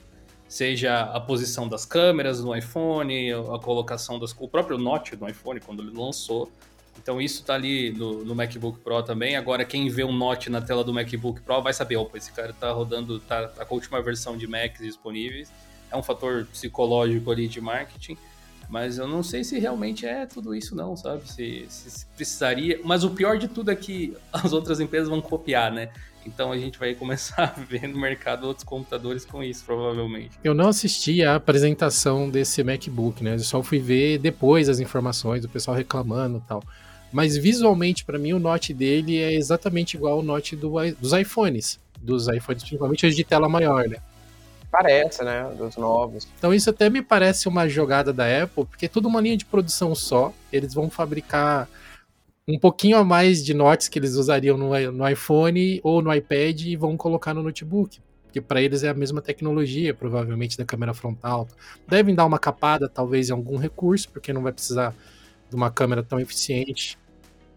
Seja 0.46 1.00
a 1.00 1.18
posição 1.18 1.68
das 1.68 1.84
câmeras 1.84 2.42
no 2.44 2.54
iPhone, 2.54 3.32
a 3.32 3.58
colocação 3.58 4.18
das. 4.18 4.32
o 4.38 4.46
próprio 4.46 4.78
Note 4.78 5.16
do 5.16 5.28
iPhone, 5.28 5.58
quando 5.58 5.82
ele 5.82 5.96
lançou. 5.96 6.52
Então 7.02 7.20
isso 7.20 7.44
tá 7.44 7.54
ali 7.54 7.90
no, 7.90 8.24
no, 8.24 8.34
MacBook 8.34 8.78
Pro 8.78 9.02
também. 9.02 9.34
Agora, 9.34 9.64
quem 9.64 9.88
vê 9.88 10.04
um 10.04 10.12
Note 10.12 10.48
na 10.48 10.62
tela 10.62 10.84
do 10.84 10.94
MacBook 10.94 11.40
Pro 11.40 11.60
vai 11.60 11.74
saber, 11.74 11.96
opa, 11.96 12.16
esse 12.16 12.30
cara 12.32 12.52
tá 12.52 12.70
rodando, 12.70 13.18
tá, 13.18 13.48
tá 13.48 13.64
com 13.64 13.74
a 13.74 13.76
última 13.76 14.00
versão 14.00 14.36
de 14.36 14.46
Macs 14.46 14.80
disponíveis 14.80 15.50
é 15.90 15.96
um 15.96 16.02
fator 16.02 16.46
psicológico 16.46 17.30
ali 17.30 17.48
de 17.48 17.60
marketing, 17.60 18.16
mas 18.68 18.98
eu 18.98 19.06
não 19.06 19.22
sei 19.22 19.44
se 19.44 19.58
realmente 19.58 20.06
é 20.06 20.26
tudo 20.26 20.54
isso 20.54 20.74
não, 20.74 20.96
sabe? 20.96 21.30
Se, 21.30 21.66
se, 21.68 22.06
precisaria. 22.16 22.80
Mas 22.84 23.04
o 23.04 23.10
pior 23.10 23.38
de 23.38 23.48
tudo 23.48 23.70
é 23.70 23.76
que 23.76 24.16
as 24.32 24.52
outras 24.52 24.80
empresas 24.80 25.08
vão 25.08 25.20
copiar, 25.20 25.72
né? 25.72 25.90
Então 26.26 26.50
a 26.50 26.58
gente 26.58 26.78
vai 26.78 26.94
começar 26.96 27.54
a 27.56 27.60
ver 27.60 27.88
no 27.88 27.98
mercado 27.98 28.46
outros 28.46 28.64
computadores 28.64 29.24
com 29.24 29.42
isso, 29.42 29.64
provavelmente. 29.64 30.32
Eu 30.42 30.54
não 30.54 30.68
assisti 30.68 31.22
a 31.22 31.36
apresentação 31.36 32.28
desse 32.28 32.62
MacBook, 32.64 33.22
né? 33.22 33.34
Eu 33.34 33.38
só 33.40 33.62
fui 33.62 33.78
ver 33.78 34.18
depois 34.18 34.68
as 34.68 34.80
informações, 34.80 35.44
o 35.44 35.48
pessoal 35.48 35.76
reclamando 35.76 36.38
e 36.38 36.48
tal. 36.48 36.62
Mas 37.12 37.36
visualmente, 37.36 38.04
para 38.04 38.18
mim, 38.18 38.32
o 38.32 38.38
Note 38.38 38.74
dele 38.74 39.18
é 39.18 39.32
exatamente 39.34 39.96
igual 39.96 40.14
ao 40.14 40.22
Note 40.22 40.56
do, 40.56 40.72
dos 41.00 41.12
iPhones. 41.12 41.78
Dos 42.02 42.26
iPhones, 42.26 42.62
principalmente 42.62 43.06
os 43.06 43.14
de 43.14 43.24
tela 43.24 43.48
maior, 43.48 43.88
né? 43.88 43.98
Parece, 44.70 45.24
né? 45.24 45.44
Dos 45.56 45.76
novos. 45.76 46.28
Então 46.38 46.52
isso 46.52 46.70
até 46.70 46.90
me 46.90 47.02
parece 47.02 47.48
uma 47.48 47.68
jogada 47.68 48.12
da 48.12 48.24
Apple, 48.42 48.64
porque 48.66 48.86
é 48.86 48.88
tudo 48.88 49.08
uma 49.08 49.20
linha 49.20 49.36
de 49.36 49.44
produção 49.44 49.94
só. 49.94 50.32
Eles 50.52 50.74
vão 50.74 50.90
fabricar 50.90 51.68
um 52.48 52.58
pouquinho 52.58 52.96
a 52.96 53.04
mais 53.04 53.44
de 53.44 53.52
notes 53.54 53.88
que 53.88 53.98
eles 53.98 54.14
usariam 54.14 54.56
no, 54.56 54.70
no 54.92 55.08
iPhone 55.08 55.80
ou 55.82 56.00
no 56.00 56.14
iPad 56.14 56.60
e 56.62 56.76
vão 56.76 56.96
colocar 56.96 57.34
no 57.34 57.42
notebook. 57.42 58.00
porque 58.24 58.40
para 58.40 58.60
eles 58.62 58.84
é 58.84 58.88
a 58.88 58.94
mesma 58.94 59.20
tecnologia, 59.20 59.94
provavelmente, 59.94 60.56
da 60.56 60.64
câmera 60.64 60.94
frontal. 60.94 61.48
Devem 61.88 62.14
dar 62.14 62.26
uma 62.26 62.38
capada, 62.38 62.88
talvez, 62.88 63.30
em 63.30 63.32
algum 63.32 63.56
recurso, 63.56 64.08
porque 64.10 64.32
não 64.32 64.42
vai 64.42 64.52
precisar 64.52 64.94
de 65.48 65.56
uma 65.56 65.70
câmera 65.70 66.02
tão 66.02 66.20
eficiente. 66.20 66.98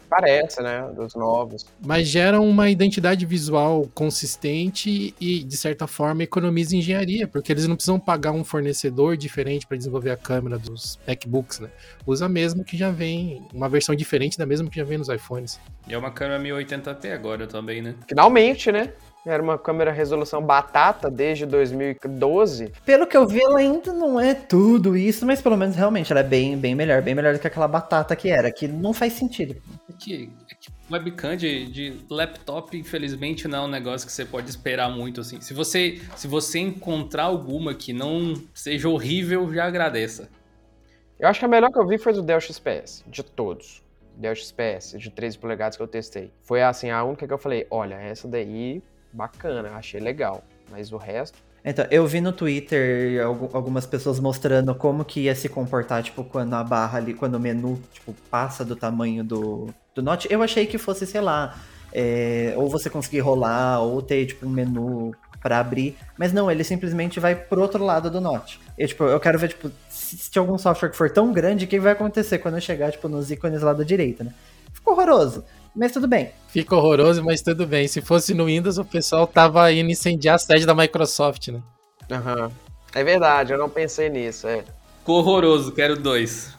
Parece, 0.09 0.61
né? 0.61 0.89
Dos 0.95 1.13
novos. 1.15 1.65
Mas 1.85 2.07
gera 2.07 2.41
uma 2.41 2.69
identidade 2.69 3.25
visual 3.25 3.87
consistente 3.93 5.13
e, 5.19 5.43
de 5.43 5.57
certa 5.57 5.85
forma, 5.85 6.23
economiza 6.23 6.75
engenharia, 6.75 7.27
porque 7.27 7.51
eles 7.51 7.67
não 7.67 7.75
precisam 7.75 7.99
pagar 7.99 8.31
um 8.31 8.43
fornecedor 8.43 9.15
diferente 9.15 9.67
para 9.67 9.77
desenvolver 9.77 10.11
a 10.11 10.17
câmera 10.17 10.57
dos 10.57 10.99
MacBooks, 11.07 11.59
né? 11.59 11.69
Usa 12.05 12.25
a 12.25 12.29
mesma 12.29 12.63
que 12.63 12.75
já 12.75 12.89
vem, 12.89 13.47
uma 13.53 13.69
versão 13.69 13.95
diferente 13.95 14.37
da 14.37 14.45
mesma 14.45 14.69
que 14.69 14.77
já 14.77 14.83
vem 14.83 14.97
nos 14.97 15.09
iPhones. 15.09 15.59
E 15.87 15.93
é 15.93 15.97
uma 15.97 16.11
câmera 16.11 16.41
1080p 16.41 17.13
agora 17.13 17.47
também, 17.47 17.81
né? 17.81 17.95
Finalmente, 18.07 18.71
né? 18.71 18.93
Era 19.29 19.43
uma 19.43 19.57
câmera 19.57 19.91
resolução 19.91 20.41
batata 20.41 21.09
desde 21.09 21.45
2012. 21.45 22.73
Pelo 22.83 23.05
que 23.05 23.15
eu 23.15 23.27
vi, 23.27 23.41
ela 23.41 23.59
ainda 23.59 23.93
não 23.93 24.19
é 24.19 24.33
tudo 24.33 24.97
isso, 24.97 25.25
mas 25.25 25.41
pelo 25.41 25.55
menos 25.55 25.75
realmente 25.75 26.11
ela 26.11 26.21
é 26.21 26.23
bem, 26.23 26.57
bem 26.57 26.73
melhor, 26.73 27.01
bem 27.01 27.13
melhor 27.13 27.33
do 27.33 27.39
que 27.39 27.47
aquela 27.47 27.67
batata 27.67 28.15
que 28.15 28.29
era, 28.29 28.51
que 28.51 28.67
não 28.67 28.91
faz 28.91 29.13
sentido. 29.13 29.55
É 29.87 29.93
que, 29.93 30.31
é 30.51 30.55
que 30.55 30.71
webcam 30.91 31.35
de, 31.35 31.67
de, 31.67 32.05
laptop, 32.09 32.75
infelizmente, 32.75 33.47
não 33.47 33.59
é 33.59 33.61
um 33.67 33.69
negócio 33.69 34.07
que 34.07 34.13
você 34.13 34.25
pode 34.25 34.49
esperar 34.49 34.89
muito 34.89 35.21
assim. 35.21 35.39
Se 35.39 35.53
você, 35.53 36.01
se 36.15 36.27
você 36.27 36.59
encontrar 36.59 37.23
alguma 37.23 37.73
que 37.73 37.93
não 37.93 38.33
seja 38.53 38.89
horrível, 38.89 39.53
já 39.53 39.65
agradeça. 39.65 40.29
Eu 41.19 41.27
acho 41.27 41.39
que 41.39 41.45
a 41.45 41.49
melhor 41.49 41.71
que 41.71 41.77
eu 41.77 41.85
vi 41.85 41.97
foi 41.97 42.13
do 42.13 42.23
Dell 42.23 42.39
XPS, 42.39 43.03
de 43.05 43.23
todos. 43.23 43.83
Dell 44.15 44.35
XPS, 44.35 44.97
de 44.97 45.09
13 45.09 45.37
polegadas 45.37 45.77
que 45.77 45.83
eu 45.83 45.87
testei. 45.87 46.31
Foi 46.41 46.61
assim, 46.61 46.89
a 46.89 47.03
única 47.03 47.27
que 47.27 47.33
eu 47.33 47.37
falei, 47.37 47.67
olha, 47.69 47.95
essa 47.95 48.27
daí 48.27 48.81
bacana, 49.11 49.69
achei 49.75 49.99
legal. 49.99 50.43
Mas 50.71 50.91
o 50.91 50.97
resto. 50.97 51.37
Então, 51.63 51.85
eu 51.91 52.07
vi 52.07 52.21
no 52.21 52.31
Twitter 52.31 53.21
algumas 53.53 53.85
pessoas 53.85 54.19
mostrando 54.19 54.73
como 54.73 55.03
que 55.03 55.21
ia 55.21 55.35
se 55.35 55.49
comportar, 55.49 56.01
tipo, 56.01 56.23
quando 56.23 56.53
a 56.53 56.63
barra 56.63 56.97
ali, 56.97 57.13
quando 57.13 57.35
o 57.35 57.39
menu, 57.39 57.81
tipo, 57.91 58.15
passa 58.29 58.63
do 58.63 58.75
tamanho 58.75 59.23
do, 59.23 59.67
do 59.93 60.01
Note. 60.01 60.27
Eu 60.31 60.41
achei 60.41 60.65
que 60.65 60.77
fosse, 60.77 61.05
sei 61.05 61.19
lá, 61.19 61.59
é, 61.91 62.53
ou 62.55 62.69
você 62.69 62.89
conseguir 62.89 63.19
rolar, 63.19 63.81
ou 63.81 64.01
ter, 64.01 64.25
tipo, 64.25 64.45
um 64.45 64.49
menu 64.49 65.13
para 65.41 65.59
abrir. 65.59 65.97
Mas 66.17 66.31
não, 66.31 66.49
ele 66.49 66.63
simplesmente 66.63 67.19
vai 67.19 67.35
pro 67.35 67.61
outro 67.61 67.83
lado 67.83 68.09
do 68.09 68.21
Note. 68.21 68.59
Eu, 68.77 68.87
tipo, 68.87 69.03
eu 69.03 69.19
quero 69.19 69.37
ver, 69.37 69.49
tipo, 69.49 69.69
se, 69.89 70.17
se 70.17 70.39
algum 70.39 70.57
software 70.57 70.89
que 70.89 70.95
for 70.95 71.09
tão 71.09 71.33
grande, 71.33 71.65
o 71.65 71.67
que 71.67 71.79
vai 71.79 71.91
acontecer 71.91 72.37
quando 72.37 72.55
eu 72.55 72.61
chegar, 72.61 72.91
tipo, 72.91 73.09
nos 73.09 73.29
ícones 73.31 73.61
lá 73.61 73.73
da 73.73 73.83
direita, 73.83 74.23
né? 74.23 74.33
Ficou 74.71 74.93
horroroso 74.93 75.43
mas 75.75 75.91
tudo 75.91 76.07
bem. 76.07 76.31
Fica 76.47 76.75
horroroso, 76.75 77.23
mas 77.23 77.41
tudo 77.41 77.65
bem. 77.65 77.87
Se 77.87 78.01
fosse 78.01 78.33
no 78.33 78.45
Windows, 78.45 78.77
o 78.77 78.85
pessoal 78.85 79.27
tava 79.27 79.71
indo 79.71 79.89
incendiar 79.91 80.35
a 80.35 80.39
sede 80.39 80.65
da 80.65 80.73
Microsoft, 80.73 81.49
né? 81.49 81.61
Aham. 82.11 82.45
Uhum. 82.45 82.51
É 82.93 83.03
verdade, 83.03 83.53
eu 83.53 83.57
não 83.57 83.69
pensei 83.69 84.09
nisso, 84.09 84.47
é. 84.47 84.63
Ficou 84.99 85.19
horroroso, 85.19 85.71
quero 85.71 85.95
dois. 85.95 86.53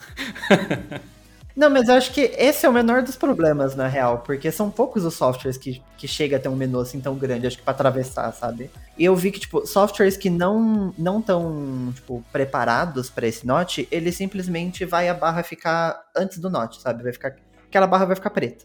Não, 1.56 1.68
mas 1.68 1.88
eu 1.88 1.94
acho 1.96 2.12
que 2.12 2.20
esse 2.38 2.64
é 2.64 2.68
o 2.68 2.72
menor 2.72 3.02
dos 3.02 3.16
problemas, 3.16 3.74
na 3.74 3.86
real, 3.86 4.18
porque 4.18 4.50
são 4.52 4.70
poucos 4.70 5.04
os 5.04 5.14
softwares 5.14 5.58
que, 5.58 5.82
que 5.98 6.06
chega 6.06 6.36
a 6.36 6.40
ter 6.40 6.48
um 6.48 6.56
menu 6.56 6.80
assim 6.80 7.00
tão 7.00 7.16
grande, 7.16 7.46
acho 7.46 7.58
que 7.58 7.62
pra 7.62 7.72
atravessar, 7.72 8.32
sabe? 8.32 8.70
E 8.96 9.04
eu 9.04 9.14
vi 9.16 9.30
que, 9.32 9.40
tipo, 9.40 9.66
softwares 9.66 10.16
que 10.16 10.30
não 10.30 10.94
não 10.96 11.20
tão, 11.20 11.92
tipo, 11.94 12.24
preparados 12.32 13.10
para 13.10 13.26
esse 13.26 13.46
Note, 13.46 13.86
ele 13.90 14.12
simplesmente 14.12 14.84
vai 14.84 15.08
a 15.08 15.14
barra 15.14 15.42
ficar 15.42 16.00
antes 16.16 16.38
do 16.38 16.48
Note, 16.48 16.80
sabe? 16.80 17.02
Vai 17.02 17.12
ficar 17.12 17.34
aquela 17.68 17.86
barra 17.86 18.06
vai 18.06 18.16
ficar 18.16 18.30
preta 18.30 18.64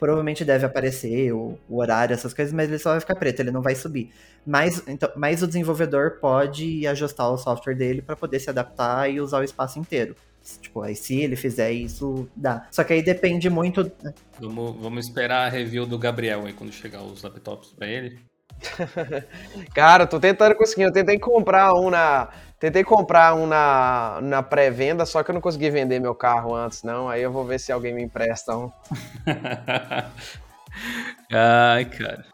provavelmente 0.00 0.44
deve 0.44 0.64
aparecer 0.64 1.30
o, 1.32 1.58
o, 1.68 1.78
horário, 1.78 2.14
essas 2.14 2.32
coisas, 2.32 2.52
mas 2.52 2.68
ele 2.68 2.78
só 2.78 2.92
vai 2.92 3.00
ficar 3.00 3.14
preto, 3.14 3.40
ele 3.40 3.50
não 3.50 3.60
vai 3.60 3.74
subir. 3.74 4.10
Mas, 4.44 4.82
então, 4.88 5.12
mas 5.14 5.42
o 5.42 5.46
desenvolvedor 5.46 6.18
pode 6.18 6.86
ajustar 6.86 7.30
o 7.30 7.36
software 7.36 7.74
dele 7.74 8.00
para 8.00 8.16
poder 8.16 8.40
se 8.40 8.48
adaptar 8.48 9.10
e 9.10 9.20
usar 9.20 9.40
o 9.40 9.44
espaço 9.44 9.78
inteiro. 9.78 10.16
Tipo, 10.62 10.80
aí 10.80 10.96
se 10.96 11.20
ele 11.20 11.36
fizer 11.36 11.70
isso, 11.70 12.26
dá. 12.34 12.66
Só 12.70 12.82
que 12.82 12.94
aí 12.94 13.02
depende 13.02 13.50
muito. 13.50 13.92
Vamos, 14.40 14.76
vamos 14.80 15.04
esperar 15.04 15.46
a 15.46 15.50
review 15.50 15.84
do 15.84 15.98
Gabriel 15.98 16.46
aí 16.46 16.54
quando 16.54 16.72
chegar 16.72 17.02
os 17.02 17.22
laptops 17.22 17.72
para 17.72 17.86
ele. 17.86 18.18
Cara, 19.74 20.06
tô 20.06 20.18
tentando 20.18 20.54
conseguir. 20.54 20.84
Eu 20.84 20.92
tentei 20.92 21.18
comprar 21.18 21.74
um 21.74 21.90
na. 21.90 22.30
Tentei 22.60 22.84
comprar 22.84 23.34
um 23.34 23.46
na, 23.46 24.18
na 24.20 24.42
pré-venda, 24.42 25.06
só 25.06 25.22
que 25.22 25.30
eu 25.30 25.32
não 25.32 25.40
consegui 25.40 25.70
vender 25.70 25.98
meu 25.98 26.14
carro 26.14 26.54
antes, 26.54 26.82
não. 26.82 27.08
Aí 27.08 27.22
eu 27.22 27.32
vou 27.32 27.42
ver 27.42 27.58
se 27.58 27.72
alguém 27.72 27.94
me 27.94 28.02
empresta 28.02 28.54
um. 28.54 28.70
Ai, 31.32 31.86
cara. 31.86 32.26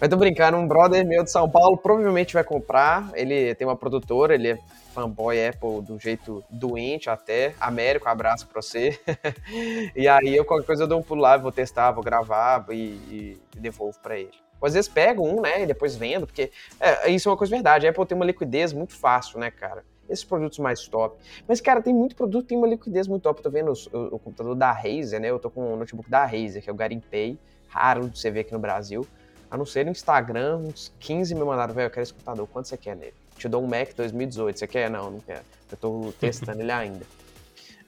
Mas 0.00 0.10
tô 0.10 0.16
brincando, 0.16 0.56
um 0.56 0.66
brother 0.66 1.06
meu 1.06 1.22
de 1.22 1.30
São 1.30 1.48
Paulo 1.48 1.76
provavelmente 1.76 2.34
vai 2.34 2.42
comprar. 2.42 3.08
Ele 3.14 3.54
tem 3.54 3.64
uma 3.64 3.76
produtora, 3.76 4.34
ele 4.34 4.50
é 4.50 4.58
fanboy 4.92 5.46
Apple 5.46 5.80
do 5.80 5.96
jeito 5.96 6.42
doente 6.50 7.08
até. 7.08 7.54
Américo, 7.60 8.08
abraço 8.08 8.48
pra 8.48 8.60
você. 8.60 8.98
e 9.94 10.08
aí 10.08 10.34
eu 10.34 10.44
qualquer 10.44 10.66
coisa 10.66 10.82
eu 10.82 10.88
dou 10.88 10.98
um 10.98 11.04
pulo 11.04 11.20
lá, 11.20 11.36
vou 11.36 11.52
testar, 11.52 11.92
vou 11.92 12.02
gravar 12.02 12.66
e, 12.70 13.38
e 13.54 13.56
devolvo 13.56 13.96
para 14.00 14.18
ele. 14.18 14.45
Ou 14.60 14.66
às 14.66 14.74
vezes 14.74 14.88
pego 14.88 15.26
um, 15.26 15.40
né, 15.40 15.62
e 15.62 15.66
depois 15.66 15.96
vendo, 15.96 16.26
porque 16.26 16.50
é, 16.80 17.10
isso 17.10 17.28
é 17.28 17.32
uma 17.32 17.36
coisa 17.36 17.50
verdade. 17.50 17.86
A 17.86 17.90
Apple 17.90 18.06
tem 18.06 18.16
uma 18.16 18.24
liquidez 18.24 18.72
muito 18.72 18.94
fácil, 18.94 19.38
né, 19.38 19.50
cara? 19.50 19.84
Esses 20.08 20.24
produtos 20.24 20.58
mais 20.58 20.86
top. 20.86 21.16
Mas, 21.48 21.60
cara, 21.60 21.82
tem 21.82 21.92
muito 21.92 22.14
produto 22.14 22.42
que 22.42 22.48
tem 22.50 22.58
uma 22.58 22.66
liquidez 22.66 23.08
muito 23.08 23.22
top. 23.22 23.40
Eu 23.40 23.42
tô 23.42 23.50
vendo 23.50 23.72
o, 23.72 24.14
o, 24.14 24.18
computador 24.18 24.54
da 24.54 24.70
Razer, 24.70 25.20
né? 25.20 25.30
Eu 25.30 25.38
tô 25.38 25.50
com 25.50 25.74
o 25.74 25.76
notebook 25.76 26.08
da 26.08 26.24
Razer, 26.24 26.62
que 26.62 26.70
é 26.70 26.72
o 26.72 26.76
Garimpay. 26.76 27.36
Raro 27.68 28.08
de 28.08 28.18
você 28.18 28.30
ver 28.30 28.40
aqui 28.40 28.52
no 28.52 28.58
Brasil. 28.60 29.06
A 29.50 29.56
não 29.56 29.66
ser 29.66 29.84
no 29.84 29.90
Instagram, 29.90 30.58
uns 30.58 30.92
15 31.00 31.34
me 31.34 31.44
mandaram, 31.44 31.74
velho, 31.74 31.86
eu 31.86 31.90
quero 31.90 32.02
esse 32.04 32.12
computador. 32.12 32.46
Quanto 32.46 32.68
você 32.68 32.76
quer 32.76 32.96
nele? 32.96 33.14
Te 33.36 33.48
dou 33.48 33.62
um 33.62 33.66
Mac 33.66 33.94
2018. 33.96 34.58
Você 34.58 34.66
quer? 34.66 34.88
Não, 34.88 35.10
não 35.10 35.20
quero. 35.20 35.42
Eu 35.70 35.76
tô 35.76 36.12
testando 36.18 36.62
ele 36.62 36.72
ainda. 36.72 37.04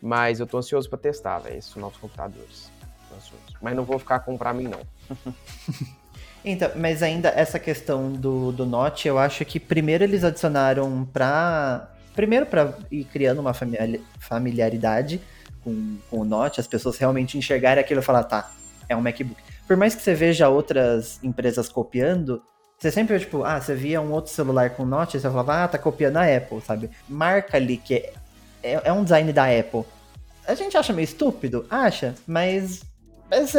Mas 0.03 0.41
eu 0.41 0.47
tô 0.47 0.59
ansioso 0.59 0.89
para 0.89 0.99
testar, 0.99 1.39
velho, 1.39 1.57
esses 1.57 1.75
novos 1.77 1.99
computadores. 1.99 2.71
Mas 3.61 3.75
não 3.75 3.85
vou 3.85 3.99
ficar 3.99 4.21
com 4.21 4.37
pra 4.37 4.53
mim, 4.53 4.69
não. 4.69 4.81
Então, 6.51 6.71
mas 6.77 7.03
ainda 7.03 7.29
essa 7.29 7.59
questão 7.59 8.13
do, 8.13 8.53
do 8.53 8.65
Note, 8.65 9.07
eu 9.07 9.19
acho 9.19 9.45
que 9.45 9.61
primeiro 9.61 10.05
eles 10.05 10.25
adicionaram 10.25 11.07
pra. 11.13 11.91
Primeiro 12.15 12.47
para 12.47 12.75
ir 12.91 13.05
criando 13.05 13.41
uma 13.41 13.55
familiaridade 14.19 15.21
com, 15.63 15.99
com 16.11 16.19
o 16.19 16.25
Note, 16.25 16.59
as 16.59 16.67
pessoas 16.67 16.99
realmente 16.99 17.39
enxergarem 17.39 17.81
aquilo 17.81 18.01
e 18.01 18.03
falar, 18.03 18.25
tá, 18.25 18.51
é 18.89 18.97
um 18.97 19.01
MacBook. 19.01 19.41
Por 19.69 19.77
mais 19.77 19.95
que 19.95 20.03
você 20.03 20.15
veja 20.15 20.49
outras 20.49 21.23
empresas 21.23 21.69
copiando, 21.69 22.43
você 22.79 22.91
sempre, 22.91 23.19
tipo, 23.21 23.45
ah, 23.45 23.61
você 23.61 23.75
via 23.75 24.01
um 24.01 24.13
outro 24.13 24.33
celular 24.33 24.71
com 24.71 24.85
Note, 24.85 25.21
você 25.21 25.29
falava, 25.29 25.65
ah, 25.65 25.69
tá 25.69 25.79
copiando 25.79 26.17
a 26.17 26.37
Apple, 26.37 26.61
sabe? 26.61 26.91
Marca 27.09 27.57
ali 27.57 27.77
que 27.77 27.95
é, 27.95 28.13
é, 28.63 28.81
é 28.85 28.93
um 28.93 29.05
design 29.05 29.33
da 29.33 29.45
Apple. 29.45 29.85
A 30.47 30.55
gente 30.55 30.77
acha 30.77 30.93
meio 30.93 31.05
estúpido? 31.05 31.67
Acha, 31.69 32.15
mas. 32.27 32.83
mas 33.31 33.55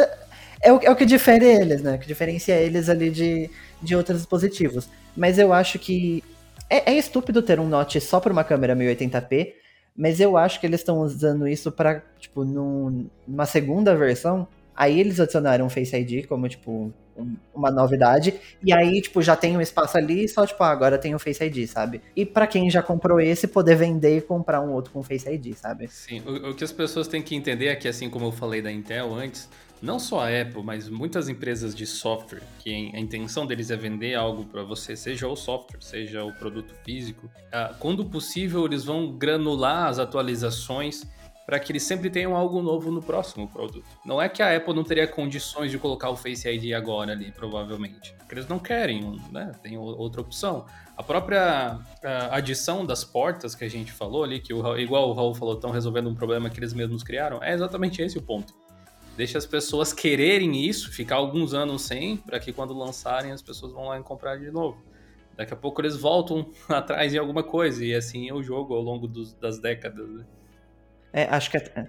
é, 0.62 0.72
o, 0.72 0.80
é 0.82 0.90
o 0.90 0.96
que 0.96 1.06
difere 1.06 1.46
eles, 1.46 1.82
né? 1.82 1.94
O 1.94 1.98
que 1.98 2.06
diferencia 2.06 2.54
eles 2.54 2.88
ali 2.88 3.10
de, 3.10 3.50
de 3.82 3.96
outros 3.96 4.18
dispositivos. 4.18 4.88
Mas 5.16 5.38
eu 5.38 5.52
acho 5.52 5.78
que. 5.78 6.22
É, 6.68 6.92
é 6.92 6.98
estúpido 6.98 7.42
ter 7.42 7.58
um 7.58 7.68
Note 7.68 8.00
só 8.00 8.20
para 8.20 8.32
uma 8.32 8.44
câmera 8.44 8.76
1080p, 8.76 9.54
mas 9.96 10.20
eu 10.20 10.36
acho 10.36 10.60
que 10.60 10.66
eles 10.66 10.80
estão 10.80 11.00
usando 11.00 11.48
isso 11.48 11.72
para, 11.72 12.02
tipo, 12.18 12.44
num, 12.44 13.08
numa 13.26 13.46
segunda 13.46 13.96
versão. 13.96 14.46
Aí 14.76 15.00
eles 15.00 15.18
adicionaram 15.18 15.66
o 15.66 15.70
Face 15.70 15.94
ID 15.96 16.26
como, 16.26 16.48
tipo, 16.48 16.92
um, 17.16 17.36
uma 17.54 17.70
novidade. 17.70 18.34
E 18.62 18.72
aí, 18.72 19.00
tipo, 19.02 19.20
já 19.20 19.34
tem 19.36 19.56
um 19.56 19.60
espaço 19.60 19.98
ali, 19.98 20.28
só, 20.28 20.46
tipo, 20.46 20.62
ah, 20.62 20.70
agora 20.70 20.96
tem 20.96 21.14
o 21.14 21.18
Face 21.18 21.42
ID, 21.42 21.66
sabe? 21.66 22.00
E 22.14 22.24
para 22.24 22.46
quem 22.46 22.70
já 22.70 22.82
comprou 22.82 23.20
esse, 23.20 23.46
poder 23.46 23.76
vender 23.76 24.18
e 24.18 24.20
comprar 24.20 24.60
um 24.60 24.72
outro 24.72 24.92
com 24.92 25.02
Face 25.02 25.28
ID, 25.28 25.54
sabe? 25.54 25.88
Sim, 25.88 26.22
o, 26.26 26.50
o 26.50 26.54
que 26.54 26.64
as 26.64 26.72
pessoas 26.72 27.08
têm 27.08 27.20
que 27.20 27.34
entender 27.34 27.66
é 27.66 27.76
que, 27.76 27.88
assim 27.88 28.08
como 28.08 28.26
eu 28.26 28.32
falei 28.32 28.62
da 28.62 28.70
Intel 28.70 29.12
antes, 29.12 29.48
não 29.82 29.98
só 29.98 30.20
a 30.20 30.40
Apple, 30.40 30.62
mas 30.62 30.88
muitas 30.88 31.28
empresas 31.28 31.74
de 31.74 31.86
software, 31.86 32.42
que 32.58 32.92
a 32.94 33.00
intenção 33.00 33.46
deles 33.46 33.70
é 33.70 33.76
vender 33.76 34.14
algo 34.14 34.44
para 34.44 34.62
você, 34.62 34.94
seja 34.94 35.26
o 35.26 35.36
software, 35.36 35.80
seja 35.80 36.24
o 36.24 36.32
produto 36.32 36.74
físico, 36.84 37.30
ah, 37.52 37.74
quando 37.78 38.04
possível 38.04 38.64
eles 38.66 38.84
vão 38.84 39.12
granular 39.12 39.88
as 39.88 39.98
atualizações 39.98 41.06
para 41.50 41.58
que 41.58 41.72
eles 41.72 41.82
sempre 41.82 42.08
tenham 42.08 42.36
algo 42.36 42.62
novo 42.62 42.92
no 42.92 43.02
próximo 43.02 43.48
produto. 43.48 43.84
Não 44.04 44.22
é 44.22 44.28
que 44.28 44.40
a 44.40 44.56
Apple 44.56 44.72
não 44.72 44.84
teria 44.84 45.08
condições 45.08 45.72
de 45.72 45.78
colocar 45.78 46.08
o 46.08 46.16
Face 46.16 46.48
ID 46.48 46.74
agora 46.74 47.10
ali, 47.10 47.32
provavelmente. 47.32 48.14
Porque 48.18 48.34
eles 48.36 48.46
não 48.46 48.60
querem, 48.60 49.20
né? 49.32 49.50
Tem 49.60 49.76
outra 49.76 50.20
opção. 50.20 50.64
A 50.96 51.02
própria 51.02 51.80
ah, 52.04 52.28
adição 52.30 52.86
das 52.86 53.02
portas 53.02 53.56
que 53.56 53.64
a 53.64 53.68
gente 53.68 53.90
falou 53.90 54.22
ali, 54.22 54.38
que 54.38 54.54
o, 54.54 54.78
igual 54.78 55.08
o 55.08 55.12
Raul 55.12 55.34
falou, 55.34 55.54
estão 55.54 55.72
resolvendo 55.72 56.08
um 56.08 56.14
problema 56.14 56.48
que 56.48 56.60
eles 56.60 56.72
mesmos 56.72 57.02
criaram, 57.02 57.42
é 57.42 57.52
exatamente 57.52 58.00
esse 58.00 58.16
o 58.16 58.22
ponto. 58.22 58.54
Deixa 59.20 59.36
as 59.36 59.44
pessoas 59.44 59.92
quererem 59.92 60.64
isso, 60.66 60.90
ficar 60.90 61.16
alguns 61.16 61.52
anos 61.52 61.82
sem, 61.82 62.16
para 62.16 62.40
que 62.40 62.54
quando 62.54 62.72
lançarem 62.72 63.32
as 63.32 63.42
pessoas 63.42 63.70
vão 63.70 63.88
lá 63.88 64.00
e 64.00 64.02
comprar 64.02 64.38
de 64.38 64.50
novo. 64.50 64.82
Daqui 65.36 65.52
a 65.52 65.56
pouco 65.58 65.78
eles 65.82 65.94
voltam 65.94 66.48
atrás 66.70 67.12
em 67.12 67.18
alguma 67.18 67.42
coisa, 67.42 67.84
e 67.84 67.94
assim 67.94 68.30
é 68.30 68.32
o 68.32 68.42
jogo 68.42 68.72
ao 68.72 68.80
longo 68.80 69.06
dos, 69.06 69.34
das 69.34 69.58
décadas. 69.58 70.08
Né? 70.08 70.24
É, 71.12 71.24
acho 71.24 71.50
que 71.50 71.58
é, 71.58 71.86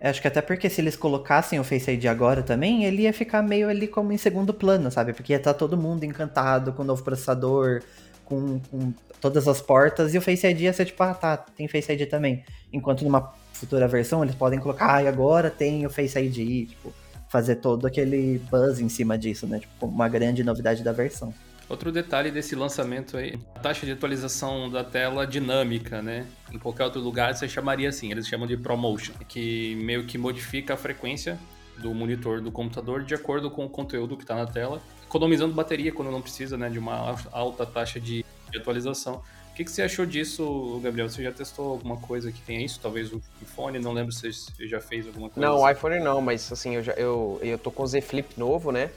Acho 0.00 0.20
que 0.20 0.26
até 0.26 0.42
porque 0.42 0.68
se 0.68 0.80
eles 0.80 0.96
colocassem 0.96 1.60
o 1.60 1.62
Face 1.62 1.88
ID 1.88 2.06
agora 2.06 2.42
também, 2.42 2.84
ele 2.84 3.02
ia 3.02 3.12
ficar 3.12 3.42
meio 3.42 3.68
ali 3.68 3.86
como 3.86 4.12
em 4.12 4.18
segundo 4.18 4.52
plano, 4.52 4.90
sabe? 4.90 5.12
Porque 5.12 5.32
ia 5.32 5.36
estar 5.36 5.52
tá 5.52 5.58
todo 5.60 5.76
mundo 5.76 6.02
encantado 6.02 6.72
com 6.72 6.82
o 6.82 6.84
novo 6.84 7.04
processador, 7.04 7.80
com, 8.24 8.58
com, 8.58 8.92
todas 9.20 9.46
as 9.46 9.62
portas, 9.62 10.14
e 10.14 10.18
o 10.18 10.20
Face 10.20 10.44
ID 10.44 10.62
ia 10.62 10.72
ser 10.72 10.86
tipo, 10.86 11.00
ah 11.04 11.14
tá, 11.14 11.36
tem 11.36 11.68
Face 11.68 11.92
ID 11.92 12.08
também. 12.08 12.44
Enquanto 12.72 13.04
numa 13.04 13.32
futura 13.52 13.86
versão 13.88 14.22
eles 14.22 14.34
podem 14.34 14.58
colocar, 14.58 14.86
ah, 14.86 15.08
agora 15.08 15.50
tem 15.50 15.86
o 15.86 15.90
Face 15.90 16.18
ID, 16.18 16.70
tipo, 16.70 16.92
fazer 17.28 17.56
todo 17.56 17.86
aquele 17.86 18.38
buzz 18.50 18.78
em 18.80 18.88
cima 18.88 19.16
disso, 19.16 19.46
né? 19.46 19.60
Tipo, 19.60 19.86
uma 19.86 20.08
grande 20.08 20.44
novidade 20.44 20.82
da 20.82 20.92
versão. 20.92 21.32
Outro 21.68 21.90
detalhe 21.90 22.30
desse 22.30 22.54
lançamento 22.54 23.16
aí, 23.16 23.38
a 23.54 23.60
taxa 23.60 23.86
de 23.86 23.92
atualização 23.92 24.68
da 24.68 24.84
tela 24.84 25.26
dinâmica, 25.26 26.02
né? 26.02 26.26
Em 26.52 26.58
qualquer 26.58 26.84
outro 26.84 27.00
lugar 27.00 27.34
você 27.34 27.48
chamaria 27.48 27.88
assim, 27.88 28.10
eles 28.10 28.26
chamam 28.26 28.46
de 28.46 28.56
ProMotion, 28.58 29.14
que 29.26 29.74
meio 29.76 30.04
que 30.04 30.18
modifica 30.18 30.74
a 30.74 30.76
frequência 30.76 31.38
do 31.78 31.94
monitor 31.94 32.42
do 32.42 32.52
computador 32.52 33.02
de 33.02 33.14
acordo 33.14 33.50
com 33.50 33.64
o 33.64 33.70
conteúdo 33.70 34.16
que 34.16 34.24
está 34.24 34.34
na 34.34 34.46
tela, 34.46 34.82
economizando 35.02 35.54
bateria 35.54 35.90
quando 35.90 36.10
não 36.10 36.20
precisa, 36.20 36.58
né, 36.58 36.68
de 36.68 36.78
uma 36.78 37.16
alta 37.30 37.64
taxa 37.64 37.98
de 37.98 38.22
atualização. 38.54 39.22
O 39.52 39.54
que, 39.54 39.64
que, 39.64 39.70
você 39.70 39.82
achou 39.82 40.06
disso, 40.06 40.80
Gabriel? 40.82 41.10
Você 41.10 41.22
já 41.22 41.30
testou 41.30 41.72
alguma 41.72 41.98
coisa 41.98 42.32
que 42.32 42.40
tenha 42.40 42.64
isso? 42.64 42.80
Talvez 42.80 43.12
o 43.12 43.20
iPhone? 43.42 43.78
Não 43.78 43.92
lembro 43.92 44.10
se 44.10 44.32
você 44.32 44.66
já 44.66 44.80
fez 44.80 45.06
alguma 45.06 45.28
coisa. 45.28 45.46
Não, 45.46 45.58
o 45.58 45.66
assim. 45.66 45.76
iPhone 45.76 46.00
não, 46.00 46.22
mas 46.22 46.50
assim, 46.50 46.76
eu, 46.76 46.82
já, 46.82 46.92
eu, 46.92 47.38
eu 47.42 47.58
tô 47.58 47.70
com 47.70 47.82
o 47.82 47.86
Z 47.86 48.00
Flip 48.00 48.32
novo, 48.38 48.72
né? 48.72 48.90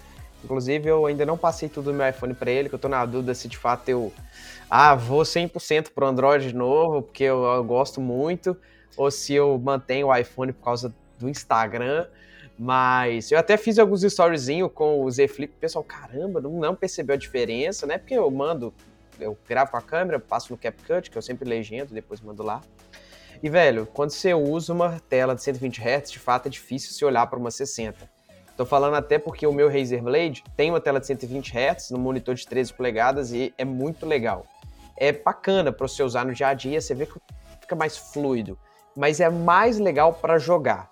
Inclusive, 0.45 0.87
eu 0.87 1.05
ainda 1.07 1.25
não 1.25 1.37
passei 1.37 1.67
tudo 1.67 1.91
no 1.91 1.97
meu 1.97 2.07
iPhone 2.07 2.33
para 2.33 2.49
ele, 2.49 2.69
que 2.69 2.75
eu 2.75 2.79
tô 2.79 2.87
na 2.87 3.05
dúvida 3.05 3.33
se 3.33 3.49
de 3.49 3.57
fato 3.57 3.89
eu 3.89 4.13
ah, 4.69 4.95
vou 4.95 5.23
100% 5.23 5.89
pro 5.93 6.05
Android 6.05 6.47
de 6.47 6.55
novo, 6.55 7.01
porque 7.01 7.23
eu, 7.25 7.43
eu, 7.43 7.63
gosto 7.63 7.99
muito, 7.99 8.55
ou 8.95 9.11
se 9.11 9.33
eu 9.33 9.57
mantenho 9.57 10.07
o 10.07 10.15
iPhone 10.15 10.53
por 10.53 10.63
causa 10.63 10.93
do 11.19 11.27
Instagram. 11.27 12.07
Mas 12.57 13.29
eu 13.29 13.37
até 13.37 13.57
fiz 13.57 13.77
alguns 13.77 14.03
storyzinhos 14.03 14.71
com 14.73 15.03
o 15.03 15.11
Z 15.11 15.27
Flip, 15.27 15.53
o 15.53 15.59
pessoal, 15.59 15.83
caramba, 15.83 16.39
não, 16.39 16.51
não 16.51 16.73
percebeu 16.73 17.15
a 17.15 17.17
diferença, 17.17 17.85
né? 17.85 17.97
Porque 17.97 18.13
eu 18.13 18.31
mando, 18.31 18.73
eu 19.19 19.37
gravo 19.47 19.71
com 19.71 19.77
a 19.77 19.81
câmera, 19.81 20.19
passo 20.19 20.51
no 20.51 20.57
CapCut, 20.57 21.09
que 21.09 21.17
eu 21.17 21.21
sempre 21.21 21.47
legendo, 21.47 21.93
depois 21.93 22.21
mando 22.21 22.43
lá. 22.43 22.61
E, 23.41 23.49
velho, 23.49 23.85
quando 23.85 24.11
você 24.11 24.33
usa 24.33 24.73
uma 24.73 24.99
tela 24.99 25.35
de 25.35 25.43
120 25.43 25.81
Hz, 25.81 26.11
de 26.11 26.19
fato 26.19 26.47
é 26.47 26.49
difícil 26.49 26.91
se 26.91 27.03
olhar 27.03 27.27
para 27.27 27.37
uma 27.37 27.51
60. 27.51 28.09
Tô 28.55 28.65
falando 28.65 28.95
até 28.95 29.19
porque 29.19 29.45
o 29.45 29.51
meu 29.51 29.69
Razer 29.69 30.01
Blade 30.01 30.43
tem 30.55 30.69
uma 30.69 30.79
tela 30.79 30.99
de 30.99 31.07
120 31.07 31.53
Hz 31.53 31.89
no 31.91 31.99
monitor 31.99 32.35
de 32.35 32.47
13 32.47 32.73
polegadas 32.73 33.33
e 33.33 33.53
é 33.57 33.65
muito 33.65 34.05
legal. 34.05 34.45
É 34.97 35.11
bacana 35.11 35.73
para 35.73 35.87
você 35.87 36.01
usar 36.01 36.25
no 36.25 36.33
dia 36.33 36.47
a 36.47 36.53
dia, 36.53 36.79
você 36.79 36.95
vê 36.95 37.05
que 37.05 37.19
fica 37.59 37.75
mais 37.75 37.97
fluido, 37.97 38.57
mas 38.95 39.19
é 39.19 39.29
mais 39.29 39.77
legal 39.77 40.13
para 40.13 40.37
jogar. 40.37 40.89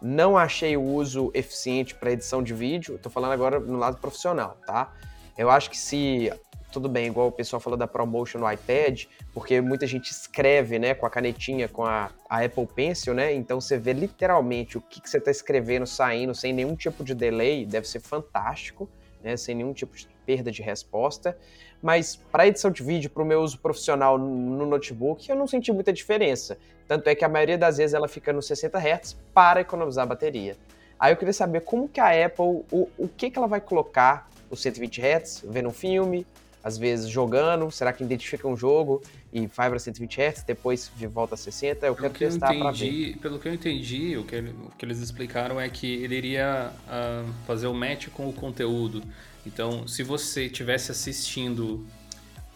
Não 0.00 0.38
achei 0.38 0.76
o 0.76 0.82
uso 0.82 1.30
eficiente 1.34 1.94
para 1.94 2.10
edição 2.10 2.42
de 2.42 2.54
vídeo, 2.54 2.98
tô 2.98 3.10
falando 3.10 3.32
agora 3.32 3.60
no 3.60 3.78
lado 3.78 3.98
profissional, 3.98 4.56
tá? 4.66 4.90
Eu 5.36 5.50
acho 5.50 5.68
que 5.68 5.78
se 5.78 6.32
tudo 6.72 6.88
bem, 6.88 7.06
igual 7.06 7.28
o 7.28 7.32
pessoal 7.32 7.60
falou 7.60 7.76
da 7.76 7.86
ProMotion 7.86 8.38
no 8.38 8.50
iPad, 8.50 9.04
porque 9.32 9.60
muita 9.60 9.86
gente 9.86 10.10
escreve, 10.10 10.78
né, 10.78 10.94
com 10.94 11.06
a 11.06 11.10
canetinha, 11.10 11.68
com 11.68 11.84
a, 11.84 12.10
a 12.28 12.44
Apple 12.44 12.66
Pencil, 12.66 13.14
né? 13.14 13.32
Então 13.34 13.60
você 13.60 13.78
vê 13.78 13.92
literalmente 13.92 14.78
o 14.78 14.80
que, 14.80 15.00
que 15.00 15.08
você 15.08 15.18
está 15.18 15.30
escrevendo 15.30 15.86
saindo 15.86 16.34
sem 16.34 16.52
nenhum 16.52 16.74
tipo 16.74 17.04
de 17.04 17.14
delay, 17.14 17.66
deve 17.66 17.86
ser 17.86 18.00
fantástico, 18.00 18.88
né? 19.22 19.36
Sem 19.36 19.54
nenhum 19.54 19.72
tipo 19.72 19.94
de 19.94 20.08
perda 20.24 20.50
de 20.50 20.62
resposta. 20.62 21.36
Mas 21.82 22.16
para 22.16 22.46
edição 22.46 22.70
de 22.70 22.82
vídeo, 22.82 23.10
para 23.10 23.22
o 23.22 23.26
meu 23.26 23.42
uso 23.42 23.58
profissional 23.58 24.16
no 24.16 24.64
notebook, 24.64 25.28
eu 25.28 25.36
não 25.36 25.46
senti 25.46 25.72
muita 25.72 25.92
diferença. 25.92 26.56
Tanto 26.86 27.08
é 27.08 27.14
que 27.14 27.24
a 27.24 27.28
maioria 27.28 27.58
das 27.58 27.78
vezes 27.78 27.92
ela 27.92 28.08
fica 28.08 28.32
nos 28.32 28.46
60 28.46 28.78
Hz 28.78 29.16
para 29.34 29.60
economizar 29.60 30.06
bateria. 30.06 30.56
Aí 30.98 31.12
eu 31.12 31.16
queria 31.16 31.32
saber 31.32 31.62
como 31.62 31.88
que 31.88 32.00
a 32.00 32.26
Apple, 32.26 32.64
o, 32.70 32.88
o 32.96 33.08
que, 33.08 33.30
que 33.30 33.36
ela 33.36 33.48
vai 33.48 33.60
colocar 33.60 34.30
os 34.48 34.62
120 34.62 35.00
Hz, 35.00 35.44
vendo 35.48 35.68
um 35.68 35.72
filme, 35.72 36.24
às 36.62 36.78
vezes 36.78 37.08
jogando, 37.08 37.70
será 37.70 37.92
que 37.92 38.04
identifica 38.04 38.46
um 38.46 38.56
jogo 38.56 39.02
e 39.32 39.46
vai 39.46 39.68
para 39.68 39.78
120 39.78 40.20
Hz, 40.20 40.44
depois 40.44 40.90
volta 41.10 41.34
a 41.34 41.38
60? 41.38 41.86
Eu 41.86 41.94
quero 41.94 42.10
que 42.12 42.20
testar 42.20 42.54
para 42.54 42.70
ver. 42.70 43.16
Pelo 43.18 43.38
que 43.38 43.48
eu 43.48 43.54
entendi, 43.54 44.16
o 44.16 44.24
que, 44.24 44.36
o 44.36 44.70
que 44.78 44.84
eles 44.84 45.00
explicaram 45.00 45.60
é 45.60 45.68
que 45.68 45.86
ele 46.04 46.14
iria 46.14 46.72
uh, 46.86 47.32
fazer 47.46 47.66
o 47.66 47.74
match 47.74 48.08
com 48.08 48.28
o 48.28 48.32
conteúdo. 48.32 49.02
Então, 49.44 49.88
se 49.88 50.04
você 50.04 50.46
estivesse 50.46 50.92
assistindo, 50.92 51.84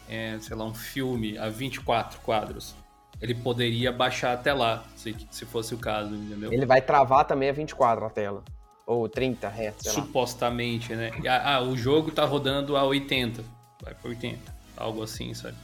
é, 0.08 0.38
sei 0.40 0.54
lá, 0.54 0.64
um 0.64 0.74
filme 0.74 1.36
a 1.36 1.48
24 1.48 2.20
quadros, 2.20 2.76
ele 3.20 3.34
poderia 3.34 3.90
baixar 3.90 4.34
até 4.34 4.52
lá, 4.52 4.84
se, 4.94 5.16
se 5.30 5.44
fosse 5.44 5.74
o 5.74 5.78
caso, 5.78 6.14
entendeu? 6.14 6.52
Ele 6.52 6.66
vai 6.66 6.80
travar 6.80 7.24
também 7.24 7.48
a 7.48 7.52
24 7.52 8.04
a 8.04 8.10
tela. 8.10 8.44
Ou 8.86 9.08
30 9.08 9.48
Hz. 9.48 9.90
Supostamente, 9.90 10.94
né? 10.94 11.10
Ah, 11.28 11.60
o 11.60 11.76
jogo 11.76 12.12
tá 12.12 12.24
rodando 12.24 12.76
a 12.76 12.84
80 12.84 13.55
vai 13.82 13.94
pra 13.94 14.10
80. 14.10 14.38
Algo 14.76 15.02
assim, 15.02 15.32
sabe? 15.34 15.56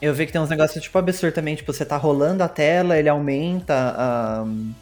Eu 0.00 0.12
vi 0.14 0.26
que 0.26 0.32
tem 0.32 0.40
uns 0.40 0.50
negócios 0.50 0.82
tipo 0.82 0.98
absurdo 0.98 1.34
também, 1.34 1.54
tipo, 1.54 1.72
você 1.72 1.84
tá 1.84 1.96
rolando 1.96 2.42
a 2.42 2.48
tela, 2.48 2.98
ele 2.98 3.08
aumenta 3.08 4.44
um... 4.46 4.72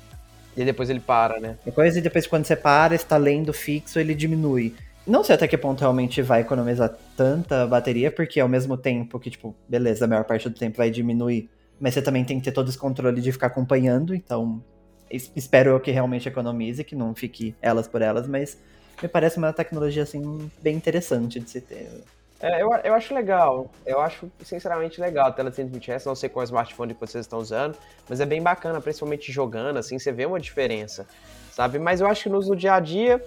E 0.56 0.64
depois 0.64 0.88
ele 0.88 1.00
para, 1.00 1.40
né? 1.40 1.56
Depois 1.64 1.96
e 1.96 2.00
depois 2.00 2.26
quando 2.26 2.44
você 2.44 2.54
para, 2.54 2.94
está 2.94 3.16
lendo 3.16 3.52
fixo, 3.52 3.98
ele 3.98 4.14
diminui. 4.14 4.74
Não 5.06 5.22
sei 5.22 5.34
até 5.34 5.46
que 5.46 5.58
ponto 5.58 5.80
realmente 5.80 6.22
vai 6.22 6.40
economizar 6.40 6.96
tanta 7.16 7.66
bateria, 7.66 8.10
porque 8.10 8.40
ao 8.40 8.48
mesmo 8.48 8.76
tempo 8.76 9.18
que, 9.18 9.30
tipo, 9.30 9.54
beleza, 9.68 10.04
a 10.04 10.08
maior 10.08 10.24
parte 10.24 10.48
do 10.48 10.54
tempo 10.54 10.78
vai 10.78 10.90
diminuir, 10.90 11.50
mas 11.78 11.94
você 11.94 12.00
também 12.00 12.24
tem 12.24 12.38
que 12.38 12.44
ter 12.44 12.52
todo 12.52 12.68
esse 12.68 12.78
controle 12.78 13.20
de 13.20 13.32
ficar 13.32 13.48
acompanhando, 13.48 14.14
então 14.14 14.62
espero 15.10 15.78
que 15.80 15.90
realmente 15.90 16.28
economize, 16.28 16.82
que 16.82 16.96
não 16.96 17.14
fique 17.14 17.54
elas 17.60 17.86
por 17.86 18.00
elas, 18.00 18.26
mas 18.26 18.56
me 19.02 19.08
parece 19.08 19.36
uma 19.36 19.52
tecnologia, 19.52 20.04
assim, 20.04 20.50
bem 20.62 20.76
interessante 20.76 21.38
de 21.38 21.50
se 21.50 21.60
ter. 21.60 21.90
É, 22.40 22.62
eu, 22.62 22.70
eu 22.84 22.94
acho 22.94 23.14
legal. 23.14 23.70
Eu 23.86 24.00
acho, 24.00 24.30
sinceramente, 24.44 25.00
legal 25.00 25.28
a 25.28 25.32
tela 25.32 25.50
de 25.50 25.56
120 25.56 25.90
Hz. 25.90 26.04
Não 26.04 26.14
sei 26.14 26.28
qual 26.28 26.44
smartphone 26.44 26.94
que 26.94 27.00
vocês 27.00 27.24
estão 27.24 27.38
usando, 27.38 27.76
mas 28.08 28.20
é 28.20 28.26
bem 28.26 28.42
bacana, 28.42 28.80
principalmente 28.80 29.32
jogando, 29.32 29.78
assim, 29.78 29.98
você 29.98 30.12
vê 30.12 30.26
uma 30.26 30.40
diferença, 30.40 31.06
sabe? 31.52 31.78
Mas 31.78 32.00
eu 32.00 32.06
acho 32.06 32.24
que 32.24 32.28
no 32.28 32.38
uso 32.38 32.50
do 32.50 32.56
dia 32.56 32.74
a 32.74 32.80
dia. 32.80 33.24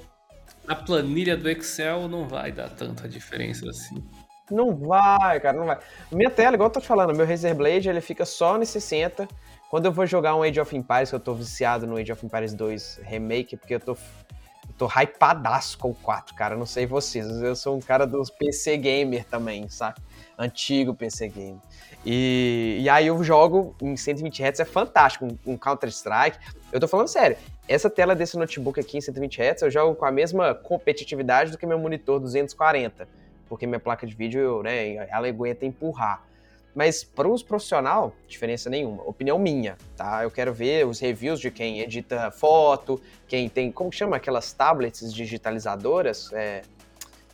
A 0.68 0.76
planilha 0.76 1.36
do 1.36 1.50
Excel 1.50 2.08
não 2.08 2.28
vai 2.28 2.52
dar 2.52 2.70
tanta 2.70 3.08
diferença 3.08 3.70
assim. 3.70 4.04
Não 4.50 4.76
vai, 4.76 5.40
cara, 5.40 5.58
não 5.58 5.66
vai. 5.66 5.78
Minha 6.12 6.30
tela, 6.30 6.56
igual 6.56 6.68
eu 6.68 6.74
tô 6.74 6.80
te 6.80 6.88
falando, 6.88 7.16
meu 7.16 7.26
Razer 7.26 7.54
Blade, 7.54 7.90
ele 7.90 8.00
fica 8.00 8.26
só 8.26 8.58
no 8.58 8.66
60. 8.66 9.28
Quando 9.70 9.86
eu 9.86 9.92
vou 9.92 10.06
jogar 10.06 10.36
um 10.36 10.44
Age 10.44 10.62
of 10.62 10.76
Empires, 10.76 11.10
que 11.10 11.16
eu 11.16 11.20
tô 11.20 11.34
viciado 11.34 11.86
no 11.86 11.98
Age 11.98 12.12
of 12.12 12.26
Empires 12.26 12.54
2 12.54 13.02
Remake, 13.04 13.58
porque 13.58 13.76
eu 13.76 13.80
tô 13.80 13.98
tô 14.78 14.86
hypadaço 14.86 15.78
com 15.78 15.90
o 15.90 15.96
4, 15.96 16.36
cara. 16.36 16.56
Não 16.56 16.66
sei 16.66 16.86
vocês, 16.86 17.26
eu 17.42 17.56
sou 17.56 17.78
um 17.78 17.82
cara 17.82 18.06
dos 18.06 18.30
PC 18.30 18.78
gamer 18.78 19.26
também, 19.26 19.68
sabe? 19.70 20.00
Antigo 20.38 20.94
PC 20.94 21.30
gamer. 21.30 21.62
E, 22.06 22.78
e 22.82 22.90
aí 22.90 23.08
eu 23.08 23.22
jogo 23.24 23.76
em 23.82 23.98
120 23.98 24.44
Hz, 24.44 24.60
é 24.60 24.66
fantástico, 24.66 25.26
um, 25.26 25.54
um 25.54 25.58
Counter-Strike. 25.58 26.38
Eu 26.72 26.80
tô 26.80 26.88
falando 26.88 27.08
sério, 27.08 27.36
essa 27.68 27.90
tela 27.90 28.16
desse 28.16 28.38
notebook 28.38 28.80
aqui 28.80 28.98
em 28.98 29.02
120 29.02 29.42
Hz, 29.42 29.62
eu 29.64 29.72
jogo 29.72 29.96
com 29.96 30.06
a 30.06 30.12
mesma 30.12 30.54
competitividade 30.54 31.52
do 31.52 31.58
que 31.58 31.66
meu 31.66 31.80
monitor 31.80 32.20
240, 32.20 33.08
porque 33.50 33.66
minha 33.66 33.80
placa 33.80 34.06
de 34.06 34.16
vídeo, 34.16 34.62
né, 34.62 34.96
ela 35.10 35.28
aguenta 35.28 35.66
empurrar. 35.66 36.24
Mas 36.78 37.04
para 37.04 37.28
os 37.28 37.42
profissional, 37.42 38.14
diferença 38.28 38.70
nenhuma. 38.70 39.02
Opinião 39.02 39.40
minha, 39.40 39.76
tá? 39.96 40.22
Eu 40.22 40.30
quero 40.30 40.54
ver 40.54 40.86
os 40.86 41.00
reviews 41.00 41.40
de 41.40 41.50
quem 41.50 41.80
edita 41.80 42.30
foto, 42.30 43.02
quem 43.28 43.50
tem, 43.50 43.72
como 43.72 43.92
chama 43.92 44.18
aquelas 44.18 44.54
tablets 44.54 45.12
digitalizadoras? 45.12 46.32
É, 46.34 46.62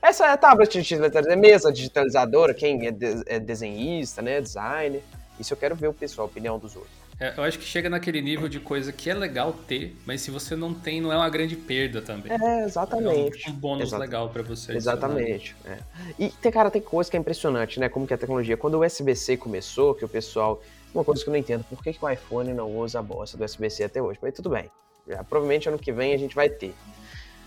essa 0.02 0.28
é 0.28 0.38
tablet 0.38 0.72
digitalizadora, 0.72 1.34
é 1.34 1.36
mesa 1.36 1.74
digitalizadora, 1.74 2.54
quem 2.54 2.88
é, 2.88 2.92
de, 2.92 3.22
é 3.26 3.38
desenhista, 3.38 4.22
né, 4.22 4.40
designer. 4.40 5.04
Isso 5.38 5.52
eu 5.52 5.58
quero 5.58 5.76
ver 5.76 5.90
o 5.90 5.94
pessoal, 5.94 6.26
a 6.26 6.32
opinião 6.32 6.58
dos 6.58 6.78
outros. 6.78 7.03
É, 7.20 7.34
eu 7.38 7.44
acho 7.44 7.60
que 7.60 7.66
chega 7.66 7.90
naquele 7.90 8.22
nível 8.22 8.50
de 8.50 8.60
coisa 8.60 8.92
que 8.92 9.10
é 9.10 9.14
legal 9.14 9.54
ter, 9.54 9.96
mas 10.06 10.22
se 10.22 10.32
você 10.32 10.56
não 10.56 10.74
tem, 10.74 11.00
não 11.00 11.12
é 11.12 11.16
uma 11.16 11.30
grande 11.30 11.56
perda 11.56 12.02
também. 12.02 12.32
É, 12.32 12.66
exatamente. 12.66 13.48
É 13.48 13.52
um, 13.52 13.54
bônus 13.54 13.92
legal 13.92 14.30
para 14.30 14.42
você. 14.42 14.76
Exatamente. 14.76 15.56
É. 15.66 15.78
E, 16.18 16.30
tem, 16.30 16.52
cara, 16.52 16.72
tem 16.72 16.82
coisa 16.82 17.10
que 17.10 17.16
é 17.16 17.20
impressionante, 17.20 17.80
né? 17.80 17.88
Como 17.88 18.08
que 18.08 18.14
a 18.14 18.18
tecnologia. 18.18 18.58
Quando 18.58 18.76
o 18.76 18.86
USB-C 18.86 19.38
começou, 19.38 19.94
que 19.94 20.04
o 20.04 20.10
pessoal. 20.10 20.62
Uma 20.94 21.04
coisa 21.04 21.24
que 21.24 21.30
eu 21.30 21.32
não 21.32 21.40
entendo, 21.40 21.64
por 21.64 21.82
que, 21.82 21.92
que 21.92 22.06
o 22.06 22.10
iPhone 22.10 22.54
não 22.54 22.78
usa 22.78 23.00
a 23.00 23.02
bosta 23.02 23.36
do 23.36 23.44
USB-C 23.44 23.84
até 23.84 24.00
hoje? 24.00 24.20
Mas 24.22 24.36
tudo 24.36 24.50
bem. 24.52 24.70
Já, 25.08 25.24
provavelmente 25.24 25.68
ano 25.68 25.80
que 25.80 25.92
vem 25.92 26.14
a 26.14 26.18
gente 26.18 26.36
vai 26.36 26.50
ter. 26.50 26.76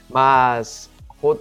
Mas 0.08 0.90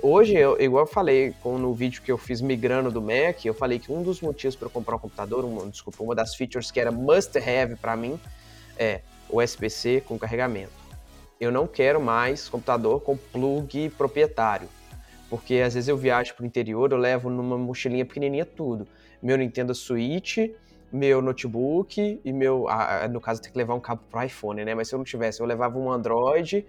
Hoje, 0.02 0.34
eu, 0.34 0.60
igual 0.60 0.84
eu 0.84 0.88
falei 0.88 1.34
no 1.44 1.74
vídeo 1.74 2.02
que 2.02 2.12
eu 2.12 2.18
fiz 2.18 2.42
migrando 2.42 2.90
do 2.90 3.02
Mac, 3.02 3.46
eu 3.46 3.54
falei 3.54 3.78
que 3.78 3.92
um 3.92 4.02
dos 4.02 4.20
motivos 4.20 4.56
para 4.56 4.66
eu 4.66 4.72
comprar 4.72 4.96
um 4.96 5.00
computador, 5.00 5.46
um, 5.46 5.70
desculpa, 5.70 6.02
uma 6.02 6.16
das 6.16 6.34
features 6.34 6.72
que 6.72 6.80
era 6.80 6.92
must 6.92 7.38
have 7.38 7.76
para 7.76 7.96
mim 7.96 8.20
é 8.78 9.02
o 9.30 9.42
USB-C 9.42 10.02
com 10.02 10.18
carregamento. 10.18 10.74
Eu 11.40 11.52
não 11.52 11.68
quero 11.68 12.02
mais 12.02 12.50
computador 12.50 13.02
com 13.02 13.16
plug 13.16 13.90
proprietário, 13.92 14.68
porque 15.30 15.56
às 15.56 15.76
vezes 15.76 15.88
eu 15.88 15.98
viajo 15.98 16.34
para 16.34 16.44
o 16.44 16.46
interior, 16.48 16.92
eu 16.92 16.98
levo 16.98 17.30
numa 17.30 17.58
mochilinha 17.58 18.06
pequenininha 18.06 18.46
tudo. 18.46 18.88
Meu 19.22 19.38
Nintendo 19.38 19.76
Switch, 19.76 20.38
meu 20.92 21.22
notebook 21.22 22.22
e 22.24 22.34
meu. 22.34 22.68
Ah, 22.70 23.08
no 23.08 23.20
caso, 23.20 23.42
tem 23.42 23.52
que 23.52 23.58
levar 23.58 23.74
um 23.76 23.80
cabo 23.80 24.02
pro 24.10 24.24
iPhone, 24.24 24.64
né? 24.64 24.74
Mas 24.74 24.88
se 24.88 24.96
eu 24.96 24.98
não 24.98 25.04
tivesse, 25.04 25.42
eu 25.42 25.46
levava 25.46 25.78
um 25.78 25.92
Android. 25.92 26.66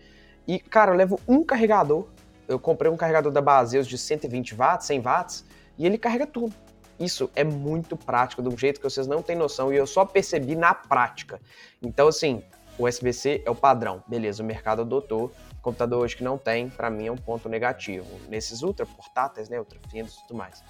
E, 0.49 0.59
cara, 0.59 0.93
eu 0.93 0.97
levo 0.97 1.21
um 1.27 1.45
carregador. 1.45 2.07
Eu 2.49 2.59
comprei 2.59 2.90
um 2.90 2.97
carregador 2.97 3.32
da 3.32 3.40
Baseus 3.40 3.86
de 3.86 3.99
120 3.99 4.55
watts, 4.55 4.86
100 4.86 5.01
watts, 5.01 5.44
e 5.76 5.86
ele 5.86 5.99
carrega 5.99 6.26
tudo. 6.26 6.55
Isso 6.99 7.30
é 7.34 7.44
muito 7.44 7.97
prático, 7.97 8.42
de 8.42 8.49
um 8.49 8.57
jeito 8.57 8.80
que 8.80 8.88
vocês 8.88 9.07
não 9.07 9.20
têm 9.20 9.36
noção, 9.36 9.72
e 9.72 9.76
eu 9.76 9.86
só 9.86 10.05
percebi 10.05 10.57
na 10.57 10.74
prática. 10.74 11.40
Então, 11.82 12.09
assim, 12.09 12.42
o 12.78 12.86
USB-C 12.86 13.42
é 13.44 13.51
o 13.51 13.55
padrão. 13.55 14.03
Beleza, 14.07 14.42
o 14.42 14.47
mercado 14.47 14.82
adotou. 14.82 15.32
Computador 15.62 16.03
hoje 16.03 16.16
que 16.16 16.22
não 16.22 16.38
tem, 16.38 16.68
para 16.68 16.88
mim 16.88 17.07
é 17.07 17.12
um 17.12 17.16
ponto 17.16 17.49
negativo. 17.49 18.07
Nesses 18.28 18.62
ultra 18.62 18.86
portáteis, 18.86 19.49
né, 19.49 19.59
ultra 19.59 19.78
finos 19.90 20.14
e 20.14 20.20
tudo 20.22 20.36
mais. 20.36 20.62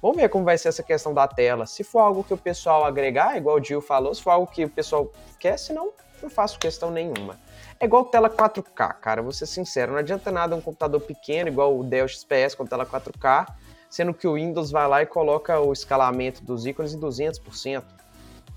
Vamos 0.00 0.18
ver 0.18 0.28
como 0.28 0.44
vai 0.44 0.56
ser 0.56 0.68
essa 0.68 0.82
questão 0.82 1.12
da 1.12 1.26
tela. 1.26 1.66
Se 1.66 1.82
for 1.82 2.00
algo 2.00 2.22
que 2.22 2.32
o 2.32 2.36
pessoal 2.36 2.84
agregar, 2.84 3.36
igual 3.36 3.56
o 3.56 3.64
Gil 3.64 3.80
falou, 3.80 4.14
se 4.14 4.22
for 4.22 4.30
algo 4.30 4.46
que 4.46 4.64
o 4.64 4.70
pessoal 4.70 5.10
quer, 5.38 5.58
senão 5.58 5.92
não 6.22 6.30
faço 6.30 6.58
questão 6.58 6.90
nenhuma. 6.90 7.38
É 7.78 7.84
igual 7.84 8.04
tela 8.06 8.30
4K, 8.30 8.94
cara, 9.00 9.20
vou 9.22 9.32
ser 9.32 9.46
sincero, 9.46 9.92
não 9.92 9.98
adianta 9.98 10.30
nada 10.30 10.56
um 10.56 10.60
computador 10.60 11.00
pequeno, 11.00 11.48
igual 11.48 11.78
o 11.78 11.84
Dell 11.84 12.08
XPS 12.08 12.54
com 12.54 12.64
tela 12.64 12.86
4K, 12.86 13.46
sendo 13.90 14.14
que 14.14 14.26
o 14.26 14.34
Windows 14.34 14.70
vai 14.70 14.88
lá 14.88 15.02
e 15.02 15.06
coloca 15.06 15.60
o 15.60 15.72
escalamento 15.72 16.42
dos 16.42 16.64
ícones 16.64 16.94
em 16.94 17.00
200%. 17.00 17.82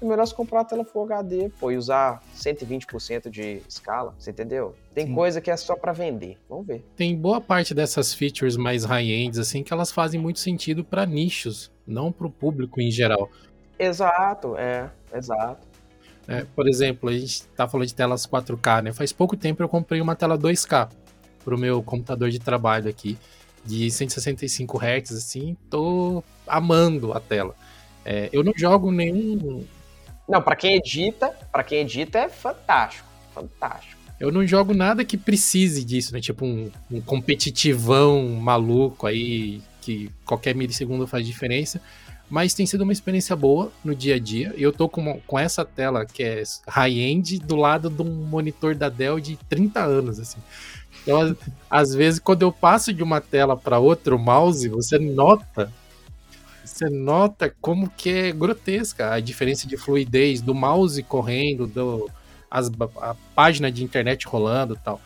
É 0.02 0.06
melhor 0.06 0.26
você 0.26 0.34
comprar 0.34 0.62
a 0.62 0.64
tela 0.64 0.86
Full 0.86 1.04
HD, 1.04 1.50
pô, 1.60 1.70
e 1.72 1.76
usar 1.76 2.24
120% 2.34 3.30
de 3.30 3.62
escala, 3.68 4.16
você 4.18 4.32
entendeu? 4.32 4.74
Tem 4.96 5.08
Sim. 5.08 5.14
coisa 5.14 5.42
que 5.42 5.52
é 5.52 5.58
só 5.58 5.76
para 5.76 5.92
vender. 5.92 6.38
Vamos 6.48 6.66
ver. 6.66 6.86
Tem 6.96 7.14
boa 7.14 7.42
parte 7.42 7.74
dessas 7.74 8.14
features 8.14 8.56
mais 8.56 8.86
high-ends, 8.86 9.38
assim, 9.38 9.62
que 9.62 9.74
elas 9.74 9.92
fazem 9.92 10.18
muito 10.20 10.40
sentido 10.40 10.86
para 10.86 11.06
nichos, 11.06 11.70
não 11.86 12.14
para 12.14 12.28
o 12.28 12.32
público 12.32 12.80
em 12.80 12.90
geral. 12.90 13.30
Exato, 13.78 14.56
é, 14.58 14.90
exato. 15.14 15.69
É, 16.30 16.46
por 16.56 16.68
exemplo, 16.68 17.10
a 17.10 17.18
gente 17.18 17.44
tá 17.48 17.68
falando 17.68 17.88
de 17.88 17.96
telas 17.96 18.26
4K, 18.26 18.84
né? 18.84 18.94
Faz 18.94 19.12
pouco 19.12 19.36
tempo 19.36 19.64
eu 19.64 19.70
comprei 19.70 20.00
uma 20.00 20.16
tela 20.16 20.38
2K 20.38 20.90
pro 21.44 21.58
meu 21.58 21.82
computador 21.82 22.30
de 22.30 22.40
trabalho 22.40 22.90
aqui, 22.90 23.18
de 23.66 23.90
165 23.90 24.78
Hz, 24.78 25.12
assim, 25.12 25.58
tô 25.70 26.24
amando 26.48 27.14
a 27.14 27.20
tela. 27.20 27.56
É, 28.06 28.30
eu 28.32 28.44
não 28.44 28.54
jogo 28.56 28.92
nenhum 28.92 29.66
não, 30.30 30.44
para 30.44 30.56
quem 30.56 30.76
edita, 30.76 31.34
para 31.52 31.64
quem 31.64 31.80
edita 31.80 32.20
é 32.20 32.30
fantástico, 32.30 33.08
fantástico. 33.34 34.00
Eu 34.20 34.32
não 34.32 34.46
jogo 34.46 34.76
nada 34.76 35.04
que 35.04 35.18
precise 35.18 35.84
disso, 35.84 36.14
né? 36.14 36.22
Tipo 36.22 36.46
um, 36.46 36.70
um 36.92 37.02
competitivão 37.02 38.28
maluco 38.36 39.08
aí 39.08 39.60
que 39.82 40.12
qualquer 40.24 40.54
milissegundo 40.54 41.08
faz 41.08 41.26
diferença. 41.26 41.82
Mas 42.30 42.54
tem 42.54 42.66
sido 42.66 42.82
uma 42.82 42.94
experiência 42.94 43.36
boa 43.36 43.72
no 43.84 43.96
dia 43.96 44.16
a 44.16 44.20
dia. 44.20 44.54
Eu 44.56 44.72
tô 44.72 44.88
com, 44.88 45.20
com 45.26 45.40
essa 45.40 45.66
tela 45.66 46.06
que 46.06 46.22
é 46.22 46.44
high-end 46.68 47.40
do 47.40 47.56
lado 47.56 47.90
de 47.90 48.02
um 48.02 48.06
monitor 48.06 48.76
da 48.76 48.88
Dell 48.88 49.20
de 49.20 49.36
30 49.50 49.80
anos, 49.80 50.20
assim. 50.20 50.40
Então, 51.02 51.36
às 51.70 51.94
vezes, 51.96 52.20
quando 52.20 52.44
eu 52.44 52.52
passo 52.52 52.94
de 52.94 53.02
uma 53.02 53.20
tela 53.20 53.58
para 53.58 53.80
outra, 53.80 54.16
o 54.16 54.20
mouse, 54.20 54.68
você 54.70 55.00
nota 55.00 55.72
você 56.64 56.90
nota 56.90 57.54
como 57.60 57.90
que 57.90 58.10
é 58.10 58.32
grotesca 58.32 59.12
a 59.12 59.20
diferença 59.20 59.68
de 59.68 59.76
fluidez 59.76 60.40
do 60.40 60.56
mouse 60.56 61.02
correndo, 61.04 61.68
do, 61.68 62.10
as, 62.50 62.72
a 63.02 63.16
página 63.36 63.72
de 63.72 63.84
internet 63.84 64.26
rolando 64.28 64.76
e 64.76 64.78
tal. 64.78 65.02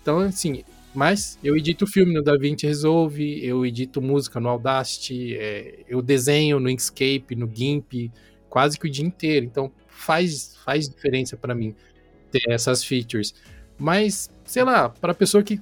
Então, 0.00 0.18
assim, 0.20 0.64
mas 0.94 1.38
eu 1.42 1.56
edito 1.56 1.86
filme 1.86 2.12
no 2.12 2.22
DaVinci 2.22 2.66
Resolve, 2.66 3.44
eu 3.44 3.64
edito 3.64 4.02
música 4.02 4.38
no 4.38 4.48
Audacity, 4.48 5.36
é, 5.36 5.80
eu 5.88 6.02
desenho 6.02 6.60
no 6.60 6.68
Inkscape, 6.68 7.34
no 7.34 7.50
GIMP, 7.52 8.10
quase 8.48 8.78
que 8.78 8.86
o 8.86 8.90
dia 8.90 9.04
inteiro. 9.04 9.46
Então, 9.46 9.72
faz, 9.88 10.56
faz 10.64 10.88
diferença 10.88 11.36
para 11.36 11.54
mim 11.54 11.74
ter 12.30 12.42
essas 12.50 12.84
features. 12.84 13.34
Mas, 13.78 14.30
sei 14.44 14.64
lá, 14.64 14.88
para 14.88 15.14
pessoa 15.14 15.42
que 15.42 15.60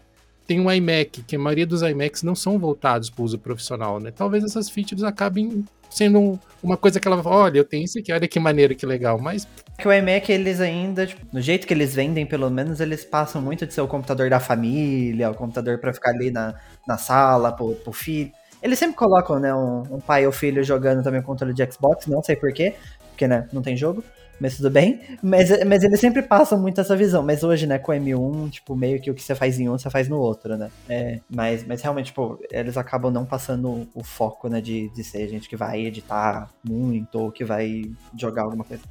tem 0.50 0.58
um 0.58 0.68
iMac, 0.68 1.22
que 1.22 1.36
a 1.36 1.38
maioria 1.38 1.64
dos 1.64 1.80
iMacs 1.80 2.24
não 2.24 2.34
são 2.34 2.58
voltados 2.58 3.08
para 3.08 3.22
uso 3.22 3.38
profissional, 3.38 4.00
né? 4.00 4.10
Talvez 4.10 4.42
essas 4.42 4.68
features 4.68 5.04
acabem 5.04 5.64
sendo 5.88 6.40
uma 6.60 6.76
coisa 6.76 6.98
que 6.98 7.06
ela 7.06 7.22
olha, 7.24 7.58
eu 7.58 7.64
tenho 7.64 7.84
isso 7.84 8.00
aqui, 8.00 8.12
olha 8.12 8.26
que 8.26 8.40
maneira, 8.40 8.74
que 8.74 8.84
legal, 8.84 9.16
mas... 9.16 9.46
Que 9.78 9.86
o 9.86 9.92
iMac, 9.92 10.32
eles 10.32 10.60
ainda, 10.60 11.06
tipo, 11.06 11.24
no 11.32 11.40
jeito 11.40 11.68
que 11.68 11.72
eles 11.72 11.94
vendem, 11.94 12.26
pelo 12.26 12.50
menos, 12.50 12.80
eles 12.80 13.04
passam 13.04 13.40
muito 13.40 13.64
de 13.64 13.72
ser 13.72 13.80
o 13.80 13.86
computador 13.86 14.28
da 14.28 14.40
família, 14.40 15.30
o 15.30 15.34
computador 15.34 15.78
para 15.78 15.92
ficar 15.92 16.10
ali 16.10 16.32
na, 16.32 16.56
na 16.84 16.98
sala, 16.98 17.52
pro, 17.52 17.76
pro 17.76 17.92
filho. 17.92 18.32
Eles 18.60 18.76
sempre 18.76 18.96
colocam, 18.96 19.38
né, 19.38 19.54
um, 19.54 19.82
um 19.82 20.00
pai 20.00 20.26
ou 20.26 20.32
filho 20.32 20.64
jogando 20.64 21.04
também 21.04 21.20
o 21.20 21.22
controle 21.22 21.54
de 21.54 21.64
Xbox, 21.72 22.08
não 22.08 22.24
sei 22.24 22.34
porquê, 22.34 22.74
porque, 23.10 23.28
né, 23.28 23.46
não 23.52 23.62
tem 23.62 23.76
jogo 23.76 24.02
mas 24.40 24.56
tudo 24.56 24.70
bem. 24.70 25.00
Mas, 25.22 25.50
mas 25.64 25.84
eles 25.84 26.00
sempre 26.00 26.22
passam 26.22 26.58
muito 26.58 26.80
essa 26.80 26.96
visão. 26.96 27.22
Mas 27.22 27.44
hoje, 27.44 27.66
né, 27.66 27.78
com 27.78 27.92
o 27.92 27.94
M1, 27.94 28.50
tipo, 28.50 28.74
meio 28.74 29.00
que 29.00 29.10
o 29.10 29.14
que 29.14 29.22
você 29.22 29.34
faz 29.34 29.60
em 29.60 29.68
um, 29.68 29.78
você 29.78 29.90
faz 29.90 30.08
no 30.08 30.18
outro, 30.18 30.56
né? 30.56 30.70
É, 30.88 31.20
mas, 31.28 31.64
mas 31.66 31.82
realmente, 31.82 32.06
tipo, 32.06 32.38
eles 32.50 32.76
acabam 32.76 33.12
não 33.12 33.26
passando 33.26 33.86
o 33.94 34.02
foco, 34.02 34.48
né, 34.48 34.60
de, 34.60 34.88
de 34.88 35.04
ser 35.04 35.28
gente 35.28 35.48
que 35.48 35.56
vai 35.56 35.84
editar 35.86 36.50
muito 36.64 37.16
ou 37.16 37.30
que 37.30 37.44
vai 37.44 37.82
jogar 38.16 38.42
alguma 38.42 38.64
coisa. 38.64 38.82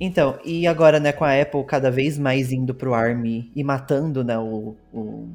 Então, 0.00 0.38
e 0.44 0.66
agora, 0.66 1.00
né, 1.00 1.12
com 1.12 1.24
a 1.24 1.40
Apple 1.40 1.64
cada 1.64 1.90
vez 1.90 2.16
mais 2.16 2.52
indo 2.52 2.74
pro 2.74 2.94
ARM 2.94 3.50
e 3.54 3.64
matando, 3.64 4.22
né, 4.22 4.38
o, 4.38 4.76
o, 4.92 5.28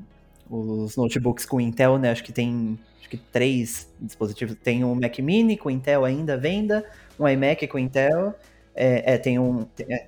os 0.50 0.96
notebooks 0.96 1.46
com 1.46 1.60
Intel, 1.60 1.98
né, 1.98 2.12
acho 2.12 2.24
que 2.24 2.32
tem 2.32 2.80
acho 3.00 3.10
que 3.10 3.18
três 3.18 3.88
dispositivos. 4.00 4.56
Tem 4.64 4.84
um 4.84 4.96
Mac 4.96 5.18
Mini 5.20 5.58
com 5.58 5.70
Intel 5.70 6.06
ainda 6.06 6.34
à 6.34 6.38
venda, 6.38 6.86
um 7.20 7.28
iMac 7.28 7.68
com 7.68 7.78
Intel 7.78 8.34
é, 8.78 9.14
é 9.14 9.18
tem 9.18 9.40
um. 9.40 9.66
É, 9.80 10.06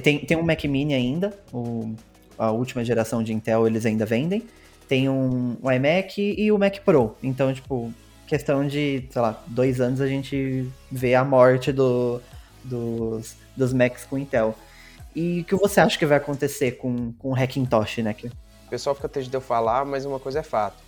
tem, 0.00 0.18
tem 0.18 0.36
um 0.36 0.42
Mac 0.42 0.64
Mini 0.64 0.94
ainda, 0.94 1.38
o, 1.52 1.94
a 2.38 2.50
última 2.50 2.84
geração 2.84 3.22
de 3.22 3.32
Intel 3.32 3.66
eles 3.66 3.84
ainda 3.84 4.06
vendem. 4.06 4.42
Tem 4.86 5.08
um, 5.08 5.56
um 5.62 5.70
iMac 5.70 6.34
e 6.38 6.52
o 6.52 6.58
Mac 6.58 6.78
Pro. 6.78 7.16
Então, 7.22 7.52
tipo, 7.52 7.92
questão 8.26 8.66
de, 8.66 9.06
sei 9.10 9.22
lá, 9.22 9.42
dois 9.46 9.80
anos 9.80 10.00
a 10.00 10.06
gente 10.06 10.66
vê 10.90 11.14
a 11.14 11.24
morte 11.24 11.72
do, 11.72 12.20
dos, 12.64 13.36
dos 13.56 13.72
Macs 13.72 14.04
com 14.04 14.16
Intel. 14.16 14.54
E 15.14 15.40
o 15.40 15.44
que 15.44 15.54
você 15.56 15.80
acha 15.80 15.98
que 15.98 16.06
vai 16.06 16.18
acontecer 16.18 16.72
com, 16.72 17.12
com 17.12 17.30
o 17.30 17.34
Hackintosh, 17.34 17.98
né? 17.98 18.14
O 18.66 18.70
pessoal 18.70 18.94
fica 18.94 19.08
triste 19.08 19.30
de 19.30 19.36
eu 19.36 19.40
falar, 19.40 19.84
mas 19.84 20.04
uma 20.04 20.20
coisa 20.20 20.40
é 20.40 20.42
fato 20.42 20.87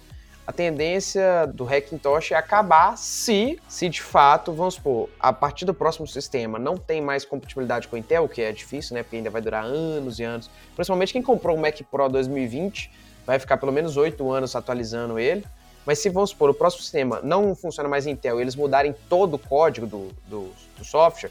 a 0.51 0.53
tendência 0.53 1.47
do 1.47 1.65
Hackintosh 1.65 2.33
é 2.33 2.35
acabar 2.35 2.99
se, 2.99 3.57
se 3.69 3.89
de 3.89 4.03
fato, 4.03 4.53
vamos 4.53 4.75
supor, 4.75 5.09
a 5.21 5.33
partir 5.33 5.65
do 5.65 5.73
próximo 5.73 6.09
sistema 6.09 6.59
não 6.59 6.77
tem 6.77 7.01
mais 7.01 7.25
compatibilidade 7.25 7.87
com 7.87 7.95
o 7.95 7.99
Intel, 7.99 8.29
que 8.29 8.43
é 8.43 8.51
difícil, 8.51 8.95
né? 8.95 9.05
Porque 9.05 9.15
ainda 9.15 9.31
vai 9.31 9.41
durar 9.41 9.65
anos 9.65 10.19
e 10.19 10.25
anos. 10.25 10.51
Principalmente 10.75 11.13
quem 11.13 11.23
comprou 11.23 11.57
o 11.57 11.61
Mac 11.61 11.81
Pro 11.89 12.09
2020 12.09 12.91
vai 13.25 13.39
ficar 13.39 13.59
pelo 13.59 13.71
menos 13.71 13.97
oito 13.97 14.29
anos 14.29 14.57
atualizando 14.57 15.21
ele. 15.21 15.47
Mas 15.87 16.01
se, 16.01 16.09
vamos 16.09 16.31
supor, 16.31 16.51
o 16.51 16.55
próximo 16.55 16.83
sistema 16.83 17.21
não 17.23 17.55
funciona 17.55 17.89
mais 17.89 18.09
Intel 18.09 18.41
e 18.41 18.43
eles 18.43 18.57
mudarem 18.57 18.93
todo 19.09 19.35
o 19.35 19.39
código 19.39 19.87
do, 19.87 20.09
do, 20.27 20.53
do 20.77 20.85
software, 20.85 21.31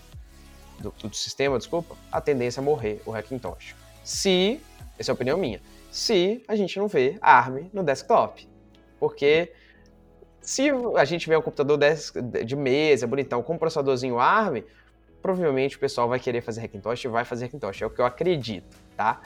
do, 0.80 0.94
do, 0.98 1.14
sistema, 1.14 1.58
desculpa, 1.58 1.94
a 2.10 2.22
tendência 2.22 2.62
é 2.62 2.64
morrer 2.64 3.02
o 3.06 3.12
Hackintosh. 3.12 3.76
Se, 4.02 4.62
essa 4.98 5.12
é 5.12 5.14
a 5.14 5.14
opinião 5.14 5.38
minha, 5.38 5.62
se 5.92 6.42
a 6.48 6.56
gente 6.56 6.80
não 6.80 6.88
vê 6.88 7.18
ARM 7.22 7.70
no 7.74 7.84
desktop. 7.84 8.49
Porque 9.00 9.52
se 10.42 10.70
a 10.96 11.06
gente 11.06 11.28
vê 11.30 11.38
um 11.38 11.42
computador 11.42 11.80
de 12.46 12.56
mesa, 12.56 13.08
bonitão, 13.08 13.42
com 13.44 13.54
um 13.54 13.58
processadorzinho 13.58 14.20
ARM, 14.20 14.64
provavelmente 15.22 15.78
o 15.78 15.80
pessoal 15.80 16.08
vai 16.08 16.20
querer 16.20 16.42
fazer 16.42 16.62
Hackintosh 16.62 17.06
e 17.06 17.08
vai 17.08 17.26
fazer 17.26 17.46
Hackintosh. 17.46 17.82
É 17.82 17.86
o 17.86 17.90
que 17.90 18.02
eu 18.02 18.06
acredito, 18.06 18.78
tá? 18.96 19.22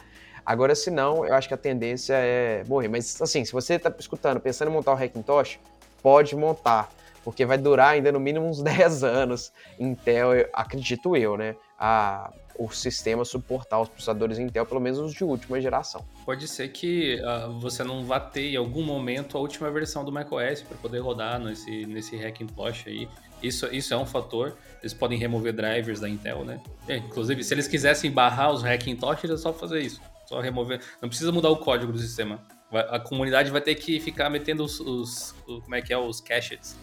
Agora, 0.46 0.76
se 0.76 0.92
não, 0.92 1.26
eu 1.26 1.34
acho 1.34 1.48
que 1.48 1.54
a 1.54 1.58
tendência 1.58 2.14
é 2.16 2.64
morrer. 2.68 2.90
Mas, 2.90 3.22
assim, 3.22 3.46
se 3.46 3.54
você 3.54 3.76
está 3.76 3.94
escutando, 3.98 4.40
pensando 4.40 4.70
em 4.70 4.74
montar 4.74 4.92
o 4.92 4.96
um 4.96 4.98
Hackintosh, 4.98 5.60
pode 6.02 6.36
montar, 6.36 6.92
porque 7.24 7.46
vai 7.46 7.58
durar 7.58 7.94
ainda 7.94 8.12
no 8.12 8.20
mínimo 8.20 8.46
uns 8.46 8.62
10 8.62 9.04
anos. 9.04 9.54
Intel, 9.80 10.36
eu, 10.36 10.50
acredito 10.52 11.16
eu, 11.16 11.38
né? 11.38 11.56
A, 11.80 12.32
o 12.58 12.70
sistema 12.70 13.26
suportar 13.26 13.82
os 13.82 13.89
processadores 13.89 14.39
Intel, 14.39 14.66
pelo 14.66 14.80
menos 14.80 14.99
os 14.99 15.14
de 15.14 15.24
última 15.24 15.60
geração. 15.60 16.06
Pode 16.26 16.47
ser 16.47 16.70
que 16.70 17.20
uh, 17.22 17.60
você 17.60 17.84
não 17.84 18.06
vá 18.06 18.20
ter 18.20 18.51
em 18.51 18.56
algum 18.56 18.84
momento 18.84 19.38
a 19.38 19.41
última 19.41 19.70
versão 19.72 20.06
do 20.06 20.12
macOS 20.12 20.62
para 20.62 20.78
poder 20.78 20.99
rodar 20.99 21.39
nesse, 21.39 21.86
nesse 21.86 22.16
Hackintosh 22.16 22.86
aí. 22.88 23.08
Isso, 23.41 23.68
isso 23.74 23.93
é 23.93 23.97
um 23.97 24.06
fator. 24.06 24.56
Eles 24.82 24.93
podem 24.93 25.18
remover 25.18 25.54
drivers 25.54 25.99
da 25.99 26.08
Intel, 26.08 26.45
né? 26.45 26.62
É, 26.88 26.97
inclusive, 26.97 27.43
se 27.43 27.54
eles 27.54 27.68
quisessem 27.68 28.10
barrar 28.10 28.51
os 28.51 28.64
Hackintosh, 28.64 29.26
é 29.26 29.38
só 29.38 29.51
fazer 29.51 29.82
isso. 29.82 30.01
Só 30.26 30.39
remover. 30.39 30.80
Não 31.01 31.10
precisa 31.10 31.32
mudar 31.32 31.49
o 31.49 31.58
código 31.58 31.91
do 31.91 31.99
sistema. 31.99 32.41
A 32.72 32.99
comunidade 32.99 33.51
vai 33.51 33.62
ter 33.62 33.76
que 33.76 33.99
ficar 33.99 34.30
metendo 34.30 34.64
os, 34.64 34.80
os, 34.80 35.36
os 35.45 35.62
como 35.64 35.76
é 35.76 35.82
que 35.82 35.93
é, 35.93 35.97
os 35.97 36.20
caches. 36.20 36.76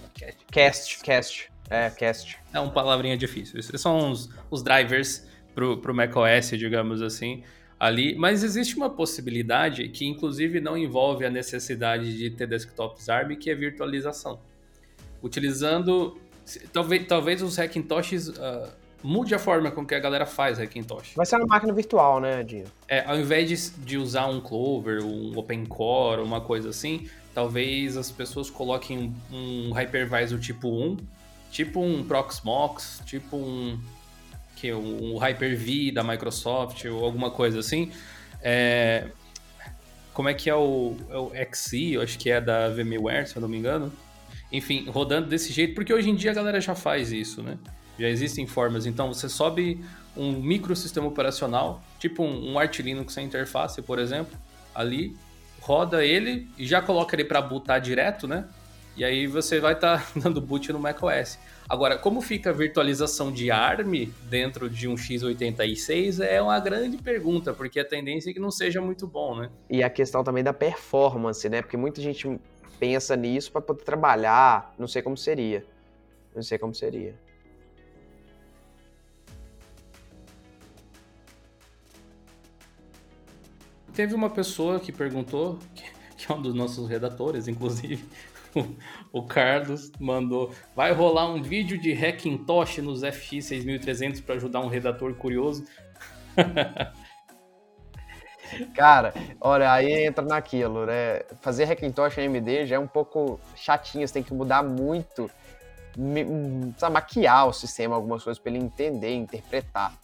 Cast, 0.53 1.03
cast. 1.03 1.51
É, 1.69 1.91
cast. 1.91 2.39
É 2.53 2.61
uma 2.61 2.71
palavrinha 2.71 3.17
difícil. 3.17 3.61
São 3.79 4.11
os, 4.11 4.29
os 4.51 4.63
drivers 4.63 5.27
pro, 5.61 5.77
pro 5.77 5.95
macOS, 5.95 6.51
digamos 6.51 7.03
assim, 7.03 7.43
ali. 7.79 8.15
Mas 8.17 8.43
existe 8.43 8.77
uma 8.77 8.89
possibilidade 8.89 9.87
que, 9.89 10.07
inclusive, 10.07 10.59
não 10.59 10.77
envolve 10.77 11.27
a 11.27 11.31
necessidade 11.31 12.17
de 12.17 12.31
ter 12.31 12.47
desktops 12.47 13.11
ARM, 13.11 13.37
que 13.37 13.51
é 13.51 13.55
virtualização. 13.55 14.41
Utilizando. 15.23 16.19
Talvez, 16.73 17.07
talvez 17.07 17.43
os 17.43 17.57
Hackintoshes 17.57 18.29
uh, 18.29 18.73
mude 19.03 19.35
a 19.35 19.39
forma 19.39 19.71
com 19.71 19.85
que 19.85 19.95
a 19.95 20.01
galera 20.01 20.25
faz 20.25 20.59
Hackintosh. 20.59 21.13
Vai 21.15 21.27
ser 21.27 21.37
uma 21.37 21.47
máquina 21.47 21.73
virtual, 21.75 22.21
né, 22.21 22.43
Dinho? 22.43 22.65
É, 22.89 23.05
ao 23.05 23.19
invés 23.19 23.49
de, 23.49 23.85
de 23.85 23.99
usar 23.99 24.27
um 24.27 24.41
Clover, 24.41 25.05
um 25.05 25.37
OpenCore, 25.39 26.23
uma 26.23 26.41
coisa 26.41 26.71
assim, 26.71 27.07
talvez 27.35 27.99
as 27.99 28.11
pessoas 28.11 28.51
coloquem 28.51 29.15
um, 29.31 29.69
um 29.69 29.73
hypervisor 29.73 30.41
tipo 30.41 30.69
1, 30.69 30.97
tipo 31.53 31.81
um 31.81 32.03
Proxmox, 32.03 33.01
tipo 33.05 33.37
um, 33.37 33.79
que, 34.61 34.73
um 34.73 35.17
Hyper-V 35.17 35.93
da 35.93 36.05
Microsoft 36.05 36.85
ou 36.85 37.05
alguma 37.05 37.31
coisa 37.31 37.61
assim. 37.61 37.91
É, 38.43 39.07
como 40.13 40.29
é 40.29 40.35
que 40.35 40.51
é 40.51 40.55
o, 40.55 40.97
é 41.09 41.17
o 41.17 41.33
XE, 41.55 41.95
eu 41.95 42.03
acho 42.03 42.19
que 42.19 42.31
é 42.31 42.41
da 42.41 42.69
VMware, 42.69 43.27
se 43.27 43.37
eu 43.37 43.41
não 43.41 43.49
me 43.49 43.57
engano. 43.57 43.93
Enfim, 44.53 44.87
rodando 44.89 45.29
desse 45.29 45.53
jeito, 45.53 45.75
porque 45.75 45.93
hoje 45.93 46.11
em 46.11 46.15
dia 46.15 46.33
a 46.33 46.35
galera 46.35 46.61
já 46.61 46.75
faz 46.75 47.13
isso, 47.13 47.43
né? 47.43 47.57
Já 47.99 48.09
existem 48.09 48.47
formas. 48.47 48.85
Então 48.87 49.13
você 49.13 49.29
sobe 49.29 49.83
um 50.17 50.33
microsistema 50.33 51.07
operacional, 51.07 51.83
tipo 51.99 52.23
um, 52.23 52.53
um 52.53 52.59
Arch 52.59 52.81
Linux 52.81 53.15
sem 53.15 53.27
interface, 53.27 53.81
por 53.81 53.99
exemplo, 53.99 54.37
ali, 54.75 55.17
roda 55.61 56.05
ele 56.05 56.49
e 56.59 56.67
já 56.67 56.83
coloca 56.83 57.15
ele 57.15 57.25
para 57.25 57.41
bootar 57.41 57.81
direto, 57.81 58.27
né? 58.27 58.45
E 58.97 59.05
aí 59.05 59.27
você 59.27 59.61
vai 59.61 59.75
estar 59.75 59.99
tá 59.99 60.07
dando 60.21 60.41
boot 60.41 60.73
no 60.73 60.79
macOS. 60.79 61.39
Agora, 61.71 61.97
como 61.97 62.21
fica 62.21 62.51
a 62.51 62.53
virtualização 62.53 63.31
de 63.31 63.49
ARM 63.49 64.13
dentro 64.29 64.69
de 64.69 64.89
um 64.89 64.97
x86 64.97 66.21
é 66.21 66.43
uma 66.43 66.59
grande 66.59 66.99
pergunta, 66.99 67.55
porque 67.55 67.79
a 67.79 67.85
tendência 67.85 68.31
é 68.31 68.33
que 68.33 68.41
não 68.41 68.51
seja 68.51 68.81
muito 68.81 69.07
bom, 69.07 69.37
né? 69.37 69.53
E 69.71 69.81
a 69.81 69.89
questão 69.89 70.25
também 70.25 70.43
da 70.43 70.53
performance, 70.53 71.49
né? 71.49 71.63
Porque 71.63 71.77
muita 71.77 72.03
gente 72.03 72.41
pensa 72.81 73.15
nisso 73.15 73.53
para 73.53 73.61
poder 73.61 73.85
trabalhar, 73.85 74.75
não 74.77 74.89
sei 74.89 75.01
como 75.01 75.17
seria. 75.17 75.65
Não 76.35 76.43
sei 76.43 76.59
como 76.59 76.75
seria. 76.75 77.15
Teve 83.95 84.13
uma 84.13 84.29
pessoa 84.29 84.81
que 84.81 84.91
perguntou, 84.91 85.57
que 86.19 86.33
é 86.33 86.35
um 86.35 86.43
dos 86.43 86.53
nossos 86.53 86.89
redatores, 86.89 87.47
inclusive, 87.47 88.05
o 89.13 89.23
Carlos 89.23 89.91
mandou: 89.99 90.53
vai 90.75 90.93
rolar 90.93 91.27
um 91.31 91.43
vídeo 91.43 91.81
de 91.81 91.93
Hackintosh 91.93 92.79
nos 92.79 93.03
FX 93.03 93.47
6300 93.47 94.21
para 94.21 94.37
ajudar 94.37 94.61
um 94.61 94.69
redator 94.69 95.15
curioso. 95.15 95.65
Cara, 98.75 99.15
olha, 99.41 99.73
aí 99.73 100.05
entra 100.05 100.25
naquilo, 100.25 100.85
né? 100.85 101.23
Fazer 101.41 101.65
Hackintosh 101.65 102.19
AMD 102.19 102.67
já 102.67 102.77
é 102.77 102.79
um 102.79 102.87
pouco 102.87 103.39
chatinho, 103.55 104.07
você 104.07 104.15
tem 104.15 104.23
que 104.23 104.35
mudar 104.35 104.63
muito, 104.63 105.31
precisa 105.93 106.91
maquiar 106.91 107.47
o 107.47 107.53
sistema, 107.53 107.95
algumas 107.95 108.25
coisas 108.25 108.43
para 108.43 108.51
ele 108.51 108.65
entender, 108.65 109.15
interpretar. 109.15 109.95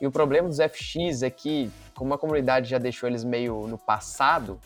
E 0.00 0.06
o 0.06 0.10
problema 0.10 0.48
dos 0.48 0.58
FX 0.58 1.22
é 1.22 1.30
que, 1.30 1.70
como 1.94 2.12
a 2.12 2.18
comunidade 2.18 2.68
já 2.68 2.78
deixou 2.78 3.08
eles 3.08 3.22
meio 3.22 3.68
no 3.68 3.78
passado, 3.78 4.58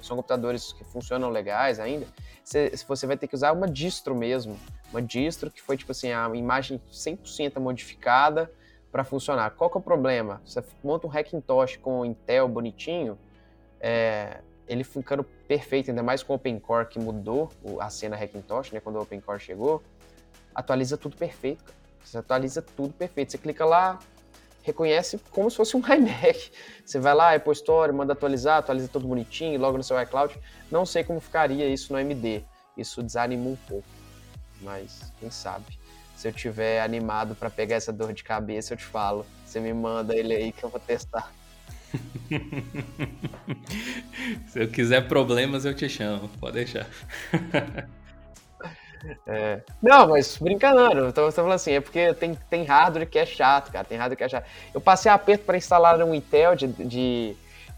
são 0.00 0.16
computadores 0.16 0.72
que 0.72 0.84
funcionam 0.84 1.28
legais 1.28 1.78
ainda, 1.78 2.06
você, 2.44 2.72
você 2.86 3.06
vai 3.06 3.16
ter 3.16 3.26
que 3.26 3.34
usar 3.34 3.52
uma 3.52 3.68
distro 3.68 4.14
mesmo. 4.14 4.58
Uma 4.90 5.00
distro 5.00 5.50
que 5.50 5.62
foi, 5.62 5.76
tipo 5.76 5.92
assim, 5.92 6.12
a 6.12 6.28
imagem 6.34 6.80
100% 6.90 7.60
modificada 7.60 8.50
para 8.90 9.04
funcionar. 9.04 9.50
Qual 9.52 9.70
que 9.70 9.76
é 9.76 9.80
o 9.80 9.82
problema? 9.82 10.42
Você 10.44 10.62
monta 10.82 11.06
um 11.06 11.10
Hackintosh 11.10 11.76
com 11.76 12.04
Intel 12.04 12.48
bonitinho, 12.48 13.16
é, 13.80 14.40
ele 14.66 14.82
ficando 14.84 15.22
perfeito, 15.22 15.90
ainda 15.90 16.02
mais 16.02 16.22
com 16.22 16.32
o 16.32 16.36
OpenCore 16.36 16.88
que 16.88 16.98
mudou 16.98 17.50
a 17.78 17.88
cena 17.88 18.16
Hackintosh, 18.16 18.72
né, 18.72 18.80
quando 18.80 18.96
o 18.96 19.02
OpenCore 19.02 19.38
chegou, 19.38 19.82
atualiza 20.54 20.96
tudo 20.96 21.16
perfeito, 21.16 21.64
cara. 21.64 21.78
Você 22.02 22.18
atualiza 22.18 22.62
tudo 22.62 22.92
perfeito. 22.94 23.32
Você 23.32 23.38
clica 23.38 23.64
lá, 23.64 23.98
reconhece 24.62 25.18
como 25.30 25.50
se 25.50 25.56
fosse 25.56 25.76
um 25.76 25.80
iMac. 25.86 26.50
Você 26.84 26.98
vai 26.98 27.14
lá, 27.14 27.34
Apple 27.34 27.52
Store, 27.52 27.92
manda 27.92 28.12
atualizar, 28.12 28.58
atualiza 28.58 28.88
tudo 28.88 29.08
bonitinho, 29.08 29.60
logo 29.60 29.76
no 29.76 29.84
seu 29.84 30.00
iCloud. 30.00 30.34
Não 30.70 30.86
sei 30.86 31.04
como 31.04 31.20
ficaria 31.20 31.68
isso 31.68 31.92
no 31.92 31.98
AMD. 31.98 32.44
Isso 32.76 33.02
desanima 33.02 33.48
um 33.48 33.56
pouco. 33.68 33.88
Mas 34.60 35.12
quem 35.18 35.30
sabe? 35.30 35.78
Se 36.16 36.28
eu 36.28 36.32
tiver 36.32 36.82
animado 36.82 37.34
para 37.34 37.48
pegar 37.48 37.76
essa 37.76 37.92
dor 37.92 38.12
de 38.12 38.22
cabeça, 38.22 38.74
eu 38.74 38.76
te 38.76 38.84
falo. 38.84 39.24
Você 39.44 39.58
me 39.58 39.72
manda 39.72 40.14
ele 40.14 40.34
aí 40.34 40.52
que 40.52 40.62
eu 40.62 40.68
vou 40.68 40.78
testar. 40.78 41.32
Se 44.48 44.62
eu 44.62 44.68
quiser 44.68 45.08
problemas, 45.08 45.64
eu 45.64 45.74
te 45.74 45.88
chamo. 45.88 46.28
Pode 46.40 46.54
deixar. 46.54 46.86
É. 49.26 49.62
Não, 49.82 50.08
mas 50.08 50.36
brincando, 50.36 50.80
eu 50.98 51.12
tô, 51.12 51.30
falando 51.32 51.52
assim, 51.52 51.72
é 51.72 51.80
porque 51.80 52.12
tem, 52.14 52.34
tem 52.48 52.64
hardware 52.64 53.08
que 53.08 53.18
é 53.18 53.26
chato, 53.26 53.72
cara. 53.72 53.84
Tem 53.84 53.96
hardware 53.96 54.16
que 54.16 54.24
é 54.24 54.28
chato. 54.28 54.46
Eu 54.74 54.80
passei 54.80 55.10
aperto 55.10 55.44
para 55.44 55.56
instalar 55.56 56.02
um 56.02 56.14
Intel 56.14 56.54
de, 56.54 56.66
de, 56.68 57.36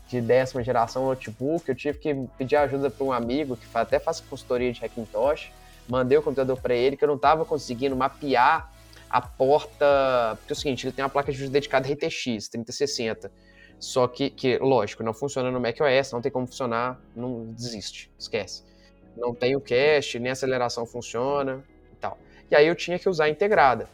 de, 0.08 0.20
décima 0.20 0.62
geração 0.62 1.06
notebook. 1.06 1.68
Eu 1.68 1.74
tive 1.74 1.98
que 1.98 2.14
pedir 2.36 2.56
ajuda 2.56 2.90
para 2.90 3.04
um 3.04 3.12
amigo 3.12 3.56
que 3.56 3.66
até 3.74 3.98
faz 3.98 4.20
consultoria 4.20 4.72
de 4.72 4.84
Hackintosh. 4.84 5.52
Mandei 5.88 6.16
o 6.18 6.22
computador 6.22 6.60
para 6.60 6.74
ele, 6.74 6.96
que 6.96 7.04
eu 7.04 7.08
não 7.08 7.18
tava 7.18 7.44
conseguindo 7.44 7.96
mapear 7.96 8.70
a 9.08 9.20
porta. 9.20 10.36
Porque 10.38 10.52
é 10.52 10.54
o 10.54 10.56
seguinte, 10.56 10.86
ele 10.86 10.92
tem 10.92 11.04
uma 11.04 11.10
placa 11.10 11.30
de 11.30 11.38
vídeo 11.38 11.52
dedicada 11.52 11.88
RTX 11.88 12.48
3060. 12.48 13.30
Só 13.78 14.06
que, 14.06 14.30
que, 14.30 14.58
lógico, 14.58 15.02
não 15.02 15.12
funciona 15.12 15.50
no 15.50 15.60
macOS, 15.60 16.12
não 16.12 16.20
tem 16.20 16.30
como 16.30 16.46
funcionar, 16.46 17.00
não 17.16 17.46
desiste, 17.52 18.12
esquece 18.16 18.71
não 19.16 19.34
tem 19.34 19.56
o 19.56 19.60
cache, 19.60 20.18
nem 20.18 20.30
a 20.30 20.32
aceleração 20.32 20.86
funciona 20.86 21.62
e 21.92 21.96
tal. 21.96 22.18
E 22.50 22.56
aí 22.56 22.66
eu 22.66 22.74
tinha 22.74 22.98
que 22.98 23.08
usar 23.08 23.24
a 23.24 23.28
integrada. 23.28 23.88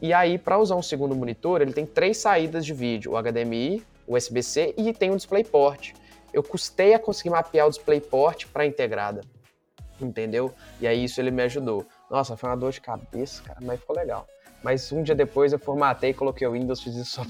E 0.00 0.12
aí, 0.12 0.36
para 0.36 0.58
usar 0.58 0.74
um 0.74 0.82
segundo 0.82 1.14
monitor, 1.14 1.62
ele 1.62 1.72
tem 1.72 1.86
três 1.86 2.18
saídas 2.18 2.66
de 2.66 2.74
vídeo: 2.74 3.12
o 3.12 3.22
HDMI, 3.22 3.84
o 4.06 4.16
USB-C 4.16 4.74
e 4.76 4.92
tem 4.92 5.10
um 5.10 5.16
DisplayPort. 5.16 5.92
Eu 6.32 6.42
custei 6.42 6.94
a 6.94 6.98
conseguir 6.98 7.30
mapear 7.30 7.66
o 7.66 7.70
DisplayPort 7.70 8.46
para 8.46 8.66
integrada. 8.66 9.20
Entendeu? 10.00 10.52
E 10.80 10.86
aí 10.86 11.04
isso 11.04 11.20
ele 11.20 11.30
me 11.30 11.42
ajudou. 11.42 11.86
Nossa, 12.10 12.36
foi 12.36 12.50
uma 12.50 12.56
dor 12.56 12.72
de 12.72 12.80
cabeça, 12.80 13.42
cara, 13.42 13.60
mas 13.62 13.78
ficou 13.78 13.94
legal. 13.94 14.26
Mas 14.62 14.90
um 14.92 15.02
dia 15.02 15.14
depois 15.14 15.52
eu 15.52 15.58
formatei, 15.58 16.12
coloquei 16.14 16.46
o 16.46 16.52
Windows, 16.52 16.80
fiz 16.80 16.94
isso 16.94 17.12
só 17.12 17.22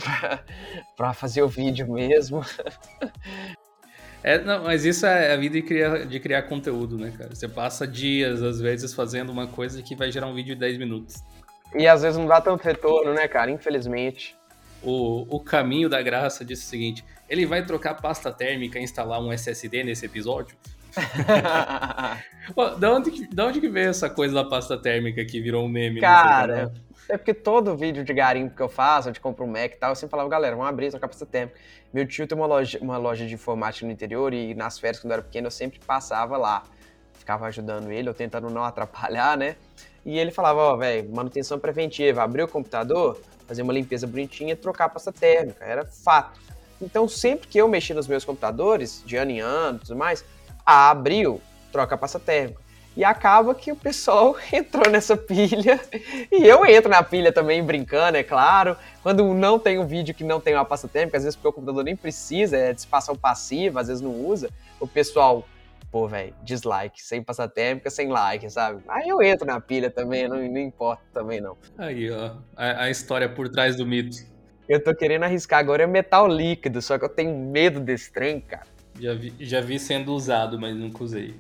para 0.97 1.13
fazer 1.15 1.43
o 1.43 1.49
vídeo 1.49 1.91
mesmo. 1.93 2.43
É, 4.23 4.39
não, 4.39 4.65
mas 4.65 4.85
isso 4.85 5.05
é 5.05 5.33
a 5.33 5.37
vida 5.37 5.55
de 5.55 5.63
criar, 5.63 6.07
de 6.07 6.21
criar 6.21 6.43
conteúdo, 6.43 6.97
né, 6.97 7.13
cara? 7.17 7.35
Você 7.35 7.49
passa 7.49 7.87
dias, 7.87 8.43
às 8.43 8.61
vezes, 8.61 8.95
fazendo 8.95 9.31
uma 9.31 9.49
coisa 9.49 9.83
que 9.83 9.97
vai 9.97 10.13
gerar 10.13 10.29
um 10.29 10.35
vídeo 10.35 10.55
de 10.55 10.61
10 10.61 10.79
minutos. 10.79 11.17
E 11.75 11.89
às 11.89 12.03
vezes 12.03 12.19
não 12.19 12.27
dá 12.27 12.41
tanto 12.41 12.63
retorno, 12.63 13.13
né, 13.15 13.27
cara? 13.27 13.51
Infelizmente. 13.51 14.37
O, 14.83 15.27
o 15.37 15.41
caminho 15.41 15.89
da 15.89 16.03
graça 16.03 16.45
disse 16.45 16.67
o 16.67 16.69
seguinte: 16.69 17.05
ele 17.29 17.47
vai 17.47 17.65
trocar 17.65 17.95
pasta 17.95 18.33
térmica 18.33 18.79
e 18.79 18.83
instalar 18.83 19.21
um 19.21 19.33
SSD 19.33 19.85
nesse 19.85 20.07
episódio? 20.07 20.57
Pô, 22.55 22.69
da, 22.71 22.93
onde, 22.93 23.27
da 23.29 23.47
onde 23.47 23.61
que 23.61 23.69
veio 23.69 23.89
essa 23.89 24.11
coisa 24.11 24.35
da 24.35 24.45
pasta 24.45 24.77
térmica 24.77 25.25
que 25.25 25.41
virou 25.41 25.65
um 25.65 25.69
meme? 25.69 26.01
Cara, 26.01 26.73
é 27.09 27.17
porque 27.17 27.35
todo 27.35 27.77
vídeo 27.77 28.05
de 28.05 28.13
garimpo 28.15 28.55
que 28.55 28.63
eu 28.63 28.69
faço, 28.69 29.09
onde 29.09 29.21
compro 29.21 29.45
um 29.45 29.49
Mac 29.49 29.73
e 29.73 29.77
tal, 29.77 29.91
eu 29.91 29.97
sempre 29.97 30.11
falava, 30.11 30.29
galera, 30.29 30.55
vamos 30.55 30.69
abrir 30.69 30.87
essa 30.87 30.99
pasta 30.99 31.27
térmica. 31.27 31.59
Meu 31.93 32.07
tio 32.07 32.27
tem 32.27 32.37
uma 32.37 32.47
loja, 32.47 32.79
uma 32.81 32.97
loja 32.97 33.27
de 33.27 33.35
informática 33.35 33.85
no 33.85 33.93
interior 33.93 34.33
e 34.33 34.55
nas 34.55 34.79
férias, 34.79 35.01
quando 35.01 35.11
eu 35.11 35.15
era 35.15 35.23
pequeno, 35.23 35.47
eu 35.49 35.51
sempre 35.51 35.79
passava 35.81 36.37
lá. 36.37 36.63
Ficava 37.15 37.47
ajudando 37.47 37.91
ele, 37.91 38.09
eu 38.09 38.15
tentando 38.15 38.49
não 38.49 38.65
atrapalhar, 38.65 39.37
né? 39.37 39.57
E 40.05 40.19
ele 40.19 40.31
falava, 40.31 40.61
ó, 40.61 40.75
oh, 40.75 40.79
velho, 40.79 41.15
manutenção 41.15 41.59
preventiva, 41.59 42.23
abrir 42.23 42.43
o 42.43 42.49
computador, 42.49 43.21
fazer 43.47 43.63
uma 43.63 43.73
limpeza 43.73 44.07
bonitinha, 44.07 44.57
trocar 44.57 44.87
a 44.87 44.89
pasta 44.89 45.13
térmica, 45.13 45.65
era 45.65 45.85
fato. 45.85 46.41
Então, 46.81 47.07
sempre 47.07 47.47
que 47.47 47.59
eu 47.59 47.69
mexi 47.69 47.95
nos 47.95 48.09
meus 48.09 48.25
computadores, 48.25 49.03
de 49.07 49.17
ano 49.17 49.31
em 49.31 49.41
ano 49.41 49.79
e 49.79 49.87
tudo 49.87 49.97
mais, 49.97 50.25
abriu, 50.67 51.41
troca 51.71 51.95
a 51.95 51.99
pasta 51.99 52.19
térmica. 52.19 52.61
E 52.97 53.05
acaba 53.05 53.55
que 53.55 53.73
o 53.73 53.77
pessoal 53.77 54.37
entrou 54.53 54.91
nessa 54.91 55.17
pilha. 55.17 55.81
E 56.31 56.45
eu 56.45 56.65
entro 56.67 56.91
na 56.91 57.03
pilha 57.03 57.33
também, 57.33 57.63
brincando, 57.63 58.19
é 58.19 58.23
claro. 58.23 58.77
Quando 59.03 59.33
não 59.35 59.59
tem 59.59 59.79
um 59.79 59.87
vídeo 59.87 60.15
que 60.15 60.25
não 60.25 60.41
tem 60.41 60.55
uma 60.55 60.65
pasta 60.65 60.87
térmica, 60.87 61.17
às 61.17 61.25
vezes 61.25 61.37
porque 61.37 61.49
o 61.49 61.53
computador 61.53 61.85
nem 61.85 61.97
precisa, 61.97 62.57
é 62.57 62.73
dissipação 62.73 63.17
passiva, 63.17 63.81
às 63.81 63.89
vezes 63.89 64.03
não 64.03 64.13
usa, 64.13 64.51
o 64.79 64.87
pessoal, 64.87 65.47
pô, 65.91 66.07
velho, 66.07 66.35
dislike, 66.43 67.03
sem 67.03 67.23
pasta 67.23 67.49
térmica, 67.49 67.91
sem 67.91 68.09
like, 68.09 68.49
sabe? 68.51 68.83
Aí 68.89 69.09
eu 69.09 69.23
entro 69.23 69.47
na 69.47 69.61
pilha 69.61 69.91
também, 69.91 70.29
não, 70.29 70.37
não 70.37 70.59
importa 70.59 71.03
também 71.13 71.41
não. 71.41 71.57
Aí, 71.79 72.11
ó, 72.11 72.37
a, 72.57 72.85
a 72.85 72.91
história 72.91 73.29
por 73.29 73.49
trás 73.49 73.75
do 73.75 73.87
mito. 73.87 74.19
Eu 74.69 74.83
tô 74.83 74.95
querendo 74.95 75.25
arriscar 75.25 75.59
agora 75.59 75.83
é 75.83 75.87
metal 75.87 76.29
líquido, 76.29 76.81
só 76.81 76.99
que 76.99 77.05
eu 77.05 77.09
tenho 77.09 77.37
medo 77.37 77.81
desse 77.81 78.13
trem, 78.13 78.41
cara. 78.41 78.67
Já 79.01 79.15
vi, 79.15 79.35
já 79.41 79.61
vi 79.61 79.79
sendo 79.79 80.13
usado, 80.13 80.61
mas 80.61 80.77
nunca 80.77 81.03
usei. 81.03 81.35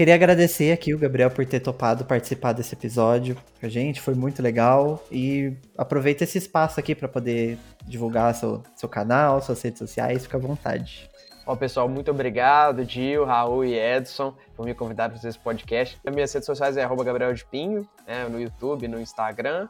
Queria 0.00 0.14
agradecer 0.14 0.72
aqui 0.72 0.94
o 0.94 0.98
Gabriel 0.98 1.30
por 1.30 1.44
ter 1.44 1.60
topado 1.60 2.06
participar 2.06 2.54
desse 2.54 2.74
episódio 2.74 3.36
com 3.60 3.66
a 3.66 3.68
gente, 3.68 4.00
foi 4.00 4.14
muito 4.14 4.40
legal. 4.42 5.04
E 5.12 5.52
aproveita 5.76 6.24
esse 6.24 6.38
espaço 6.38 6.80
aqui 6.80 6.94
para 6.94 7.06
poder 7.06 7.58
divulgar 7.84 8.34
seu, 8.34 8.62
seu 8.74 8.88
canal, 8.88 9.42
suas 9.42 9.60
redes 9.60 9.78
sociais, 9.78 10.22
fica 10.22 10.38
à 10.38 10.40
vontade. 10.40 11.06
Bom, 11.44 11.54
pessoal, 11.54 11.86
muito 11.86 12.10
obrigado, 12.10 12.82
Gil, 12.82 13.26
Raul 13.26 13.62
e 13.62 13.78
Edson, 13.78 14.34
por 14.56 14.64
me 14.64 14.72
convidar 14.72 15.10
para 15.10 15.28
esse 15.28 15.38
podcast. 15.38 15.98
As 16.02 16.14
minhas 16.14 16.32
redes 16.32 16.46
sociais 16.46 16.78
é 16.78 16.82
arroba 16.82 17.04
Gabriel 17.04 17.34
de 17.34 17.44
Pinho, 17.44 17.86
né, 18.06 18.26
no 18.26 18.40
YouTube, 18.40 18.88
no 18.88 18.98
Instagram. 18.98 19.68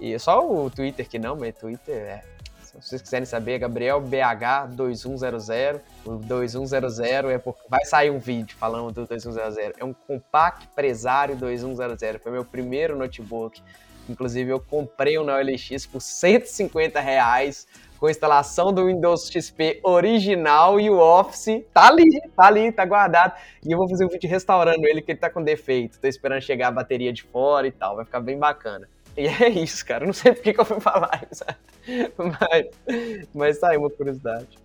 E 0.00 0.18
só 0.18 0.40
o 0.40 0.70
Twitter 0.70 1.06
que 1.06 1.18
não, 1.18 1.36
mas 1.36 1.54
Twitter 1.54 1.96
é. 1.96 2.35
Se 2.80 2.90
vocês 2.90 3.02
quiserem 3.02 3.26
saber, 3.26 3.58
Gabriel 3.58 4.00
BH 4.00 4.74
2100. 4.74 5.80
O 6.04 6.16
2100 6.16 7.30
é 7.30 7.38
porque 7.38 7.62
vai 7.68 7.84
sair 7.84 8.10
um 8.10 8.18
vídeo 8.18 8.56
falando 8.56 8.92
do 8.92 9.06
2100. 9.06 9.72
É 9.78 9.84
um 9.84 9.92
Compact 9.92 10.68
Presário 10.74 11.36
2100. 11.36 12.18
Foi 12.18 12.32
meu 12.32 12.44
primeiro 12.44 12.96
notebook. 12.96 13.62
Inclusive, 14.08 14.50
eu 14.50 14.60
comprei 14.60 15.18
um 15.18 15.24
na 15.24 15.36
OLX 15.36 15.86
por 15.86 16.00
150 16.00 17.00
reais 17.00 17.66
com 17.98 18.10
instalação 18.10 18.72
do 18.72 18.86
Windows 18.86 19.30
XP 19.30 19.80
original 19.82 20.78
e 20.78 20.90
o 20.90 20.98
Office 20.98 21.64
tá 21.72 21.88
ali, 21.88 22.20
tá 22.36 22.46
ali, 22.46 22.70
tá 22.70 22.84
guardado. 22.84 23.32
E 23.64 23.72
eu 23.72 23.78
vou 23.78 23.88
fazer 23.88 24.04
um 24.04 24.08
vídeo 24.08 24.28
restaurando 24.28 24.86
ele, 24.86 25.00
que 25.00 25.12
ele 25.12 25.18
tá 25.18 25.30
com 25.30 25.42
defeito. 25.42 25.98
Tô 25.98 26.06
esperando 26.06 26.42
chegar 26.42 26.68
a 26.68 26.72
bateria 26.72 27.12
de 27.12 27.22
fora 27.22 27.66
e 27.66 27.72
tal, 27.72 27.96
vai 27.96 28.04
ficar 28.04 28.20
bem 28.20 28.38
bacana. 28.38 28.88
E 29.16 29.26
é 29.26 29.48
isso, 29.48 29.84
cara. 29.84 30.04
Eu 30.04 30.08
não 30.08 30.14
sei 30.14 30.32
por 30.34 30.42
que, 30.42 30.52
que 30.52 30.60
eu 30.60 30.64
fui 30.64 30.80
falar 30.80 31.26
isso. 31.30 31.44
Mas, 32.18 32.66
mas 33.34 33.58
tá 33.58 33.70
aí 33.70 33.76
uma 33.76 33.90
curiosidade. 33.90 34.58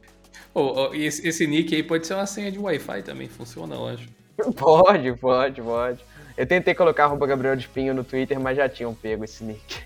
Oh, 0.53 0.89
oh, 0.89 0.93
esse, 0.93 1.25
esse 1.27 1.47
nick 1.47 1.73
aí 1.73 1.83
pode 1.83 2.05
ser 2.05 2.15
uma 2.15 2.25
senha 2.25 2.51
de 2.51 2.59
Wi-Fi 2.59 3.03
também, 3.03 3.29
funciona, 3.29 3.75
eu 3.75 3.87
acho. 3.87 4.09
Pode, 4.55 5.13
pode, 5.17 5.61
pode. 5.61 5.99
Eu 6.35 6.47
tentei 6.47 6.73
colocar 6.73 7.03
arroba 7.03 7.27
Gabriel 7.27 7.55
de 7.55 7.67
Pinho 7.67 7.93
no 7.93 8.03
Twitter, 8.03 8.39
mas 8.39 8.57
já 8.57 8.67
tinham 8.67 8.95
pego 8.95 9.23
esse 9.23 9.43
nick. 9.43 9.83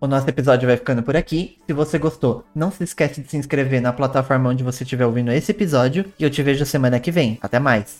O 0.00 0.06
nosso 0.06 0.30
episódio 0.30 0.68
vai 0.68 0.76
ficando 0.76 1.02
por 1.02 1.16
aqui. 1.16 1.58
Se 1.66 1.72
você 1.72 1.98
gostou, 1.98 2.44
não 2.54 2.70
se 2.70 2.84
esquece 2.84 3.20
de 3.20 3.28
se 3.28 3.36
inscrever 3.36 3.82
na 3.82 3.92
plataforma 3.92 4.48
onde 4.48 4.62
você 4.62 4.84
estiver 4.84 5.04
ouvindo 5.04 5.32
esse 5.32 5.50
episódio. 5.50 6.04
E 6.18 6.22
eu 6.22 6.30
te 6.30 6.40
vejo 6.40 6.64
semana 6.64 7.00
que 7.00 7.10
vem. 7.10 7.36
Até 7.42 7.58
mais! 7.58 7.96